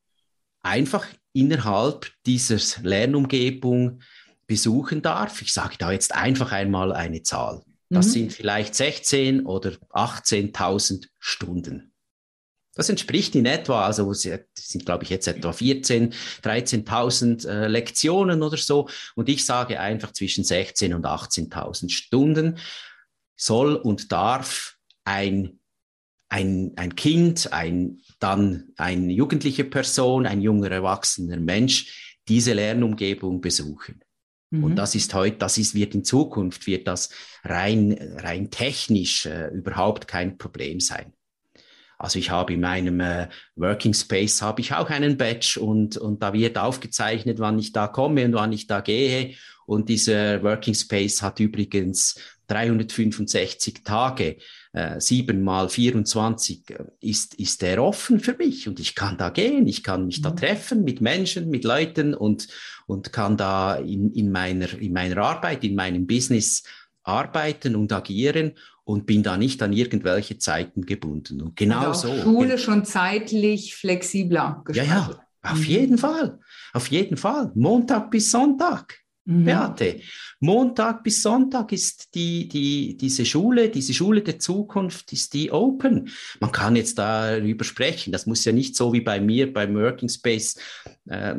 einfach 0.63 1.07
innerhalb 1.35 2.11
dieser 2.25 2.59
Lernumgebung 2.83 4.01
besuchen 4.47 5.03
darf, 5.03 5.43
ich 5.43 5.53
sage 5.53 5.77
da 5.79 5.93
jetzt 5.93 6.15
einfach 6.15 6.51
einmal 6.51 6.93
eine 6.93 7.23
Zahl, 7.23 7.63
das 7.91 8.07
mhm. 8.09 8.11
sind 8.11 8.33
vielleicht 8.33 8.75
16 8.75 9.45
oder 9.45 9.73
18.000 9.91 11.09
Stunden. 11.19 11.93
Das 12.75 12.89
entspricht 12.91 13.35
in 13.35 13.47
etwa, 13.47 13.87
also 13.87 14.11
es 14.11 14.29
sind, 14.55 14.85
glaube 14.85 15.05
ich, 15.05 15.11
jetzt 15.11 15.27
etwa 15.27 15.53
14, 15.53 16.13
13.000 16.43 17.49
äh, 17.49 17.69
Lektionen 17.69 18.43
oder 18.43 18.59
so. 18.59 18.89
Und 19.15 19.31
ich 19.31 19.47
sage 19.47 19.81
einfach 19.81 20.13
zwischen 20.13 20.45
16 20.45 20.93
und 20.93 21.07
18.000 21.07 21.91
Stunden 21.91 22.59
soll 23.35 23.77
und 23.77 24.13
darf 24.13 24.77
ein, 25.05 25.59
ein, 26.29 26.73
ein 26.77 26.97
Kind, 26.97 27.53
ein, 27.53 28.01
dann 28.19 28.73
eine 28.77 29.13
jugendliche 29.13 29.65
Person, 29.65 30.27
ein 30.27 30.41
junger 30.41 30.71
erwachsener 30.71 31.39
Mensch 31.39 32.19
diese 32.29 32.53
Lernumgebung 32.53 33.41
besuchen. 33.41 34.01
Mhm. 34.51 34.65
Und 34.65 34.77
das 34.77 34.95
ist 34.95 35.15
heute, 35.15 35.39
das 35.39 35.59
ist, 35.59 35.75
wird 35.75 35.95
in 35.95 36.05
Zukunft, 36.05 36.67
wird 36.67 36.87
das 36.87 37.11
rein, 37.45 37.97
rein 38.17 38.51
technisch 38.51 39.27
äh, 39.27 39.49
überhaupt 39.49 40.09
kein 40.09 40.39
Problem 40.39 40.81
sein. 40.81 41.13
Also 41.99 42.19
ich 42.19 42.31
habe 42.31 42.55
in 42.55 42.61
meinem 42.61 43.01
äh, 43.01 43.29
Working 43.55 43.95
Space 43.95 44.43
habe 44.43 44.61
ich 44.61 44.75
auch 44.75 44.91
einen 44.91 45.17
Badge 45.17 45.59
und, 45.61 45.97
und 45.97 46.23
da 46.23 46.33
wird 46.33 46.59
aufgezeichnet, 46.59 47.39
wann 47.39 47.59
ich 47.59 47.73
da 47.73 47.89
komme 47.89 48.25
und 48.25 48.35
wann 48.35 48.53
ich 48.53 48.67
da 48.67 48.81
gehe. 48.81 49.35
Und 49.65 49.89
dieser 49.89 50.43
Working 50.43 50.75
Space 50.75 51.23
hat 51.23 51.41
übrigens 51.41 52.17
365 52.49 53.83
Tage, 53.83 54.37
äh, 54.73 55.01
7 55.01 55.43
mal 55.43 55.69
24 55.69 56.71
äh, 56.71 56.85
ist, 57.01 57.35
ist 57.35 57.63
der 57.63 57.83
offen 57.83 58.21
für 58.21 58.35
mich 58.35 58.69
und 58.69 58.79
ich 58.79 58.95
kann 58.95 59.17
da 59.17 59.31
gehen, 59.31 59.67
ich 59.67 59.83
kann 59.83 60.07
mich 60.07 60.23
da 60.23 60.31
mhm. 60.31 60.37
treffen 60.37 60.85
mit 60.85 61.01
Menschen, 61.01 61.51
mit 61.51 61.65
Leuten 61.65 62.15
und, 62.15 62.49
und 62.87 63.13
kann 63.13 63.37
da 63.37 63.77
in, 63.77 64.13
in, 64.13 64.31
meiner, 64.31 64.73
in 64.79 64.93
meiner 64.93 65.17
Arbeit, 65.19 65.65
in 65.65 65.75
meinem 65.75 66.07
Business 66.07 66.63
arbeiten 67.03 67.75
und 67.75 67.93
agieren 67.93 68.53
und 68.87 69.05
bin 69.05 69.25
da 69.25 69.37
nicht 69.37 69.61
an 69.63 69.73
irgendwelche 69.73 70.39
Zeiten 70.39 70.87
gebunden. 70.87 71.43
Und 71.43 71.57
genau 71.57 71.89
also 71.89 72.07
so. 72.07 72.23
Schule 72.23 72.57
schon 72.57 72.85
zeitlich 72.85 73.75
flexibler 73.75 74.63
gestaltet. 74.65 74.95
Ja, 74.95 75.11
ja, 75.43 75.51
auf 75.51 75.59
mhm. 75.59 75.65
jeden 75.65 75.99
Fall. 75.99 76.39
Auf 76.73 76.87
jeden 76.89 77.17
Fall. 77.17 77.51
Montag 77.57 78.13
bis 78.13 78.31
Sonntag. 78.31 79.01
Mhm. 79.27 79.45
Beate, 79.45 80.01
Montag 80.39 81.03
bis 81.03 81.21
Sonntag 81.21 81.73
ist 81.73 82.15
die, 82.15 82.47
die, 82.47 82.97
diese 82.97 83.25
Schule, 83.25 83.69
diese 83.71 83.93
Schule 83.93 84.23
der 84.23 84.39
Zukunft, 84.39 85.13
ist 85.13 85.35
die 85.35 85.51
open. 85.51 86.11
Man 86.39 86.53
kann 86.53 86.77
jetzt 86.77 86.97
darüber 86.97 87.65
sprechen. 87.65 88.13
Das 88.13 88.27
muss 88.27 88.45
ja 88.45 88.53
nicht 88.53 88.77
so 88.77 88.93
wie 88.93 89.01
bei 89.01 89.21
mir 89.21 89.53
beim 89.53 89.75
Working 89.75 90.09
Space 90.09 90.57
äh, 91.07 91.35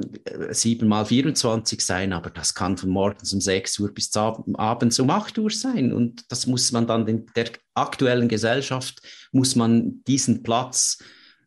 7 0.49 0.85
mal 0.85 1.05
24 1.05 1.79
sein, 1.79 2.11
aber 2.11 2.29
das 2.29 2.53
kann 2.53 2.75
von 2.75 2.89
morgens 2.89 3.33
um 3.33 3.39
6 3.39 3.79
Uhr 3.79 3.93
bis 3.93 4.11
abends 4.15 4.99
um 4.99 5.09
8 5.09 5.37
Uhr 5.37 5.49
sein. 5.49 5.93
Und 5.93 6.29
das 6.29 6.45
muss 6.45 6.73
man 6.73 6.87
dann 6.87 7.07
in 7.07 7.25
der 7.37 7.51
aktuellen 7.73 8.27
Gesellschaft, 8.27 9.01
muss 9.31 9.55
man 9.55 10.03
diesen 10.05 10.43
Platz 10.43 10.97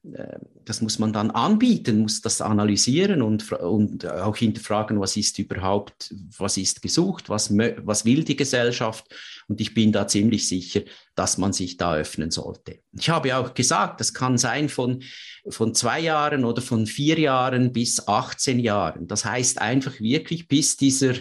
das 0.03 0.81
muss 0.81 0.99
man 0.99 1.13
dann 1.13 1.31
anbieten, 1.31 2.01
muss 2.01 2.23
das 2.23 2.41
analysieren 2.41 3.21
und, 3.21 3.53
und 3.53 4.07
auch 4.07 4.37
hinterfragen, 4.37 4.99
was 4.99 5.17
ist 5.17 5.39
überhaupt, 5.39 6.15
was 6.39 6.57
ist 6.57 6.81
gesucht, 6.81 7.29
was, 7.29 7.55
was 7.55 8.05
will 8.07 8.25
die 8.25 8.37
Gesellschaft. 8.37 9.05
Und 9.47 9.61
ich 9.61 9.75
bin 9.75 9.93
da 9.93 10.07
ziemlich 10.07 10.49
sicher, 10.49 10.83
dass 11.15 11.37
man 11.37 11.53
sich 11.53 11.77
da 11.77 11.97
öffnen 11.97 12.31
sollte. 12.31 12.79
Ich 12.93 13.11
habe 13.11 13.37
auch 13.37 13.53
gesagt, 13.53 14.01
das 14.01 14.15
kann 14.15 14.39
sein 14.39 14.71
von, 14.71 15.03
von 15.49 15.75
zwei 15.75 16.01
Jahren 16.01 16.47
oder 16.47 16.63
von 16.63 16.87
vier 16.87 17.19
Jahren 17.19 17.73
bis 17.73 18.09
18 18.09 18.59
Jahren. 18.59 19.07
Das 19.07 19.27
heißt 19.27 19.61
einfach 19.61 20.01
wirklich, 20.01 20.49
bis 20.49 20.79
dieser, 20.79 21.15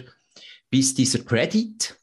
bis 0.70 0.94
dieser 0.94 1.18
Credit, 1.18 1.99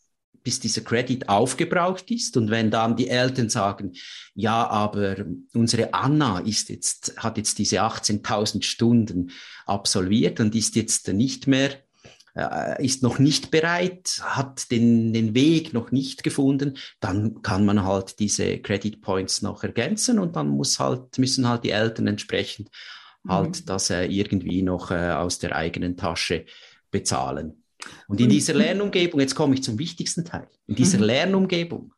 bis 0.47 0.61
dieser 0.61 0.79
Credit 0.79 1.27
aufgebraucht 1.27 2.09
ist. 2.09 2.37
Und 2.37 2.49
wenn 2.49 2.71
dann 2.71 2.95
die 2.95 3.09
Eltern 3.09 3.49
sagen, 3.49 3.91
ja, 4.33 4.65
aber 4.65 5.25
unsere 5.53 5.93
Anna 5.93 6.39
ist 6.39 6.69
jetzt, 6.69 7.15
hat 7.17 7.35
jetzt 7.37 7.59
diese 7.59 7.81
18.000 7.81 8.63
Stunden 8.63 9.31
absolviert 9.65 10.39
und 10.39 10.55
ist 10.55 10.77
jetzt 10.77 11.09
nicht 11.09 11.47
mehr, 11.47 11.71
äh, 12.33 12.81
ist 12.81 13.03
noch 13.03 13.19
nicht 13.19 13.51
bereit, 13.51 14.21
hat 14.23 14.71
den, 14.71 15.11
den 15.11 15.35
Weg 15.35 15.73
noch 15.73 15.91
nicht 15.91 16.23
gefunden, 16.23 16.77
dann 17.01 17.41
kann 17.41 17.65
man 17.65 17.83
halt 17.83 18.17
diese 18.19 18.59
Credit 18.59 19.01
Points 19.01 19.41
noch 19.41 19.63
ergänzen 19.63 20.17
und 20.17 20.37
dann 20.37 20.47
muss 20.47 20.79
halt, 20.79 21.17
müssen 21.17 21.45
halt 21.45 21.65
die 21.65 21.71
Eltern 21.71 22.07
entsprechend 22.07 22.69
halt 23.27 23.59
mhm. 23.59 23.65
das 23.65 23.89
irgendwie 23.89 24.61
noch 24.61 24.91
äh, 24.91 25.11
aus 25.11 25.39
der 25.39 25.57
eigenen 25.57 25.97
Tasche 25.97 26.45
bezahlen. 26.89 27.56
Und 28.07 28.19
in 28.19 28.29
dieser 28.29 28.53
Lernumgebung, 28.53 29.19
jetzt 29.19 29.35
komme 29.35 29.55
ich 29.55 29.63
zum 29.63 29.77
wichtigsten 29.77 30.25
Teil, 30.25 30.47
in 30.65 30.75
dieser 30.75 30.97
mhm. 30.97 31.03
Lernumgebung, 31.03 31.93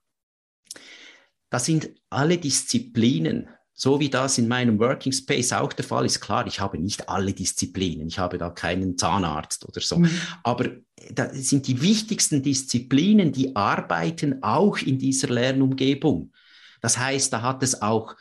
da 1.49 1.59
sind 1.59 1.89
alle 2.09 2.37
Disziplinen, 2.37 3.49
so 3.73 3.99
wie 3.99 4.09
das 4.09 4.37
in 4.37 4.47
meinem 4.47 4.77
Working 4.79 5.13
Space 5.13 5.53
auch 5.53 5.71
der 5.73 5.85
Fall 5.85 6.05
ist. 6.05 6.19
Klar, 6.19 6.45
ich 6.47 6.59
habe 6.59 6.77
nicht 6.77 7.07
alle 7.07 7.33
Disziplinen, 7.33 8.07
ich 8.07 8.19
habe 8.19 8.37
da 8.37 8.49
keinen 8.49 8.97
Zahnarzt 8.97 9.67
oder 9.67 9.81
so, 9.81 9.99
mhm. 9.99 10.11
aber 10.43 10.69
da 11.11 11.33
sind 11.33 11.67
die 11.67 11.81
wichtigsten 11.81 12.43
Disziplinen, 12.43 13.31
die 13.31 13.55
arbeiten 13.55 14.43
auch 14.43 14.77
in 14.79 14.99
dieser 14.99 15.29
Lernumgebung. 15.29 16.33
Das 16.81 16.97
heißt, 16.97 17.33
da 17.33 17.41
hat 17.41 17.63
es 17.63 17.81
auch 17.81 18.15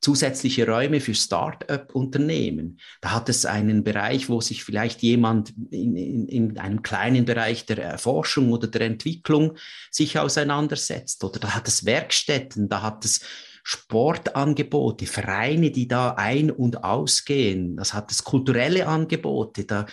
zusätzliche 0.00 0.66
Räume 0.66 1.00
für 1.00 1.14
Start-up-Unternehmen. 1.14 2.78
Da 3.00 3.10
hat 3.10 3.28
es 3.28 3.46
einen 3.46 3.82
Bereich, 3.82 4.28
wo 4.28 4.40
sich 4.40 4.62
vielleicht 4.62 5.02
jemand 5.02 5.52
in, 5.70 5.96
in, 5.96 6.28
in, 6.28 6.58
einem 6.58 6.82
kleinen 6.82 7.24
Bereich 7.24 7.66
der 7.66 7.98
Forschung 7.98 8.52
oder 8.52 8.68
der 8.68 8.82
Entwicklung 8.82 9.56
sich 9.90 10.18
auseinandersetzt. 10.18 11.24
Oder 11.24 11.40
da 11.40 11.54
hat 11.54 11.66
es 11.66 11.84
Werkstätten, 11.84 12.68
da 12.68 12.82
hat 12.82 13.04
es 13.04 13.20
Sportangebote, 13.64 15.06
Vereine, 15.06 15.70
die 15.70 15.88
da 15.88 16.14
ein- 16.14 16.50
und 16.50 16.84
ausgehen. 16.84 17.76
Das 17.76 17.92
hat 17.92 18.10
es 18.10 18.24
kulturelle 18.24 18.86
Angebote. 18.86 19.64
Da 19.64 19.84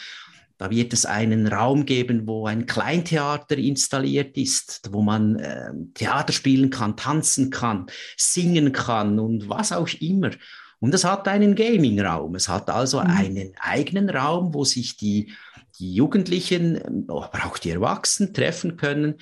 da 0.57 0.69
wird 0.69 0.93
es 0.93 1.05
einen 1.05 1.47
Raum 1.47 1.85
geben, 1.85 2.27
wo 2.27 2.47
ein 2.47 2.65
Kleintheater 2.65 3.57
installiert 3.57 4.37
ist, 4.37 4.89
wo 4.91 5.01
man 5.01 5.37
äh, 5.37 5.71
Theater 5.93 6.31
spielen 6.31 6.69
kann, 6.69 6.95
tanzen 6.95 7.49
kann, 7.49 7.87
singen 8.15 8.71
kann 8.71 9.19
und 9.19 9.49
was 9.49 9.71
auch 9.71 9.89
immer. 9.99 10.31
Und 10.79 10.93
es 10.93 11.03
hat 11.03 11.27
einen 11.27 11.55
Gaming-Raum. 11.55 12.35
Es 12.35 12.47
hat 12.47 12.69
also 12.69 13.01
mhm. 13.01 13.09
einen 13.09 13.51
eigenen 13.59 14.09
Raum, 14.09 14.53
wo 14.53 14.63
sich 14.63 14.97
die, 14.97 15.33
die 15.79 15.93
Jugendlichen, 15.93 17.09
aber 17.09 17.45
auch 17.45 17.57
die 17.57 17.71
Erwachsenen 17.71 18.33
treffen 18.33 18.77
können. 18.77 19.15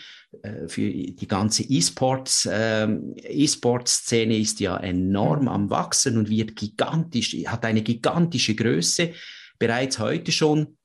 Äh, 0.44 0.68
für 0.68 0.90
die 0.90 1.28
ganze 1.28 1.64
E-Sports, 1.64 2.46
äh, 2.46 2.88
E-Sports-Szene 3.16 4.38
ist 4.38 4.60
ja 4.60 4.78
enorm 4.78 5.44
mhm. 5.44 5.48
am 5.48 5.70
Wachsen 5.70 6.18
und 6.18 6.30
wird 6.30 6.56
gigantisch, 6.56 7.36
hat 7.48 7.66
eine 7.66 7.82
gigantische 7.82 8.56
Größe 8.56 9.14
bereits 9.58 10.00
heute 10.00 10.32
schon. 10.32 10.78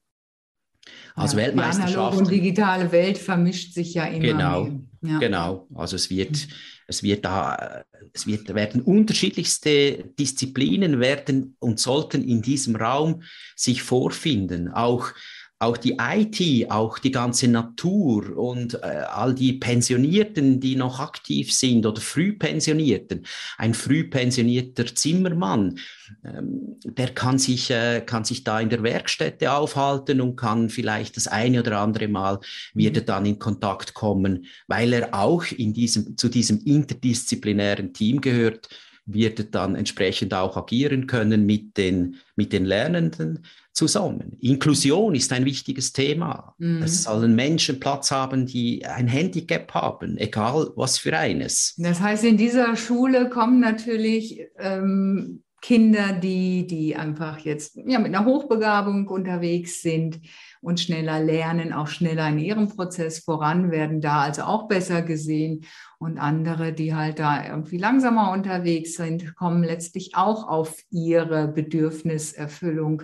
Also 1.19 1.37
ja, 1.37 1.45
Weltmeisterschaften. 1.45 1.93
Die 1.93 1.99
analoge 1.99 2.19
und 2.19 2.31
digitale 2.31 2.93
Welt 2.93 3.19
vermischt 3.19 3.75
sich 3.75 3.95
ja 3.95 4.05
immer. 4.07 4.21
Genau, 4.21 4.69
ja. 5.03 5.19
genau. 5.19 5.67
Also 5.75 5.97
es 5.97 6.11
wird, 6.11 6.31
mhm. 6.33 6.53
es 6.87 7.03
wird 7.03 7.25
da, 7.25 7.85
es 8.13 8.27
wird, 8.27 8.55
werden 8.55 8.81
unterschiedlichste 8.81 10.05
Disziplinen 10.19 11.01
werden 11.01 11.57
und 11.59 11.81
sollten 11.81 12.23
in 12.23 12.43
diesem 12.43 12.77
Raum 12.77 13.23
sich 13.57 13.83
vorfinden. 13.83 14.69
Auch 14.69 15.13
auch 15.61 15.77
die 15.77 15.97
IT, 15.99 16.71
auch 16.71 16.99
die 16.99 17.11
ganze 17.11 17.49
Natur 17.49 18.37
und 18.37 18.75
äh, 18.75 19.03
all 19.09 19.35
die 19.35 19.55
Pensionierten, 19.55 20.61
die 20.61 20.77
noch 20.77 21.01
aktiv 21.01 21.53
sind 21.53 21.85
oder 21.85 22.01
Frühpensionierten. 22.01 23.27
Ein 23.57 23.75
frühpensionierter 23.75 24.87
Zimmermann, 24.95 25.81
ähm, 26.25 26.77
der 26.85 27.09
kann 27.09 27.39
sich, 27.39 27.71
äh, 27.71 28.03
kann 28.07 28.25
sich 28.25 28.45
da 28.45 28.61
in 28.61 28.69
der 28.69 28.85
Werkstätte 28.85 29.53
aufhalten 29.53 30.21
und 30.21 30.37
kann 30.37 30.71
vielleicht 30.71 31.17
das 31.17 31.27
eine 31.27 31.61
oder 31.61 31.81
andere 31.81 32.07
Mal 32.07 32.39
wieder 32.75 33.01
dann 33.01 33.27
in 33.27 33.41
Kontakt 33.41 33.95
kommen, 33.95 34.47
weil 34.69 34.93
er 34.93 35.13
auch 35.13 35.45
in 35.51 35.73
diesem, 35.73 36.17
zu 36.17 36.29
diesem 36.29 36.61
interdisziplinären 36.65 37.93
Team 37.93 38.21
gehört 38.21 38.69
wird 39.09 39.55
dann 39.55 39.75
entsprechend 39.75 40.35
auch 40.35 40.57
agieren 40.57 41.07
können 41.07 41.47
mit 41.47 41.77
den, 41.77 42.17
mit 42.37 42.53
den 42.53 42.65
Lernenden 42.65 43.45
zusammen. 43.73 44.37
Inklusion 44.41 45.15
ist 45.15 45.33
ein 45.33 45.45
wichtiges 45.45 45.93
Thema. 45.93 46.55
Mhm. 46.59 46.83
Es 46.83 47.05
sollen 47.05 47.35
Menschen 47.35 47.81
Platz 47.81 48.11
haben, 48.11 48.47
die 48.47 48.85
ein 48.85 49.09
Handicap 49.09 49.73
haben, 49.73 50.19
egal 50.19 50.71
was 50.77 50.99
für 50.99 51.17
eines. 51.17 51.75
Das 51.79 52.01
heißt, 52.01 52.25
in 52.25 52.37
dieser 52.37 52.77
Schule 52.77 53.29
kommen 53.31 53.61
natürlich 53.61 54.41
ähm, 54.59 55.43
Kinder, 55.61 56.13
die, 56.13 56.67
die 56.67 56.95
einfach 56.95 57.39
jetzt 57.41 57.77
ja, 57.85 57.99
mit 57.99 58.15
einer 58.15 58.25
Hochbegabung 58.25 59.09
unterwegs 59.09 59.83
sind 59.83 60.21
und 60.61 60.79
schneller 60.79 61.21
lernen, 61.21 61.73
auch 61.73 61.89
schneller 61.89 62.29
in 62.29 62.39
ihrem 62.39 62.69
Prozess 62.69 63.19
voran, 63.19 63.73
werden 63.73 64.01
da 64.01 64.23
also 64.23 64.43
auch 64.43 64.69
besser 64.69 65.03
gesehen. 65.03 65.65
Und 65.99 66.19
andere, 66.19 66.73
die 66.73 66.95
halt 66.95 67.19
da 67.19 67.45
irgendwie 67.45 67.77
langsamer 67.77 68.31
unterwegs 68.31 68.95
sind, 68.95 69.35
kommen 69.35 69.65
letztlich 69.65 70.15
auch 70.15 70.49
auf 70.49 70.77
ihre 70.91 71.49
Bedürfniserfüllung 71.49 73.03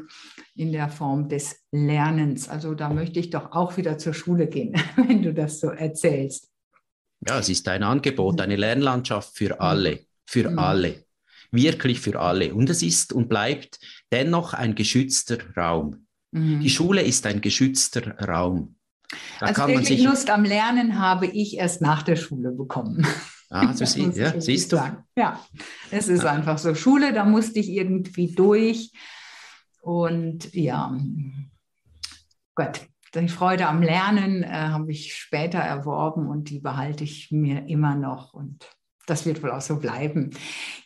in 0.54 0.70
der 0.70 0.88
Form 0.88 1.28
des 1.28 1.64
Lernens. 1.72 2.48
Also 2.48 2.74
da 2.74 2.88
möchte 2.88 3.18
ich 3.18 3.30
doch 3.30 3.50
auch 3.50 3.76
wieder 3.76 3.98
zur 3.98 4.14
Schule 4.14 4.46
gehen, 4.46 4.74
wenn 4.96 5.22
du 5.22 5.34
das 5.34 5.58
so 5.58 5.70
erzählst. 5.70 6.50
Ja, 7.26 7.40
es 7.40 7.48
ist 7.48 7.66
ein 7.66 7.82
Angebot, 7.82 8.40
eine 8.40 8.54
Lernlandschaft 8.54 9.36
für 9.36 9.60
alle, 9.60 10.00
für 10.24 10.50
mhm. 10.50 10.58
alle 10.58 11.03
wirklich 11.54 12.00
für 12.00 12.20
alle. 12.20 12.54
Und 12.54 12.68
es 12.70 12.82
ist 12.82 13.12
und 13.12 13.28
bleibt 13.28 13.78
dennoch 14.12 14.54
ein 14.54 14.74
geschützter 14.74 15.38
Raum. 15.56 16.06
Mhm. 16.32 16.60
Die 16.60 16.70
Schule 16.70 17.02
ist 17.02 17.26
ein 17.26 17.40
geschützter 17.40 18.18
Raum. 18.18 18.76
Da 19.40 19.46
also 19.46 19.68
wirklich 19.68 19.88
sich... 19.88 20.04
Lust 20.04 20.30
am 20.30 20.44
Lernen 20.44 20.98
habe 20.98 21.26
ich 21.26 21.56
erst 21.56 21.80
nach 21.80 22.02
der 22.02 22.16
Schule 22.16 22.50
bekommen. 22.50 23.06
Ah, 23.50 23.72
sie, 23.72 24.10
ja, 24.14 24.40
siehst 24.40 24.72
du. 24.72 24.76
Sagen. 24.76 25.04
Ja, 25.16 25.38
es 25.92 26.08
ist 26.08 26.24
ja. 26.24 26.32
einfach 26.32 26.58
so. 26.58 26.74
Schule, 26.74 27.12
da 27.12 27.24
musste 27.24 27.60
ich 27.60 27.68
irgendwie 27.68 28.34
durch. 28.34 28.90
Und 29.80 30.52
ja, 30.54 30.98
Gott, 32.56 32.80
die 33.14 33.28
Freude 33.28 33.68
am 33.68 33.82
Lernen 33.82 34.42
äh, 34.42 34.48
habe 34.48 34.90
ich 34.90 35.14
später 35.14 35.58
erworben 35.58 36.26
und 36.26 36.50
die 36.50 36.58
behalte 36.58 37.04
ich 37.04 37.30
mir 37.30 37.68
immer 37.68 37.94
noch. 37.94 38.32
Und 38.32 38.66
das 39.06 39.26
wird 39.26 39.42
wohl 39.42 39.50
auch 39.50 39.60
so 39.60 39.76
bleiben. 39.76 40.30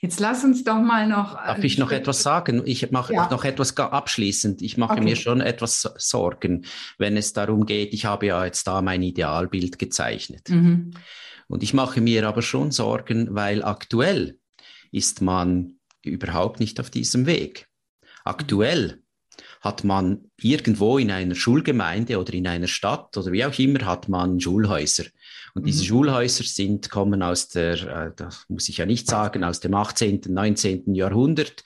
Jetzt 0.01 0.21
lass 0.21 0.45
uns 0.45 0.65
doch 0.65 0.81
mal 0.81 1.07
noch. 1.07 1.35
Darf 1.35 1.63
ich 1.63 1.79
noch 1.79 1.93
etwas 1.93 2.23
sagen? 2.23 2.63
Ich 2.65 2.91
mache 2.91 3.15
ja. 3.15 3.29
noch 3.31 3.45
etwas 3.45 3.77
abschließend. 3.77 4.63
Ich 4.63 4.77
mache 4.77 4.95
okay. 4.95 5.05
mir 5.05 5.17
schon 5.17 5.41
etwas 5.41 5.83
Sorgen, 5.97 6.65
wenn 6.99 7.17
es 7.17 7.33
darum 7.33 7.67
geht, 7.67 7.95
ich 7.95 8.05
habe 8.05 8.27
ja 8.27 8.45
jetzt 8.45 8.67
da 8.67 8.83
mein 8.83 9.03
Idealbild 9.03 9.79
gezeichnet. 9.79 10.49
Mhm. 10.49 10.93
Und 11.49 11.63
ich 11.63 11.75
mache 11.75 12.01
mir 12.01 12.27
aber 12.27 12.43
schon 12.43 12.71
Sorgen, 12.71 13.35
weil 13.35 13.65
aktuell 13.65 14.39
ist 14.93 15.23
man 15.23 15.79
überhaupt 16.03 16.61
nicht 16.61 16.81
auf 16.81 16.91
diesem 16.91 17.27
Weg. 17.27 17.69
Aktuell 18.25 19.03
hat 19.61 19.85
man 19.85 20.31
irgendwo 20.37 20.99
in 20.99 21.11
einer 21.11 21.35
Schulgemeinde 21.35 22.19
oder 22.19 22.33
in 22.35 22.47
einer 22.47 22.69
Stadt 22.69 23.17
oder 23.17 23.33
wie 23.33 23.45
auch 23.45 23.59
immer, 23.59 23.85
hat 23.85 24.09
man 24.09 24.41
Schulhäuser. 24.41 25.05
Und 25.59 25.67
diese 25.67 25.83
mhm. 25.83 25.87
Schulhäuser 25.89 26.45
sind, 26.45 26.89
kommen 26.89 27.21
aus 27.21 27.49
der, 27.49 27.73
äh, 27.83 28.13
das 28.15 28.45
muss 28.49 28.69
ich 28.69 28.77
ja 28.77 28.87
nicht 28.87 29.09
sagen, 29.09 29.43
aus 29.43 29.59
dem 29.59 29.75
18., 29.75 30.23
19. 30.29 30.95
Jahrhundert. 30.95 31.65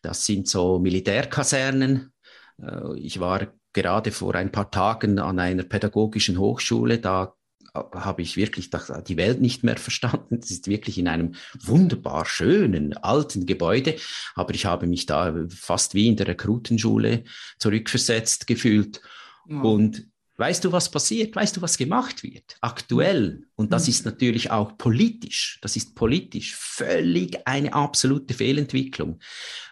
Das 0.00 0.24
sind 0.24 0.48
so 0.48 0.78
Militärkasernen. 0.78 2.10
Äh, 2.58 2.98
ich 2.98 3.20
war 3.20 3.48
gerade 3.74 4.12
vor 4.12 4.34
ein 4.34 4.50
paar 4.50 4.70
Tagen 4.70 5.18
an 5.18 5.38
einer 5.38 5.64
pädagogischen 5.64 6.38
Hochschule, 6.38 7.00
da 7.00 7.34
habe 7.74 8.22
ich 8.22 8.36
wirklich 8.36 8.70
die 9.08 9.16
Welt 9.16 9.40
nicht 9.40 9.64
mehr 9.64 9.76
verstanden. 9.76 10.40
Das 10.40 10.50
ist 10.50 10.68
wirklich 10.68 10.96
in 10.96 11.08
einem 11.08 11.34
wunderbar 11.60 12.24
schönen 12.24 12.96
alten 12.96 13.46
Gebäude, 13.46 13.96
aber 14.36 14.54
ich 14.54 14.64
habe 14.64 14.86
mich 14.86 15.06
da 15.06 15.34
fast 15.50 15.92
wie 15.92 16.08
in 16.08 16.16
der 16.16 16.28
Rekrutenschule 16.28 17.24
zurückversetzt 17.58 18.46
gefühlt. 18.46 19.02
Ja. 19.48 19.60
Und 19.60 20.06
weißt 20.36 20.64
du, 20.64 20.72
was 20.72 20.90
passiert? 20.90 21.36
Weißt 21.36 21.56
du, 21.56 21.62
was 21.62 21.78
gemacht 21.78 22.22
wird? 22.22 22.56
Aktuell. 22.60 23.46
Und 23.54 23.72
das 23.72 23.84
mhm. 23.84 23.90
ist 23.90 24.04
natürlich 24.04 24.50
auch 24.50 24.76
politisch. 24.76 25.58
Das 25.62 25.76
ist 25.76 25.94
politisch 25.94 26.54
völlig 26.56 27.46
eine 27.46 27.72
absolute 27.72 28.34
Fehlentwicklung. 28.34 29.20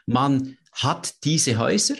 Man 0.06 0.56
hat 0.72 1.24
diese 1.24 1.58
Häuser, 1.58 1.96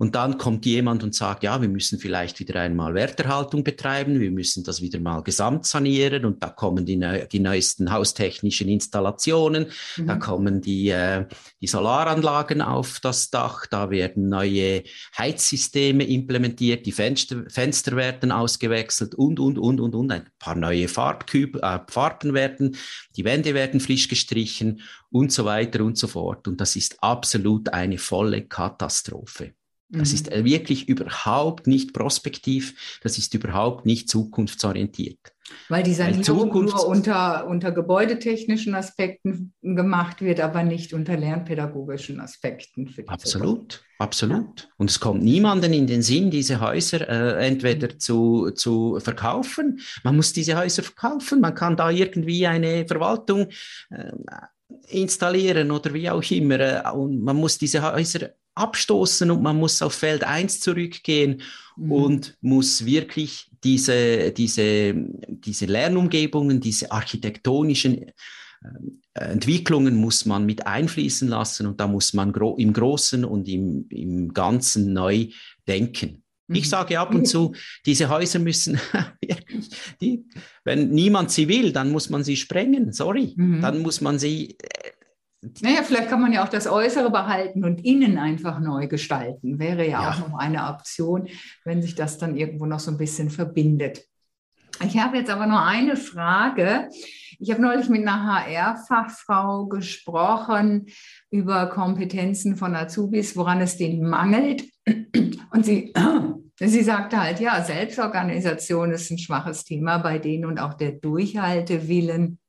und 0.00 0.14
dann 0.14 0.38
kommt 0.38 0.64
jemand 0.64 1.02
und 1.02 1.14
sagt, 1.14 1.42
ja, 1.42 1.60
wir 1.60 1.68
müssen 1.68 1.98
vielleicht 1.98 2.40
wieder 2.40 2.58
einmal 2.58 2.94
Werterhaltung 2.94 3.64
betreiben, 3.64 4.18
wir 4.18 4.30
müssen 4.30 4.64
das 4.64 4.80
wieder 4.80 4.98
mal 4.98 5.22
gesamt 5.22 5.66
sanieren 5.66 6.24
und 6.24 6.42
da 6.42 6.48
kommen 6.48 6.86
die, 6.86 6.98
die 7.30 7.38
neuesten 7.38 7.92
haustechnischen 7.92 8.70
Installationen, 8.70 9.66
mhm. 9.98 10.06
da 10.06 10.16
kommen 10.16 10.62
die, 10.62 10.88
äh, 10.88 11.26
die 11.60 11.66
Solaranlagen 11.66 12.62
auf 12.62 13.00
das 13.00 13.28
Dach, 13.28 13.66
da 13.66 13.90
werden 13.90 14.30
neue 14.30 14.84
Heizsysteme 15.18 16.04
implementiert, 16.04 16.86
die 16.86 16.92
Fenster, 16.92 17.44
Fenster 17.48 17.94
werden 17.94 18.32
ausgewechselt 18.32 19.14
und, 19.14 19.38
und, 19.38 19.58
und, 19.58 19.80
und, 19.80 19.94
und, 19.94 20.12
ein 20.12 20.30
paar 20.38 20.54
neue 20.54 20.88
Farbküb, 20.88 21.56
äh, 21.56 21.78
Farben 21.88 22.32
werden, 22.32 22.74
die 23.18 23.24
Wände 23.26 23.52
werden 23.52 23.80
frisch 23.80 24.08
gestrichen 24.08 24.80
und 25.10 25.30
so 25.30 25.44
weiter 25.44 25.84
und 25.84 25.98
so 25.98 26.06
fort. 26.06 26.48
Und 26.48 26.58
das 26.58 26.74
ist 26.74 27.02
absolut 27.02 27.68
eine 27.68 27.98
volle 27.98 28.46
Katastrophe. 28.46 29.52
Das 29.92 30.12
ist 30.12 30.30
mhm. 30.30 30.44
wirklich 30.44 30.88
überhaupt 30.88 31.66
nicht 31.66 31.92
prospektiv, 31.92 33.00
das 33.02 33.18
ist 33.18 33.34
überhaupt 33.34 33.86
nicht 33.86 34.08
zukunftsorientiert. 34.08 35.18
Weil 35.68 35.82
die 35.82 35.94
Sanierung 35.94 36.22
Zukunft 36.22 36.76
nur 36.76 36.86
unter, 36.86 37.46
unter 37.48 37.72
gebäudetechnischen 37.72 38.76
Aspekten 38.76 39.52
gemacht 39.62 40.22
wird, 40.22 40.38
aber 40.38 40.62
nicht 40.62 40.92
unter 40.92 41.16
lernpädagogischen 41.16 42.20
Aspekten. 42.20 42.94
absolut, 43.08 43.72
Zukunft. 43.72 43.84
absolut. 43.98 44.60
Ja. 44.60 44.66
Und 44.76 44.90
es 44.90 45.00
kommt 45.00 45.24
niemanden 45.24 45.72
in 45.72 45.88
den 45.88 46.02
Sinn, 46.02 46.30
diese 46.30 46.60
Häuser 46.60 47.08
äh, 47.08 47.46
entweder 47.46 47.88
mhm. 47.92 47.98
zu, 47.98 48.50
zu 48.52 49.00
verkaufen. 49.00 49.80
Man 50.04 50.14
muss 50.14 50.32
diese 50.32 50.56
Häuser 50.56 50.84
verkaufen, 50.84 51.40
man 51.40 51.54
kann 51.56 51.76
da 51.76 51.90
irgendwie 51.90 52.46
eine 52.46 52.86
Verwaltung 52.86 53.48
äh, 53.90 54.12
installieren 54.88 55.72
oder 55.72 55.92
wie 55.92 56.10
auch 56.10 56.30
immer. 56.30 56.60
Äh, 56.60 56.90
und 56.92 57.22
man 57.22 57.36
muss 57.36 57.58
diese 57.58 57.82
Häuser 57.82 58.30
abstoßen 58.54 59.30
und 59.30 59.42
man 59.42 59.56
muss 59.56 59.80
auf 59.82 59.94
Feld 59.94 60.24
1 60.24 60.60
zurückgehen 60.60 61.42
mhm. 61.76 61.92
und 61.92 62.38
muss 62.40 62.84
wirklich 62.84 63.50
diese, 63.64 64.32
diese, 64.32 64.94
diese 65.28 65.66
Lernumgebungen, 65.66 66.60
diese 66.60 66.90
architektonischen 66.90 68.02
äh, 68.02 68.12
Entwicklungen 69.14 69.96
muss 69.96 70.24
man 70.24 70.46
mit 70.46 70.66
einfließen 70.66 71.28
lassen 71.28 71.66
und 71.66 71.80
da 71.80 71.86
muss 71.86 72.12
man 72.12 72.32
gro 72.32 72.56
im 72.56 72.72
Großen 72.72 73.24
und 73.24 73.48
im, 73.48 73.86
im 73.90 74.32
Ganzen 74.32 74.92
neu 74.92 75.28
denken. 75.66 76.22
Ich 76.52 76.64
mhm. 76.64 76.68
sage 76.68 76.98
ab 76.98 77.14
und 77.14 77.26
zu, 77.26 77.54
diese 77.86 78.08
Häuser 78.08 78.40
müssen 78.40 78.80
wirklich, 79.20 79.68
die, 80.00 80.24
wenn 80.64 80.90
niemand 80.90 81.30
sie 81.30 81.48
will, 81.48 81.72
dann 81.72 81.90
muss 81.90 82.10
man 82.10 82.24
sie 82.24 82.36
sprengen. 82.36 82.92
Sorry, 82.92 83.34
mhm. 83.36 83.60
dann 83.60 83.80
muss 83.80 84.00
man 84.00 84.18
sie 84.18 84.56
äh, 84.58 84.90
naja, 85.62 85.82
vielleicht 85.82 86.08
kann 86.08 86.20
man 86.20 86.32
ja 86.32 86.44
auch 86.44 86.48
das 86.48 86.66
Äußere 86.66 87.10
behalten 87.10 87.64
und 87.64 87.84
innen 87.84 88.18
einfach 88.18 88.60
neu 88.60 88.88
gestalten. 88.88 89.58
Wäre 89.58 89.88
ja, 89.88 90.02
ja, 90.02 90.10
auch 90.10 90.28
noch 90.28 90.38
eine 90.38 90.68
Option, 90.68 91.28
wenn 91.64 91.80
sich 91.80 91.94
das 91.94 92.18
dann 92.18 92.36
irgendwo 92.36 92.66
noch 92.66 92.80
so 92.80 92.90
ein 92.90 92.98
bisschen 92.98 93.30
verbindet. 93.30 94.04
Ich 94.84 94.98
habe 94.98 95.18
jetzt 95.18 95.30
aber 95.30 95.46
nur 95.46 95.62
eine 95.62 95.96
Frage. 95.96 96.88
Ich 97.38 97.50
habe 97.50 97.62
neulich 97.62 97.88
mit 97.88 98.06
einer 98.06 98.26
HR-Fachfrau 98.26 99.66
gesprochen 99.66 100.86
über 101.30 101.66
Kompetenzen 101.66 102.56
von 102.56 102.74
Azubis, 102.74 103.36
woran 103.36 103.60
es 103.60 103.78
denen 103.78 104.08
mangelt. 104.08 104.64
Und 104.86 105.64
sie, 105.64 105.94
sie 106.58 106.82
sagte 106.82 107.18
halt, 107.18 107.40
ja, 107.40 107.62
Selbstorganisation 107.62 108.90
ist 108.90 109.10
ein 109.10 109.18
schwaches 109.18 109.64
Thema 109.64 109.98
bei 109.98 110.18
denen 110.18 110.44
und 110.44 110.58
auch 110.58 110.74
der 110.74 110.92
Durchhaltewillen. 110.92 112.39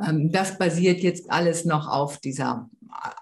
Ähm, 0.00 0.30
das 0.30 0.58
basiert 0.58 1.00
jetzt 1.00 1.30
alles 1.30 1.64
noch 1.64 1.88
auf 1.88 2.18
dieser 2.18 2.68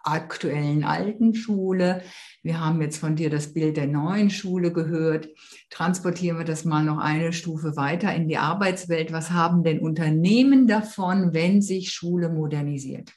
aktuellen 0.04 0.84
alten 0.84 1.34
Schule. 1.34 2.02
Wir 2.42 2.60
haben 2.60 2.80
jetzt 2.80 2.98
von 2.98 3.16
dir 3.16 3.30
das 3.30 3.52
Bild 3.52 3.76
der 3.76 3.86
neuen 3.86 4.30
Schule 4.30 4.72
gehört. 4.72 5.28
Transportieren 5.70 6.38
wir 6.38 6.44
das 6.44 6.64
mal 6.64 6.84
noch 6.84 6.98
eine 6.98 7.32
Stufe 7.32 7.76
weiter 7.76 8.14
in 8.14 8.28
die 8.28 8.38
Arbeitswelt. 8.38 9.12
Was 9.12 9.30
haben 9.30 9.64
denn 9.64 9.80
Unternehmen 9.80 10.66
davon, 10.66 11.34
wenn 11.34 11.60
sich 11.60 11.90
Schule 11.90 12.28
modernisiert? 12.28 13.12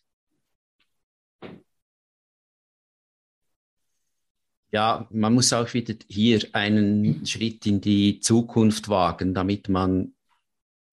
Ja, 4.72 5.08
man 5.10 5.34
muss 5.34 5.52
auch 5.52 5.74
wieder 5.74 5.96
hier 6.08 6.42
einen 6.54 7.26
Schritt 7.26 7.66
in 7.66 7.82
die 7.82 8.20
Zukunft 8.20 8.88
wagen, 8.88 9.34
damit 9.34 9.68
man, 9.68 10.14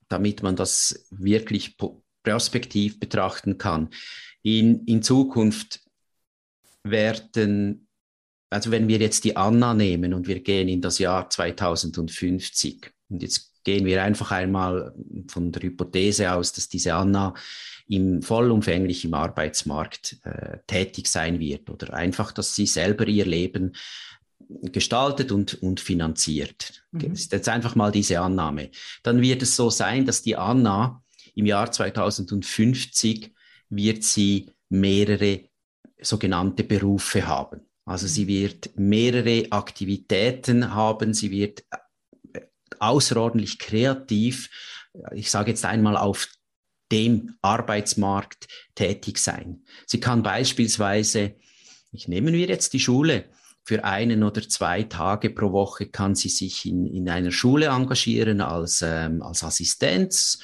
damit 0.08 0.42
man 0.42 0.56
das 0.56 1.06
wirklich 1.10 1.76
perspektiv 2.26 2.98
betrachten 2.98 3.56
kann. 3.56 3.88
In, 4.42 4.84
in 4.84 5.00
Zukunft 5.00 5.80
werden, 6.82 7.86
also 8.50 8.72
wenn 8.72 8.88
wir 8.88 8.98
jetzt 8.98 9.22
die 9.22 9.36
Anna 9.36 9.74
nehmen 9.74 10.12
und 10.12 10.26
wir 10.26 10.40
gehen 10.40 10.68
in 10.68 10.82
das 10.82 10.98
Jahr 10.98 11.30
2050 11.30 12.90
und 13.10 13.22
jetzt 13.22 13.62
gehen 13.62 13.84
wir 13.84 14.02
einfach 14.02 14.32
einmal 14.32 14.92
von 15.28 15.52
der 15.52 15.62
Hypothese 15.62 16.32
aus, 16.32 16.52
dass 16.52 16.68
diese 16.68 16.94
Anna 16.94 17.32
im 17.88 18.22
vollumfänglich 18.22 19.04
im 19.04 19.14
Arbeitsmarkt 19.14 20.18
äh, 20.24 20.58
tätig 20.66 21.06
sein 21.06 21.38
wird 21.38 21.70
oder 21.70 21.94
einfach, 21.94 22.32
dass 22.32 22.56
sie 22.56 22.66
selber 22.66 23.06
ihr 23.06 23.26
Leben 23.26 23.76
gestaltet 24.48 25.30
und, 25.30 25.62
und 25.62 25.78
finanziert. 25.78 26.84
Mhm. 26.90 27.10
Das 27.10 27.20
ist 27.20 27.32
jetzt 27.32 27.48
einfach 27.48 27.76
mal 27.76 27.92
diese 27.92 28.20
Annahme. 28.20 28.70
Dann 29.04 29.22
wird 29.22 29.42
es 29.42 29.54
so 29.54 29.70
sein, 29.70 30.06
dass 30.06 30.22
die 30.22 30.36
Anna 30.36 31.04
im 31.36 31.46
Jahr 31.46 31.70
2050 31.70 33.32
wird 33.68 34.02
sie 34.02 34.50
mehrere 34.68 35.44
sogenannte 36.00 36.64
Berufe 36.64 37.26
haben. 37.26 37.60
Also 37.84 38.08
sie 38.08 38.26
wird 38.26 38.76
mehrere 38.76 39.46
Aktivitäten 39.50 40.74
haben, 40.74 41.14
sie 41.14 41.30
wird 41.30 41.64
äh, 42.32 42.40
außerordentlich 42.80 43.60
kreativ, 43.60 44.50
ich 45.12 45.30
sage 45.30 45.50
jetzt 45.50 45.64
einmal 45.64 45.96
auf 45.96 46.28
dem 46.90 47.36
Arbeitsmarkt 47.42 48.48
tätig 48.74 49.18
sein. 49.18 49.64
Sie 49.86 50.00
kann 50.00 50.22
beispielsweise, 50.22 51.36
ich 51.92 52.08
nehme 52.08 52.30
mir 52.30 52.46
jetzt 52.46 52.72
die 52.72 52.80
Schule, 52.80 53.26
für 53.62 53.82
einen 53.82 54.22
oder 54.22 54.48
zwei 54.48 54.84
Tage 54.84 55.30
pro 55.30 55.50
Woche 55.50 55.86
kann 55.86 56.14
sie 56.14 56.28
sich 56.28 56.66
in, 56.66 56.86
in 56.86 57.08
einer 57.08 57.32
Schule 57.32 57.66
engagieren 57.66 58.40
als, 58.40 58.80
ähm, 58.80 59.22
als 59.22 59.42
Assistenz 59.42 60.38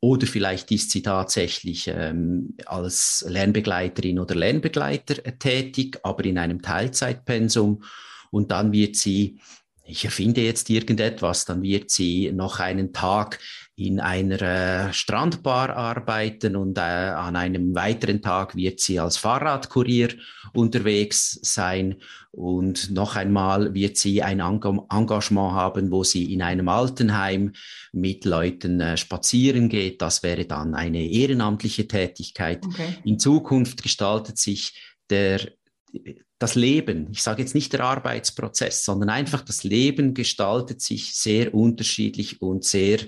oder 0.00 0.26
vielleicht 0.26 0.70
ist 0.70 0.90
sie 0.90 1.02
tatsächlich 1.02 1.88
ähm, 1.88 2.54
als 2.66 3.24
Lernbegleiterin 3.28 4.20
oder 4.20 4.34
Lernbegleiter 4.34 5.38
tätig, 5.38 5.98
aber 6.04 6.24
in 6.24 6.38
einem 6.38 6.62
Teilzeitpensum. 6.62 7.82
Und 8.30 8.50
dann 8.52 8.72
wird 8.72 8.94
sie 8.94 9.40
ich 9.88 10.04
erfinde 10.04 10.42
jetzt 10.42 10.70
irgendetwas, 10.70 11.44
dann 11.44 11.62
wird 11.62 11.90
sie 11.90 12.30
noch 12.32 12.60
einen 12.60 12.92
Tag 12.92 13.38
in 13.74 14.00
einer 14.00 14.42
äh, 14.42 14.92
Strandbar 14.92 15.70
arbeiten 15.70 16.56
und 16.56 16.78
äh, 16.78 16.80
an 16.80 17.36
einem 17.36 17.74
weiteren 17.74 18.20
Tag 18.20 18.56
wird 18.56 18.80
sie 18.80 18.98
als 18.98 19.16
Fahrradkurier 19.16 20.08
unterwegs 20.52 21.38
sein 21.42 21.96
und 22.32 22.90
noch 22.90 23.14
einmal 23.14 23.74
wird 23.74 23.96
sie 23.96 24.22
ein 24.22 24.40
Engagement 24.40 25.52
haben, 25.52 25.92
wo 25.92 26.02
sie 26.02 26.32
in 26.32 26.42
einem 26.42 26.68
Altenheim 26.68 27.52
mit 27.92 28.24
Leuten 28.24 28.80
äh, 28.80 28.96
spazieren 28.96 29.68
geht. 29.68 30.02
Das 30.02 30.24
wäre 30.24 30.44
dann 30.44 30.74
eine 30.74 31.04
ehrenamtliche 31.04 31.86
Tätigkeit. 31.86 32.64
Okay. 32.66 32.96
In 33.04 33.20
Zukunft 33.20 33.82
gestaltet 33.82 34.38
sich 34.38 34.74
der 35.08 35.40
das 36.38 36.54
Leben, 36.54 37.08
ich 37.10 37.22
sage 37.22 37.42
jetzt 37.42 37.54
nicht 37.54 37.72
der 37.72 37.80
Arbeitsprozess, 37.80 38.84
sondern 38.84 39.10
einfach 39.10 39.42
das 39.42 39.64
Leben 39.64 40.14
gestaltet 40.14 40.80
sich 40.80 41.14
sehr 41.14 41.52
unterschiedlich 41.54 42.40
und 42.40 42.64
sehr 42.64 43.00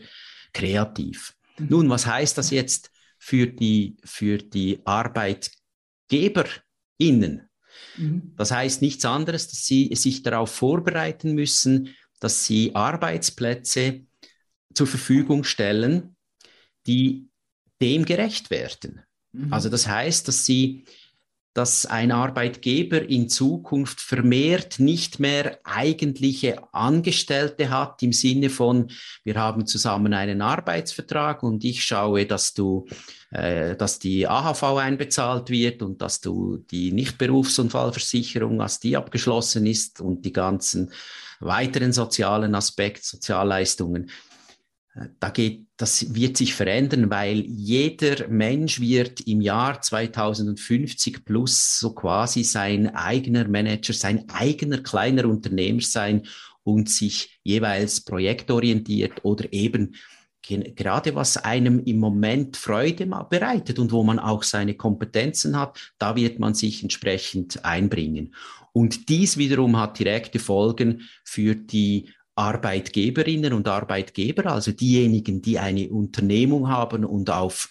kreativ. 0.52 1.34
Mhm. 1.58 1.66
Nun, 1.68 1.90
was 1.90 2.06
heißt 2.06 2.36
das 2.38 2.50
jetzt 2.50 2.90
für 3.18 3.46
die, 3.46 3.96
für 4.04 4.38
die 4.38 4.80
ArbeitgeberInnen? 4.84 7.48
Mhm. 7.96 8.32
Das 8.36 8.50
heißt 8.50 8.82
nichts 8.82 9.04
anderes, 9.04 9.48
dass 9.48 9.64
sie 9.64 9.94
sich 9.94 10.22
darauf 10.22 10.50
vorbereiten 10.50 11.34
müssen, 11.34 11.94
dass 12.18 12.44
sie 12.44 12.74
Arbeitsplätze 12.74 14.06
zur 14.74 14.86
Verfügung 14.86 15.44
stellen, 15.44 16.16
die 16.86 17.28
dem 17.80 18.04
gerecht 18.04 18.50
werden. 18.50 19.02
Mhm. 19.32 19.52
Also 19.52 19.68
das 19.68 19.86
heißt, 19.86 20.28
dass 20.28 20.44
sie 20.44 20.84
dass 21.52 21.84
ein 21.84 22.12
Arbeitgeber 22.12 23.02
in 23.02 23.28
Zukunft 23.28 24.00
vermehrt 24.00 24.78
nicht 24.78 25.18
mehr 25.18 25.58
eigentliche 25.64 26.62
Angestellte 26.72 27.70
hat 27.70 28.02
im 28.02 28.12
Sinne 28.12 28.50
von, 28.50 28.90
wir 29.24 29.34
haben 29.34 29.66
zusammen 29.66 30.14
einen 30.14 30.42
Arbeitsvertrag 30.42 31.42
und 31.42 31.64
ich 31.64 31.82
schaue, 31.82 32.24
dass 32.26 32.54
du, 32.54 32.86
äh, 33.30 33.74
dass 33.74 33.98
die 33.98 34.28
AHV 34.28 34.62
einbezahlt 34.62 35.50
wird 35.50 35.82
und 35.82 36.00
dass 36.00 36.20
du 36.20 36.58
die 36.70 36.92
Nichtberufsunfallversicherung, 36.92 38.58
dass 38.58 38.78
die 38.78 38.96
abgeschlossen 38.96 39.66
ist 39.66 40.00
und 40.00 40.24
die 40.24 40.32
ganzen 40.32 40.92
weiteren 41.40 41.92
sozialen 41.92 42.54
Aspekte, 42.54 43.04
Sozialleistungen 43.04 44.10
da 45.20 45.30
geht, 45.30 45.66
das 45.76 46.14
wird 46.14 46.36
sich 46.36 46.54
verändern, 46.54 47.10
weil 47.10 47.40
jeder 47.46 48.28
Mensch 48.28 48.80
wird 48.80 49.20
im 49.20 49.40
Jahr 49.40 49.80
2050 49.80 51.24
plus 51.24 51.78
so 51.78 51.94
quasi 51.94 52.42
sein 52.42 52.94
eigener 52.94 53.46
Manager, 53.48 53.92
sein 53.92 54.28
eigener 54.28 54.78
kleiner 54.78 55.26
Unternehmer 55.26 55.80
sein 55.80 56.26
und 56.64 56.90
sich 56.90 57.40
jeweils 57.44 58.00
projektorientiert 58.02 59.24
oder 59.24 59.52
eben 59.52 59.94
gerade 60.42 61.14
was 61.14 61.36
einem 61.36 61.80
im 61.84 61.98
Moment 61.98 62.56
Freude 62.56 63.06
bereitet 63.06 63.78
und 63.78 63.92
wo 63.92 64.02
man 64.02 64.18
auch 64.18 64.42
seine 64.42 64.74
Kompetenzen 64.74 65.56
hat, 65.56 65.92
da 65.98 66.16
wird 66.16 66.38
man 66.38 66.54
sich 66.54 66.82
entsprechend 66.82 67.64
einbringen. 67.64 68.34
Und 68.72 69.08
dies 69.08 69.36
wiederum 69.36 69.76
hat 69.76 69.98
direkte 69.98 70.38
Folgen 70.38 71.08
für 71.24 71.54
die 71.54 72.10
Arbeitgeberinnen 72.40 73.52
und 73.52 73.68
Arbeitgeber, 73.68 74.46
also 74.46 74.72
diejenigen, 74.72 75.42
die 75.42 75.58
eine 75.58 75.90
Unternehmung 75.90 76.68
haben 76.68 77.04
und 77.04 77.28
auf, 77.28 77.68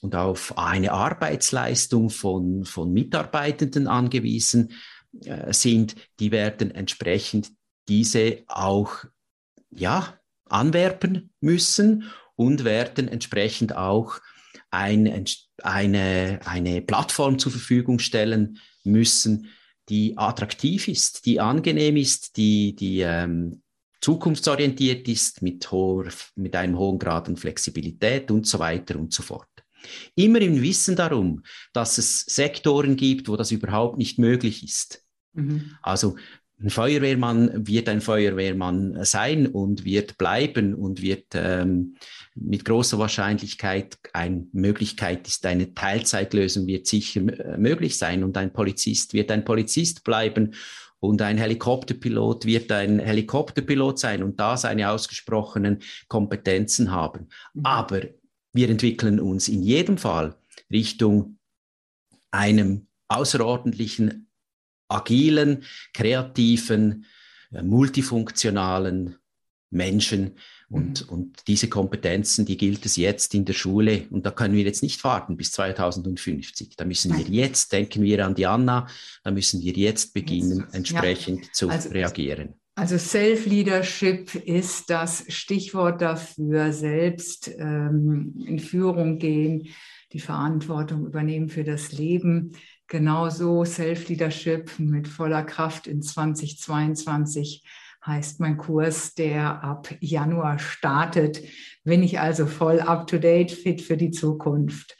und 0.00 0.14
auf 0.14 0.56
eine 0.56 0.92
Arbeitsleistung 0.92 2.08
von, 2.08 2.64
von 2.64 2.92
Mitarbeitenden 2.92 3.88
angewiesen 3.88 4.72
äh, 5.24 5.52
sind, 5.52 5.96
die 6.20 6.30
werden 6.30 6.70
entsprechend 6.70 7.50
diese 7.88 8.44
auch 8.46 9.04
ja, 9.70 10.16
anwerben 10.44 11.30
müssen 11.40 12.04
und 12.36 12.64
werden 12.64 13.08
entsprechend 13.08 13.74
auch 13.74 14.20
ein, 14.70 15.24
eine, 15.64 16.38
eine 16.44 16.82
Plattform 16.82 17.40
zur 17.40 17.50
Verfügung 17.50 17.98
stellen 17.98 18.58
müssen, 18.84 19.48
die 19.88 20.16
attraktiv 20.16 20.86
ist, 20.86 21.26
die 21.26 21.40
angenehm 21.40 21.96
ist, 21.96 22.36
die, 22.36 22.76
die 22.76 23.00
ähm, 23.00 23.62
zukunftsorientiert 24.00 25.08
ist, 25.08 25.42
mit, 25.42 25.70
hoher, 25.70 26.08
mit 26.36 26.54
einem 26.54 26.78
hohen 26.78 26.98
Grad 26.98 27.28
an 27.28 27.36
Flexibilität 27.36 28.30
und 28.30 28.46
so 28.46 28.58
weiter 28.58 28.98
und 28.98 29.12
so 29.12 29.22
fort. 29.22 29.48
Immer 30.14 30.40
im 30.40 30.60
Wissen 30.62 30.96
darum, 30.96 31.42
dass 31.72 31.98
es 31.98 32.20
Sektoren 32.20 32.96
gibt, 32.96 33.28
wo 33.28 33.36
das 33.36 33.50
überhaupt 33.52 33.98
nicht 33.98 34.18
möglich 34.18 34.64
ist. 34.64 35.04
Mhm. 35.34 35.76
Also 35.82 36.16
ein 36.60 36.70
Feuerwehrmann 36.70 37.68
wird 37.68 37.88
ein 37.88 38.00
Feuerwehrmann 38.00 39.04
sein 39.04 39.46
und 39.46 39.84
wird 39.84 40.18
bleiben 40.18 40.74
und 40.74 41.02
wird 41.02 41.26
ähm, 41.34 41.94
mit 42.34 42.64
großer 42.64 42.98
Wahrscheinlichkeit 42.98 43.96
eine 44.12 44.48
Möglichkeit 44.52 45.28
ist, 45.28 45.46
eine 45.46 45.72
Teilzeitlösung 45.72 46.66
wird 46.66 46.88
sicher 46.88 47.20
möglich 47.56 47.96
sein 47.96 48.24
und 48.24 48.36
ein 48.36 48.52
Polizist 48.52 49.12
wird 49.12 49.30
ein 49.30 49.44
Polizist 49.44 50.02
bleiben 50.02 50.54
und 51.00 51.22
ein 51.22 51.38
Helikopterpilot 51.38 52.44
wird 52.44 52.72
ein 52.72 52.98
Helikopterpilot 52.98 53.98
sein 53.98 54.22
und 54.22 54.40
da 54.40 54.56
seine 54.56 54.90
ausgesprochenen 54.90 55.82
Kompetenzen 56.08 56.90
haben. 56.90 57.28
Mhm. 57.54 57.66
Aber 57.66 58.02
wir 58.52 58.68
entwickeln 58.68 59.20
uns 59.20 59.48
in 59.48 59.62
jedem 59.62 59.98
Fall 59.98 60.36
Richtung 60.70 61.38
einem 62.30 62.88
außerordentlichen, 63.08 64.30
agilen, 64.88 65.64
kreativen, 65.94 67.06
äh, 67.52 67.62
multifunktionalen 67.62 69.16
Menschen, 69.70 70.36
und, 70.70 71.06
mhm. 71.06 71.12
und 71.12 71.36
diese 71.46 71.68
Kompetenzen, 71.68 72.44
die 72.44 72.56
gilt 72.56 72.84
es 72.84 72.96
jetzt 72.96 73.34
in 73.34 73.44
der 73.44 73.54
Schule. 73.54 74.06
Und 74.10 74.26
da 74.26 74.30
können 74.30 74.54
wir 74.54 74.64
jetzt 74.64 74.82
nicht 74.82 75.02
warten 75.02 75.36
bis 75.36 75.52
2050. 75.52 76.76
Da 76.76 76.84
müssen 76.84 77.16
wir 77.16 77.24
jetzt, 77.24 77.72
denken 77.72 78.02
wir 78.02 78.26
an 78.26 78.34
die 78.34 78.46
Anna, 78.46 78.86
da 79.24 79.30
müssen 79.30 79.62
wir 79.62 79.72
jetzt 79.72 80.12
beginnen, 80.12 80.66
entsprechend 80.72 81.46
ja. 81.46 81.52
zu 81.52 81.68
also, 81.70 81.88
reagieren. 81.88 82.54
Also 82.74 82.98
Self-Leadership 82.98 84.34
ist 84.34 84.90
das 84.90 85.24
Stichwort 85.28 86.02
dafür, 86.02 86.72
selbst 86.72 87.50
ähm, 87.58 88.34
in 88.46 88.58
Führung 88.60 89.18
gehen, 89.18 89.68
die 90.12 90.20
Verantwortung 90.20 91.06
übernehmen 91.06 91.48
für 91.48 91.64
das 91.64 91.92
Leben. 91.92 92.52
Genauso 92.86 93.64
Self-Leadership 93.64 94.70
mit 94.78 95.08
voller 95.08 95.42
Kraft 95.42 95.86
in 95.86 96.02
2022 96.02 97.64
heißt 98.08 98.40
mein 98.40 98.56
Kurs, 98.56 99.14
der 99.14 99.62
ab 99.62 99.94
Januar 100.00 100.58
startet. 100.58 101.42
Bin 101.84 102.02
ich 102.02 102.18
also 102.18 102.46
voll 102.46 102.80
up-to-date, 102.80 103.52
fit 103.52 103.82
für 103.82 103.96
die 103.96 104.10
Zukunft. 104.10 104.96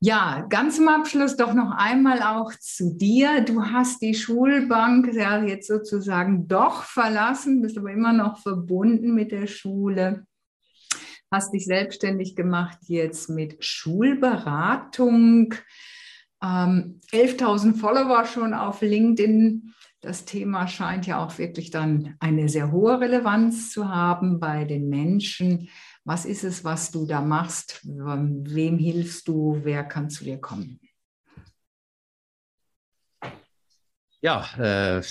Ja, 0.00 0.44
ganz 0.50 0.76
zum 0.76 0.88
Abschluss 0.88 1.36
doch 1.36 1.54
noch 1.54 1.70
einmal 1.70 2.22
auch 2.22 2.52
zu 2.58 2.94
dir. 2.94 3.40
Du 3.42 3.64
hast 3.64 4.02
die 4.02 4.14
Schulbank 4.14 5.14
ja 5.14 5.42
jetzt 5.42 5.68
sozusagen 5.68 6.48
doch 6.48 6.82
verlassen, 6.82 7.62
bist 7.62 7.78
aber 7.78 7.92
immer 7.92 8.12
noch 8.12 8.38
verbunden 8.38 9.14
mit 9.14 9.30
der 9.32 9.46
Schule. 9.46 10.26
Hast 11.30 11.54
dich 11.54 11.64
selbstständig 11.64 12.36
gemacht 12.36 12.78
jetzt 12.82 13.30
mit 13.30 13.64
Schulberatung. 13.64 15.54
Ähm, 16.42 17.00
11.000 17.12 17.76
Follower 17.76 18.26
schon 18.26 18.52
auf 18.52 18.82
LinkedIn 18.82 19.72
das 20.04 20.24
Thema 20.24 20.68
scheint 20.68 21.06
ja 21.06 21.24
auch 21.24 21.38
wirklich 21.38 21.70
dann 21.70 22.16
eine 22.20 22.48
sehr 22.48 22.70
hohe 22.70 23.00
Relevanz 23.00 23.72
zu 23.72 23.88
haben 23.88 24.38
bei 24.38 24.64
den 24.64 24.88
Menschen. 24.88 25.68
Was 26.04 26.26
ist 26.26 26.44
es, 26.44 26.64
was 26.64 26.90
du 26.90 27.06
da 27.06 27.22
machst? 27.22 27.80
Wem 27.84 28.78
hilfst 28.78 29.26
du? 29.28 29.60
Wer 29.62 29.84
kann 29.84 30.10
zu 30.10 30.24
dir 30.24 30.38
kommen? 30.38 30.78
Ja, 34.20 34.46
äh, 34.58 35.02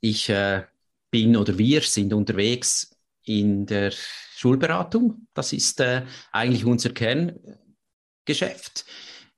ich 0.00 0.28
äh, 0.30 0.64
bin 1.10 1.36
oder 1.36 1.56
wir 1.58 1.82
sind 1.82 2.12
unterwegs 2.12 2.90
in 3.24 3.66
der 3.66 3.92
Schulberatung. 4.36 5.26
Das 5.34 5.52
ist 5.52 5.80
äh, 5.80 6.04
eigentlich 6.32 6.64
unser 6.64 6.90
Kerngeschäft. 6.90 8.86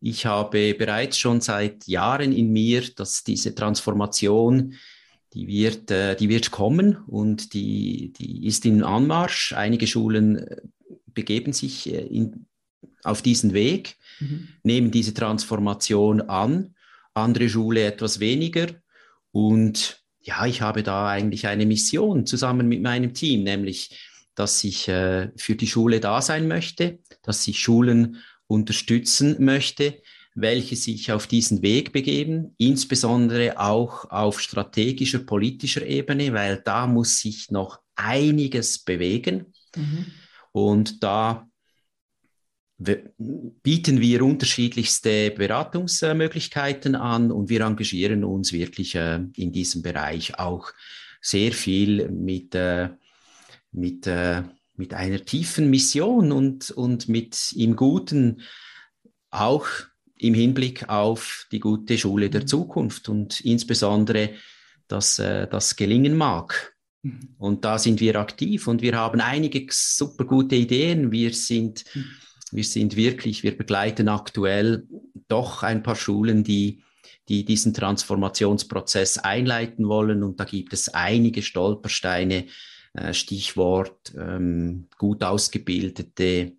Ich 0.01 0.25
habe 0.25 0.75
bereits 0.75 1.19
schon 1.19 1.41
seit 1.41 1.87
Jahren 1.87 2.33
in 2.33 2.53
mir, 2.53 2.83
dass 2.95 3.23
diese 3.23 3.55
Transformation, 3.55 4.75
die 5.33 5.47
wird, 5.47 5.91
äh, 5.91 6.17
die 6.17 6.29
wird 6.29 6.51
kommen 6.51 6.97
und 7.07 7.55
die, 7.55 8.13
die 8.13 8.47
ist 8.47 8.65
in 8.67 8.83
Anmarsch. 8.83 9.53
Einige 9.53 9.87
Schulen 9.87 10.39
äh, 10.39 10.57
begeben 11.07 11.53
sich 11.53 11.93
äh, 11.93 12.01
in, 12.07 12.47
auf 13.05 13.23
diesen 13.23 13.53
Weg, 13.53 13.97
mhm. 14.19 14.49
nehmen 14.63 14.91
diese 14.91 15.15
Transformation 15.15 16.23
an, 16.23 16.75
andere 17.15 17.49
Schule 17.49 17.85
etwas 17.85 18.21
weniger. 18.21 18.67
Und 19.33 20.03
ja, 20.21 20.47
ich 20.47 20.63
habe 20.63 20.83
da 20.83 21.09
eigentlich 21.09 21.47
eine 21.47 21.67
Mission 21.67 22.27
zusammen 22.27 22.69
mit 22.69 22.83
meinem 22.83 23.15
Team, 23.15 23.45
nämlich, 23.45 23.99
dass 24.35 24.63
ich 24.65 24.89
äh, 24.89 25.31
für 25.37 25.55
die 25.55 25.67
Schule 25.67 26.01
da 26.01 26.21
sein 26.21 26.49
möchte, 26.49 26.99
dass 27.23 27.47
ich 27.47 27.59
Schulen 27.61 28.19
unterstützen 28.47 29.37
möchte, 29.39 30.03
welche 30.35 30.77
sich 30.77 31.11
auf 31.13 31.27
diesen 31.27 31.63
Weg 31.63 31.93
begeben, 31.93 32.55
insbesondere 32.57 33.59
auch 33.59 34.11
auf 34.11 34.41
strategischer, 34.41 35.21
politischer 35.21 35.85
Ebene, 35.85 36.33
weil 36.33 36.63
da 36.65 36.87
muss 36.87 37.19
sich 37.19 37.51
noch 37.51 37.81
einiges 37.97 38.79
bewegen. 38.79 39.53
Mhm. 39.77 40.07
Und 40.53 41.03
da 41.03 41.47
bieten 42.79 44.01
wir 44.01 44.25
unterschiedlichste 44.25 45.33
Beratungsmöglichkeiten 45.33 46.95
an 46.95 47.31
und 47.31 47.51
wir 47.51 47.61
engagieren 47.61 48.25
uns 48.25 48.55
wirklich 48.55 48.95
äh, 48.95 49.21
in 49.37 49.53
diesem 49.53 49.83
Bereich 49.83 50.39
auch 50.39 50.73
sehr 51.21 51.53
viel 51.53 52.09
mit, 52.09 52.55
äh, 52.55 52.89
mit, 53.71 54.07
äh, 54.07 54.45
mit 54.77 54.95
einer 54.95 55.23
tiefen 55.23 55.69
Mission 55.69 56.33
und, 56.33 56.71
und 56.71 57.07
mit 57.07 57.53
im 57.55 57.77
Guten 57.77 58.41
auch 59.31 59.67
im 60.21 60.35
Hinblick 60.35 60.89
auf 60.89 61.47
die 61.53 61.61
gute 61.61 61.99
Schule 61.99 62.31
der 62.31 62.43
mhm. 62.43 62.47
Zukunft 62.47 63.09
und 63.09 63.41
insbesondere, 63.41 64.31
dass 64.89 65.17
das 65.17 65.77
gelingen 65.77 66.17
mag. 66.17 66.75
Mhm. 67.03 67.35
Und 67.39 67.65
da 67.65 67.79
sind 67.79 68.01
wir 68.01 68.17
aktiv 68.17 68.67
und 68.67 68.83
wir 68.83 68.97
haben 68.97 69.21
einige 69.21 69.67
super 69.71 70.25
gute 70.25 70.57
Ideen. 70.57 71.13
Wir 71.13 71.33
sind 71.33 71.85
mhm 71.95 72.05
wir 72.53 72.65
sind 72.65 72.97
wirklich, 72.97 73.43
wir 73.43 73.57
begleiten 73.57 74.09
aktuell 74.09 74.87
doch 75.29 75.63
ein 75.63 75.83
paar 75.83 75.97
Schulen, 75.97 76.43
die, 76.43 76.83
die 77.29 77.45
diesen 77.45 77.75
Transformationsprozess 77.75 79.19
einleiten 79.19 79.89
wollen. 79.89 80.23
Und 80.23 80.41
da 80.41 80.45
gibt 80.45 80.73
es 80.73 80.89
einige 80.89 81.43
Stolpersteine, 81.43 82.47
äh, 82.95 83.15
Stichwort 83.15 84.13
ähm, 84.19 84.89
gut 84.99 85.23
ausgebildete 85.23 86.57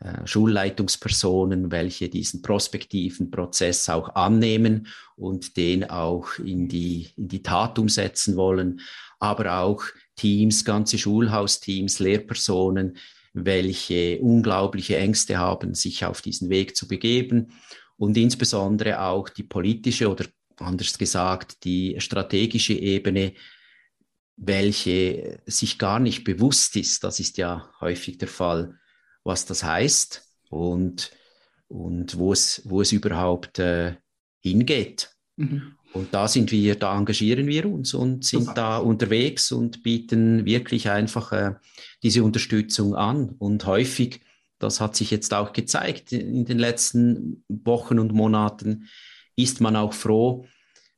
äh, 0.00 0.26
Schulleitungspersonen, 0.26 1.72
welche 1.72 2.08
diesen 2.08 2.40
prospektiven 2.40 3.30
Prozess 3.30 3.88
auch 3.88 4.14
annehmen 4.14 4.86
und 5.16 5.56
den 5.56 5.90
auch 5.90 6.38
in 6.38 6.68
die, 6.68 7.08
in 7.16 7.28
die 7.28 7.42
Tat 7.42 7.78
umsetzen 7.78 8.36
wollen, 8.36 8.80
aber 9.18 9.58
auch 9.58 9.82
Teams, 10.14 10.64
ganze 10.64 10.98
Schulhausteams, 10.98 11.98
Lehrpersonen, 11.98 12.96
welche 13.32 14.20
unglaubliche 14.20 14.98
Ängste 14.98 15.38
haben, 15.38 15.74
sich 15.74 16.04
auf 16.04 16.22
diesen 16.22 16.48
Weg 16.48 16.76
zu 16.76 16.86
begeben. 16.86 17.52
Und 17.96 18.16
insbesondere 18.16 19.00
auch 19.00 19.28
die 19.28 19.42
politische 19.42 20.08
oder 20.08 20.26
anders 20.58 20.96
gesagt 20.96 21.64
die 21.64 21.96
strategische 21.98 22.74
Ebene, 22.74 23.32
welche 24.36 25.40
sich 25.46 25.78
gar 25.78 25.98
nicht 25.98 26.22
bewusst 26.22 26.76
ist, 26.76 27.02
das 27.02 27.18
ist 27.18 27.38
ja 27.38 27.68
häufig 27.80 28.18
der 28.18 28.28
Fall, 28.28 28.78
was 29.28 29.44
das 29.44 29.62
heißt 29.62 30.26
und, 30.48 31.12
und 31.68 32.18
wo, 32.18 32.32
es, 32.32 32.62
wo 32.64 32.80
es 32.80 32.92
überhaupt 32.92 33.58
äh, 33.58 33.94
hingeht. 34.40 35.10
Mhm. 35.36 35.74
Und 35.92 36.14
da 36.14 36.28
sind 36.28 36.50
wir, 36.50 36.74
da 36.74 36.96
engagieren 36.96 37.46
wir 37.46 37.66
uns 37.66 37.92
und 37.92 38.24
sind 38.24 38.46
Super. 38.46 38.54
da 38.54 38.78
unterwegs 38.78 39.52
und 39.52 39.82
bieten 39.82 40.46
wirklich 40.46 40.88
einfach 40.88 41.32
äh, 41.32 41.54
diese 42.02 42.24
Unterstützung 42.24 42.94
an. 42.94 43.34
Und 43.38 43.66
häufig, 43.66 44.22
das 44.58 44.80
hat 44.80 44.96
sich 44.96 45.10
jetzt 45.10 45.32
auch 45.34 45.52
gezeigt 45.52 46.12
in 46.12 46.46
den 46.46 46.58
letzten 46.58 47.44
Wochen 47.48 47.98
und 47.98 48.12
Monaten, 48.12 48.88
ist 49.36 49.60
man 49.60 49.76
auch 49.76 49.92
froh, 49.92 50.46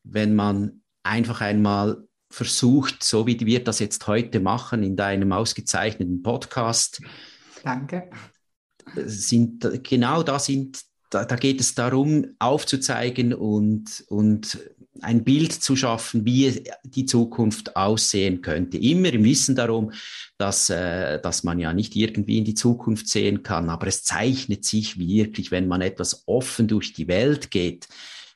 wenn 0.04 0.34
man 0.34 0.82
einfach 1.02 1.40
einmal 1.40 2.04
versucht, 2.30 3.02
so 3.02 3.26
wie 3.26 3.38
wir 3.40 3.64
das 3.64 3.80
jetzt 3.80 4.06
heute 4.06 4.38
machen, 4.38 4.84
in 4.84 4.94
deinem 4.96 5.32
ausgezeichneten 5.32 6.22
Podcast. 6.22 7.02
Danke. 7.62 8.10
Sind, 8.94 9.84
genau 9.84 10.22
da 10.22 10.38
sind 10.38 10.82
da, 11.10 11.24
da, 11.24 11.36
geht 11.36 11.60
es 11.60 11.74
darum, 11.74 12.36
aufzuzeigen 12.38 13.34
und, 13.34 14.04
und 14.08 14.58
ein 15.02 15.24
Bild 15.24 15.52
zu 15.52 15.76
schaffen, 15.76 16.24
wie 16.24 16.64
die 16.84 17.04
Zukunft 17.04 17.76
aussehen 17.76 18.42
könnte. 18.42 18.78
Immer 18.78 19.12
im 19.12 19.24
Wissen 19.24 19.56
darum, 19.56 19.92
dass, 20.38 20.70
äh, 20.70 21.20
dass 21.20 21.42
man 21.42 21.58
ja 21.58 21.72
nicht 21.72 21.96
irgendwie 21.96 22.38
in 22.38 22.44
die 22.44 22.54
Zukunft 22.54 23.08
sehen 23.08 23.42
kann, 23.42 23.70
aber 23.70 23.86
es 23.86 24.04
zeichnet 24.04 24.64
sich 24.64 24.98
wirklich, 24.98 25.50
wenn 25.50 25.68
man 25.68 25.80
etwas 25.80 26.24
offen 26.26 26.68
durch 26.68 26.92
die 26.92 27.08
Welt 27.08 27.50
geht, 27.50 27.88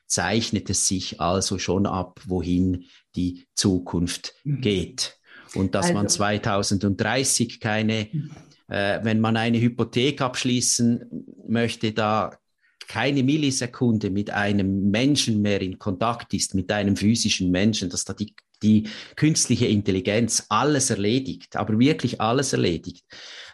zeichnet 0.06 0.70
es 0.70 0.86
sich 0.86 1.20
also 1.20 1.58
schon 1.58 1.86
ab, 1.86 2.20
wohin 2.26 2.84
die 3.16 3.46
Zukunft 3.54 4.34
mhm. 4.44 4.60
geht. 4.60 5.18
Und 5.54 5.74
dass 5.74 5.86
also. 5.86 5.94
man 5.94 6.08
2030 6.08 7.60
keine, 7.60 8.08
mhm. 8.12 8.30
Äh, 8.68 9.00
wenn 9.02 9.20
man 9.20 9.36
eine 9.36 9.60
Hypothek 9.60 10.20
abschließen 10.20 11.24
möchte, 11.48 11.92
da 11.92 12.38
keine 12.86 13.22
Millisekunde 13.22 14.10
mit 14.10 14.30
einem 14.30 14.90
Menschen 14.90 15.42
mehr 15.42 15.60
in 15.60 15.78
Kontakt 15.78 16.34
ist, 16.34 16.54
mit 16.54 16.70
einem 16.70 16.96
physischen 16.96 17.50
Menschen, 17.50 17.88
dass 17.88 18.04
da 18.04 18.12
die, 18.12 18.34
die 18.62 18.88
künstliche 19.16 19.66
Intelligenz 19.66 20.46
alles 20.48 20.90
erledigt, 20.90 21.56
aber 21.56 21.78
wirklich 21.78 22.20
alles 22.20 22.52
erledigt. 22.52 23.04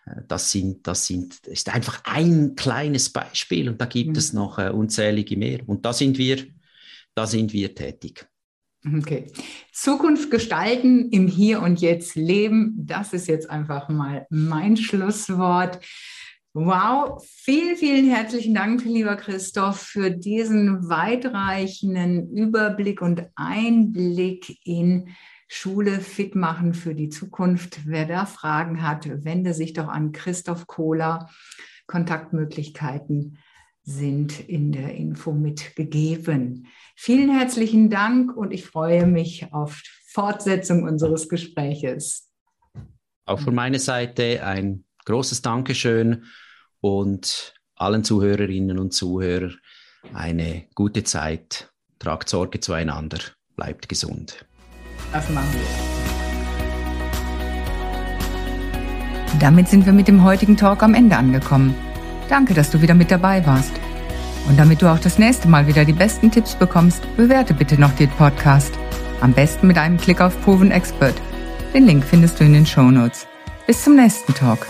Äh, 0.06 0.22
das 0.28 0.50
sind, 0.50 0.86
das 0.86 1.06
sind, 1.06 1.46
ist 1.46 1.68
einfach 1.68 2.02
ein 2.04 2.54
kleines 2.54 3.10
Beispiel 3.10 3.68
und 3.68 3.80
da 3.80 3.86
gibt 3.86 4.10
mhm. 4.10 4.16
es 4.16 4.32
noch 4.32 4.58
äh, 4.58 4.70
unzählige 4.70 5.36
mehr. 5.36 5.60
Und 5.66 5.84
da 5.84 5.92
sind 5.92 6.18
wir, 6.18 6.44
da 7.14 7.26
sind 7.26 7.52
wir 7.52 7.74
tätig. 7.74 8.29
Okay. 8.86 9.26
Zukunft 9.72 10.30
gestalten, 10.30 11.10
im 11.10 11.26
Hier 11.26 11.60
und 11.60 11.82
Jetzt 11.82 12.14
leben, 12.14 12.74
das 12.78 13.12
ist 13.12 13.28
jetzt 13.28 13.50
einfach 13.50 13.90
mal 13.90 14.26
mein 14.30 14.78
Schlusswort. 14.78 15.80
Wow, 16.54 17.22
vielen, 17.26 17.76
vielen 17.76 18.10
herzlichen 18.10 18.54
Dank, 18.54 18.84
lieber 18.84 19.16
Christoph, 19.16 19.80
für 19.80 20.10
diesen 20.10 20.88
weitreichenden 20.88 22.30
Überblick 22.30 23.02
und 23.02 23.28
Einblick 23.36 24.58
in 24.64 25.10
Schule 25.46 26.00
fit 26.00 26.34
machen 26.34 26.72
für 26.72 26.94
die 26.94 27.10
Zukunft. 27.10 27.80
Wer 27.84 28.06
da 28.06 28.24
Fragen 28.24 28.82
hat, 28.82 29.08
wende 29.24 29.52
sich 29.52 29.74
doch 29.74 29.88
an 29.88 30.12
Christoph 30.12 30.66
Kohler. 30.66 31.28
Kontaktmöglichkeiten 31.86 33.38
sind 33.82 34.40
in 34.48 34.72
der 34.72 34.94
Info 34.94 35.32
mitgegeben. 35.32 36.66
Vielen 36.96 37.30
herzlichen 37.30 37.90
Dank 37.90 38.36
und 38.36 38.52
ich 38.52 38.64
freue 38.64 39.06
mich 39.06 39.52
auf 39.52 39.82
Fortsetzung 40.06 40.84
unseres 40.84 41.28
Gespräches. 41.28 42.30
Auch 43.24 43.40
von 43.40 43.54
meiner 43.54 43.78
Seite 43.78 44.44
ein 44.44 44.84
großes 45.04 45.42
Dankeschön 45.42 46.24
und 46.80 47.54
allen 47.76 48.04
Zuhörerinnen 48.04 48.78
und 48.78 48.92
Zuhörern 48.92 49.56
eine 50.12 50.66
gute 50.74 51.04
Zeit. 51.04 51.72
Tragt 51.98 52.28
Sorge 52.28 52.60
zueinander, 52.60 53.18
bleibt 53.56 53.88
gesund. 53.88 54.44
Das 55.12 55.28
machen 55.30 55.52
wir. 55.52 55.60
Damit 59.38 59.68
sind 59.68 59.86
wir 59.86 59.92
mit 59.92 60.08
dem 60.08 60.24
heutigen 60.24 60.56
Talk 60.56 60.82
am 60.82 60.94
Ende 60.94 61.16
angekommen. 61.16 61.74
Danke, 62.30 62.54
dass 62.54 62.70
du 62.70 62.80
wieder 62.80 62.94
mit 62.94 63.10
dabei 63.10 63.44
warst. 63.44 63.72
Und 64.48 64.56
damit 64.58 64.80
du 64.80 64.90
auch 64.90 65.00
das 65.00 65.18
nächste 65.18 65.48
Mal 65.48 65.66
wieder 65.66 65.84
die 65.84 65.92
besten 65.92 66.30
Tipps 66.30 66.54
bekommst, 66.54 67.02
bewerte 67.16 67.52
bitte 67.52 67.78
noch 67.78 67.92
den 67.96 68.08
Podcast. 68.08 68.72
Am 69.20 69.32
besten 69.32 69.66
mit 69.66 69.76
einem 69.76 69.98
Klick 69.98 70.20
auf 70.20 70.40
Proven 70.42 70.70
Expert. 70.70 71.14
Den 71.74 71.86
Link 71.86 72.04
findest 72.04 72.38
du 72.40 72.44
in 72.44 72.52
den 72.52 72.64
Show 72.64 72.90
Notes. 72.90 73.26
Bis 73.66 73.82
zum 73.84 73.96
nächsten 73.96 74.32
Talk. 74.32 74.66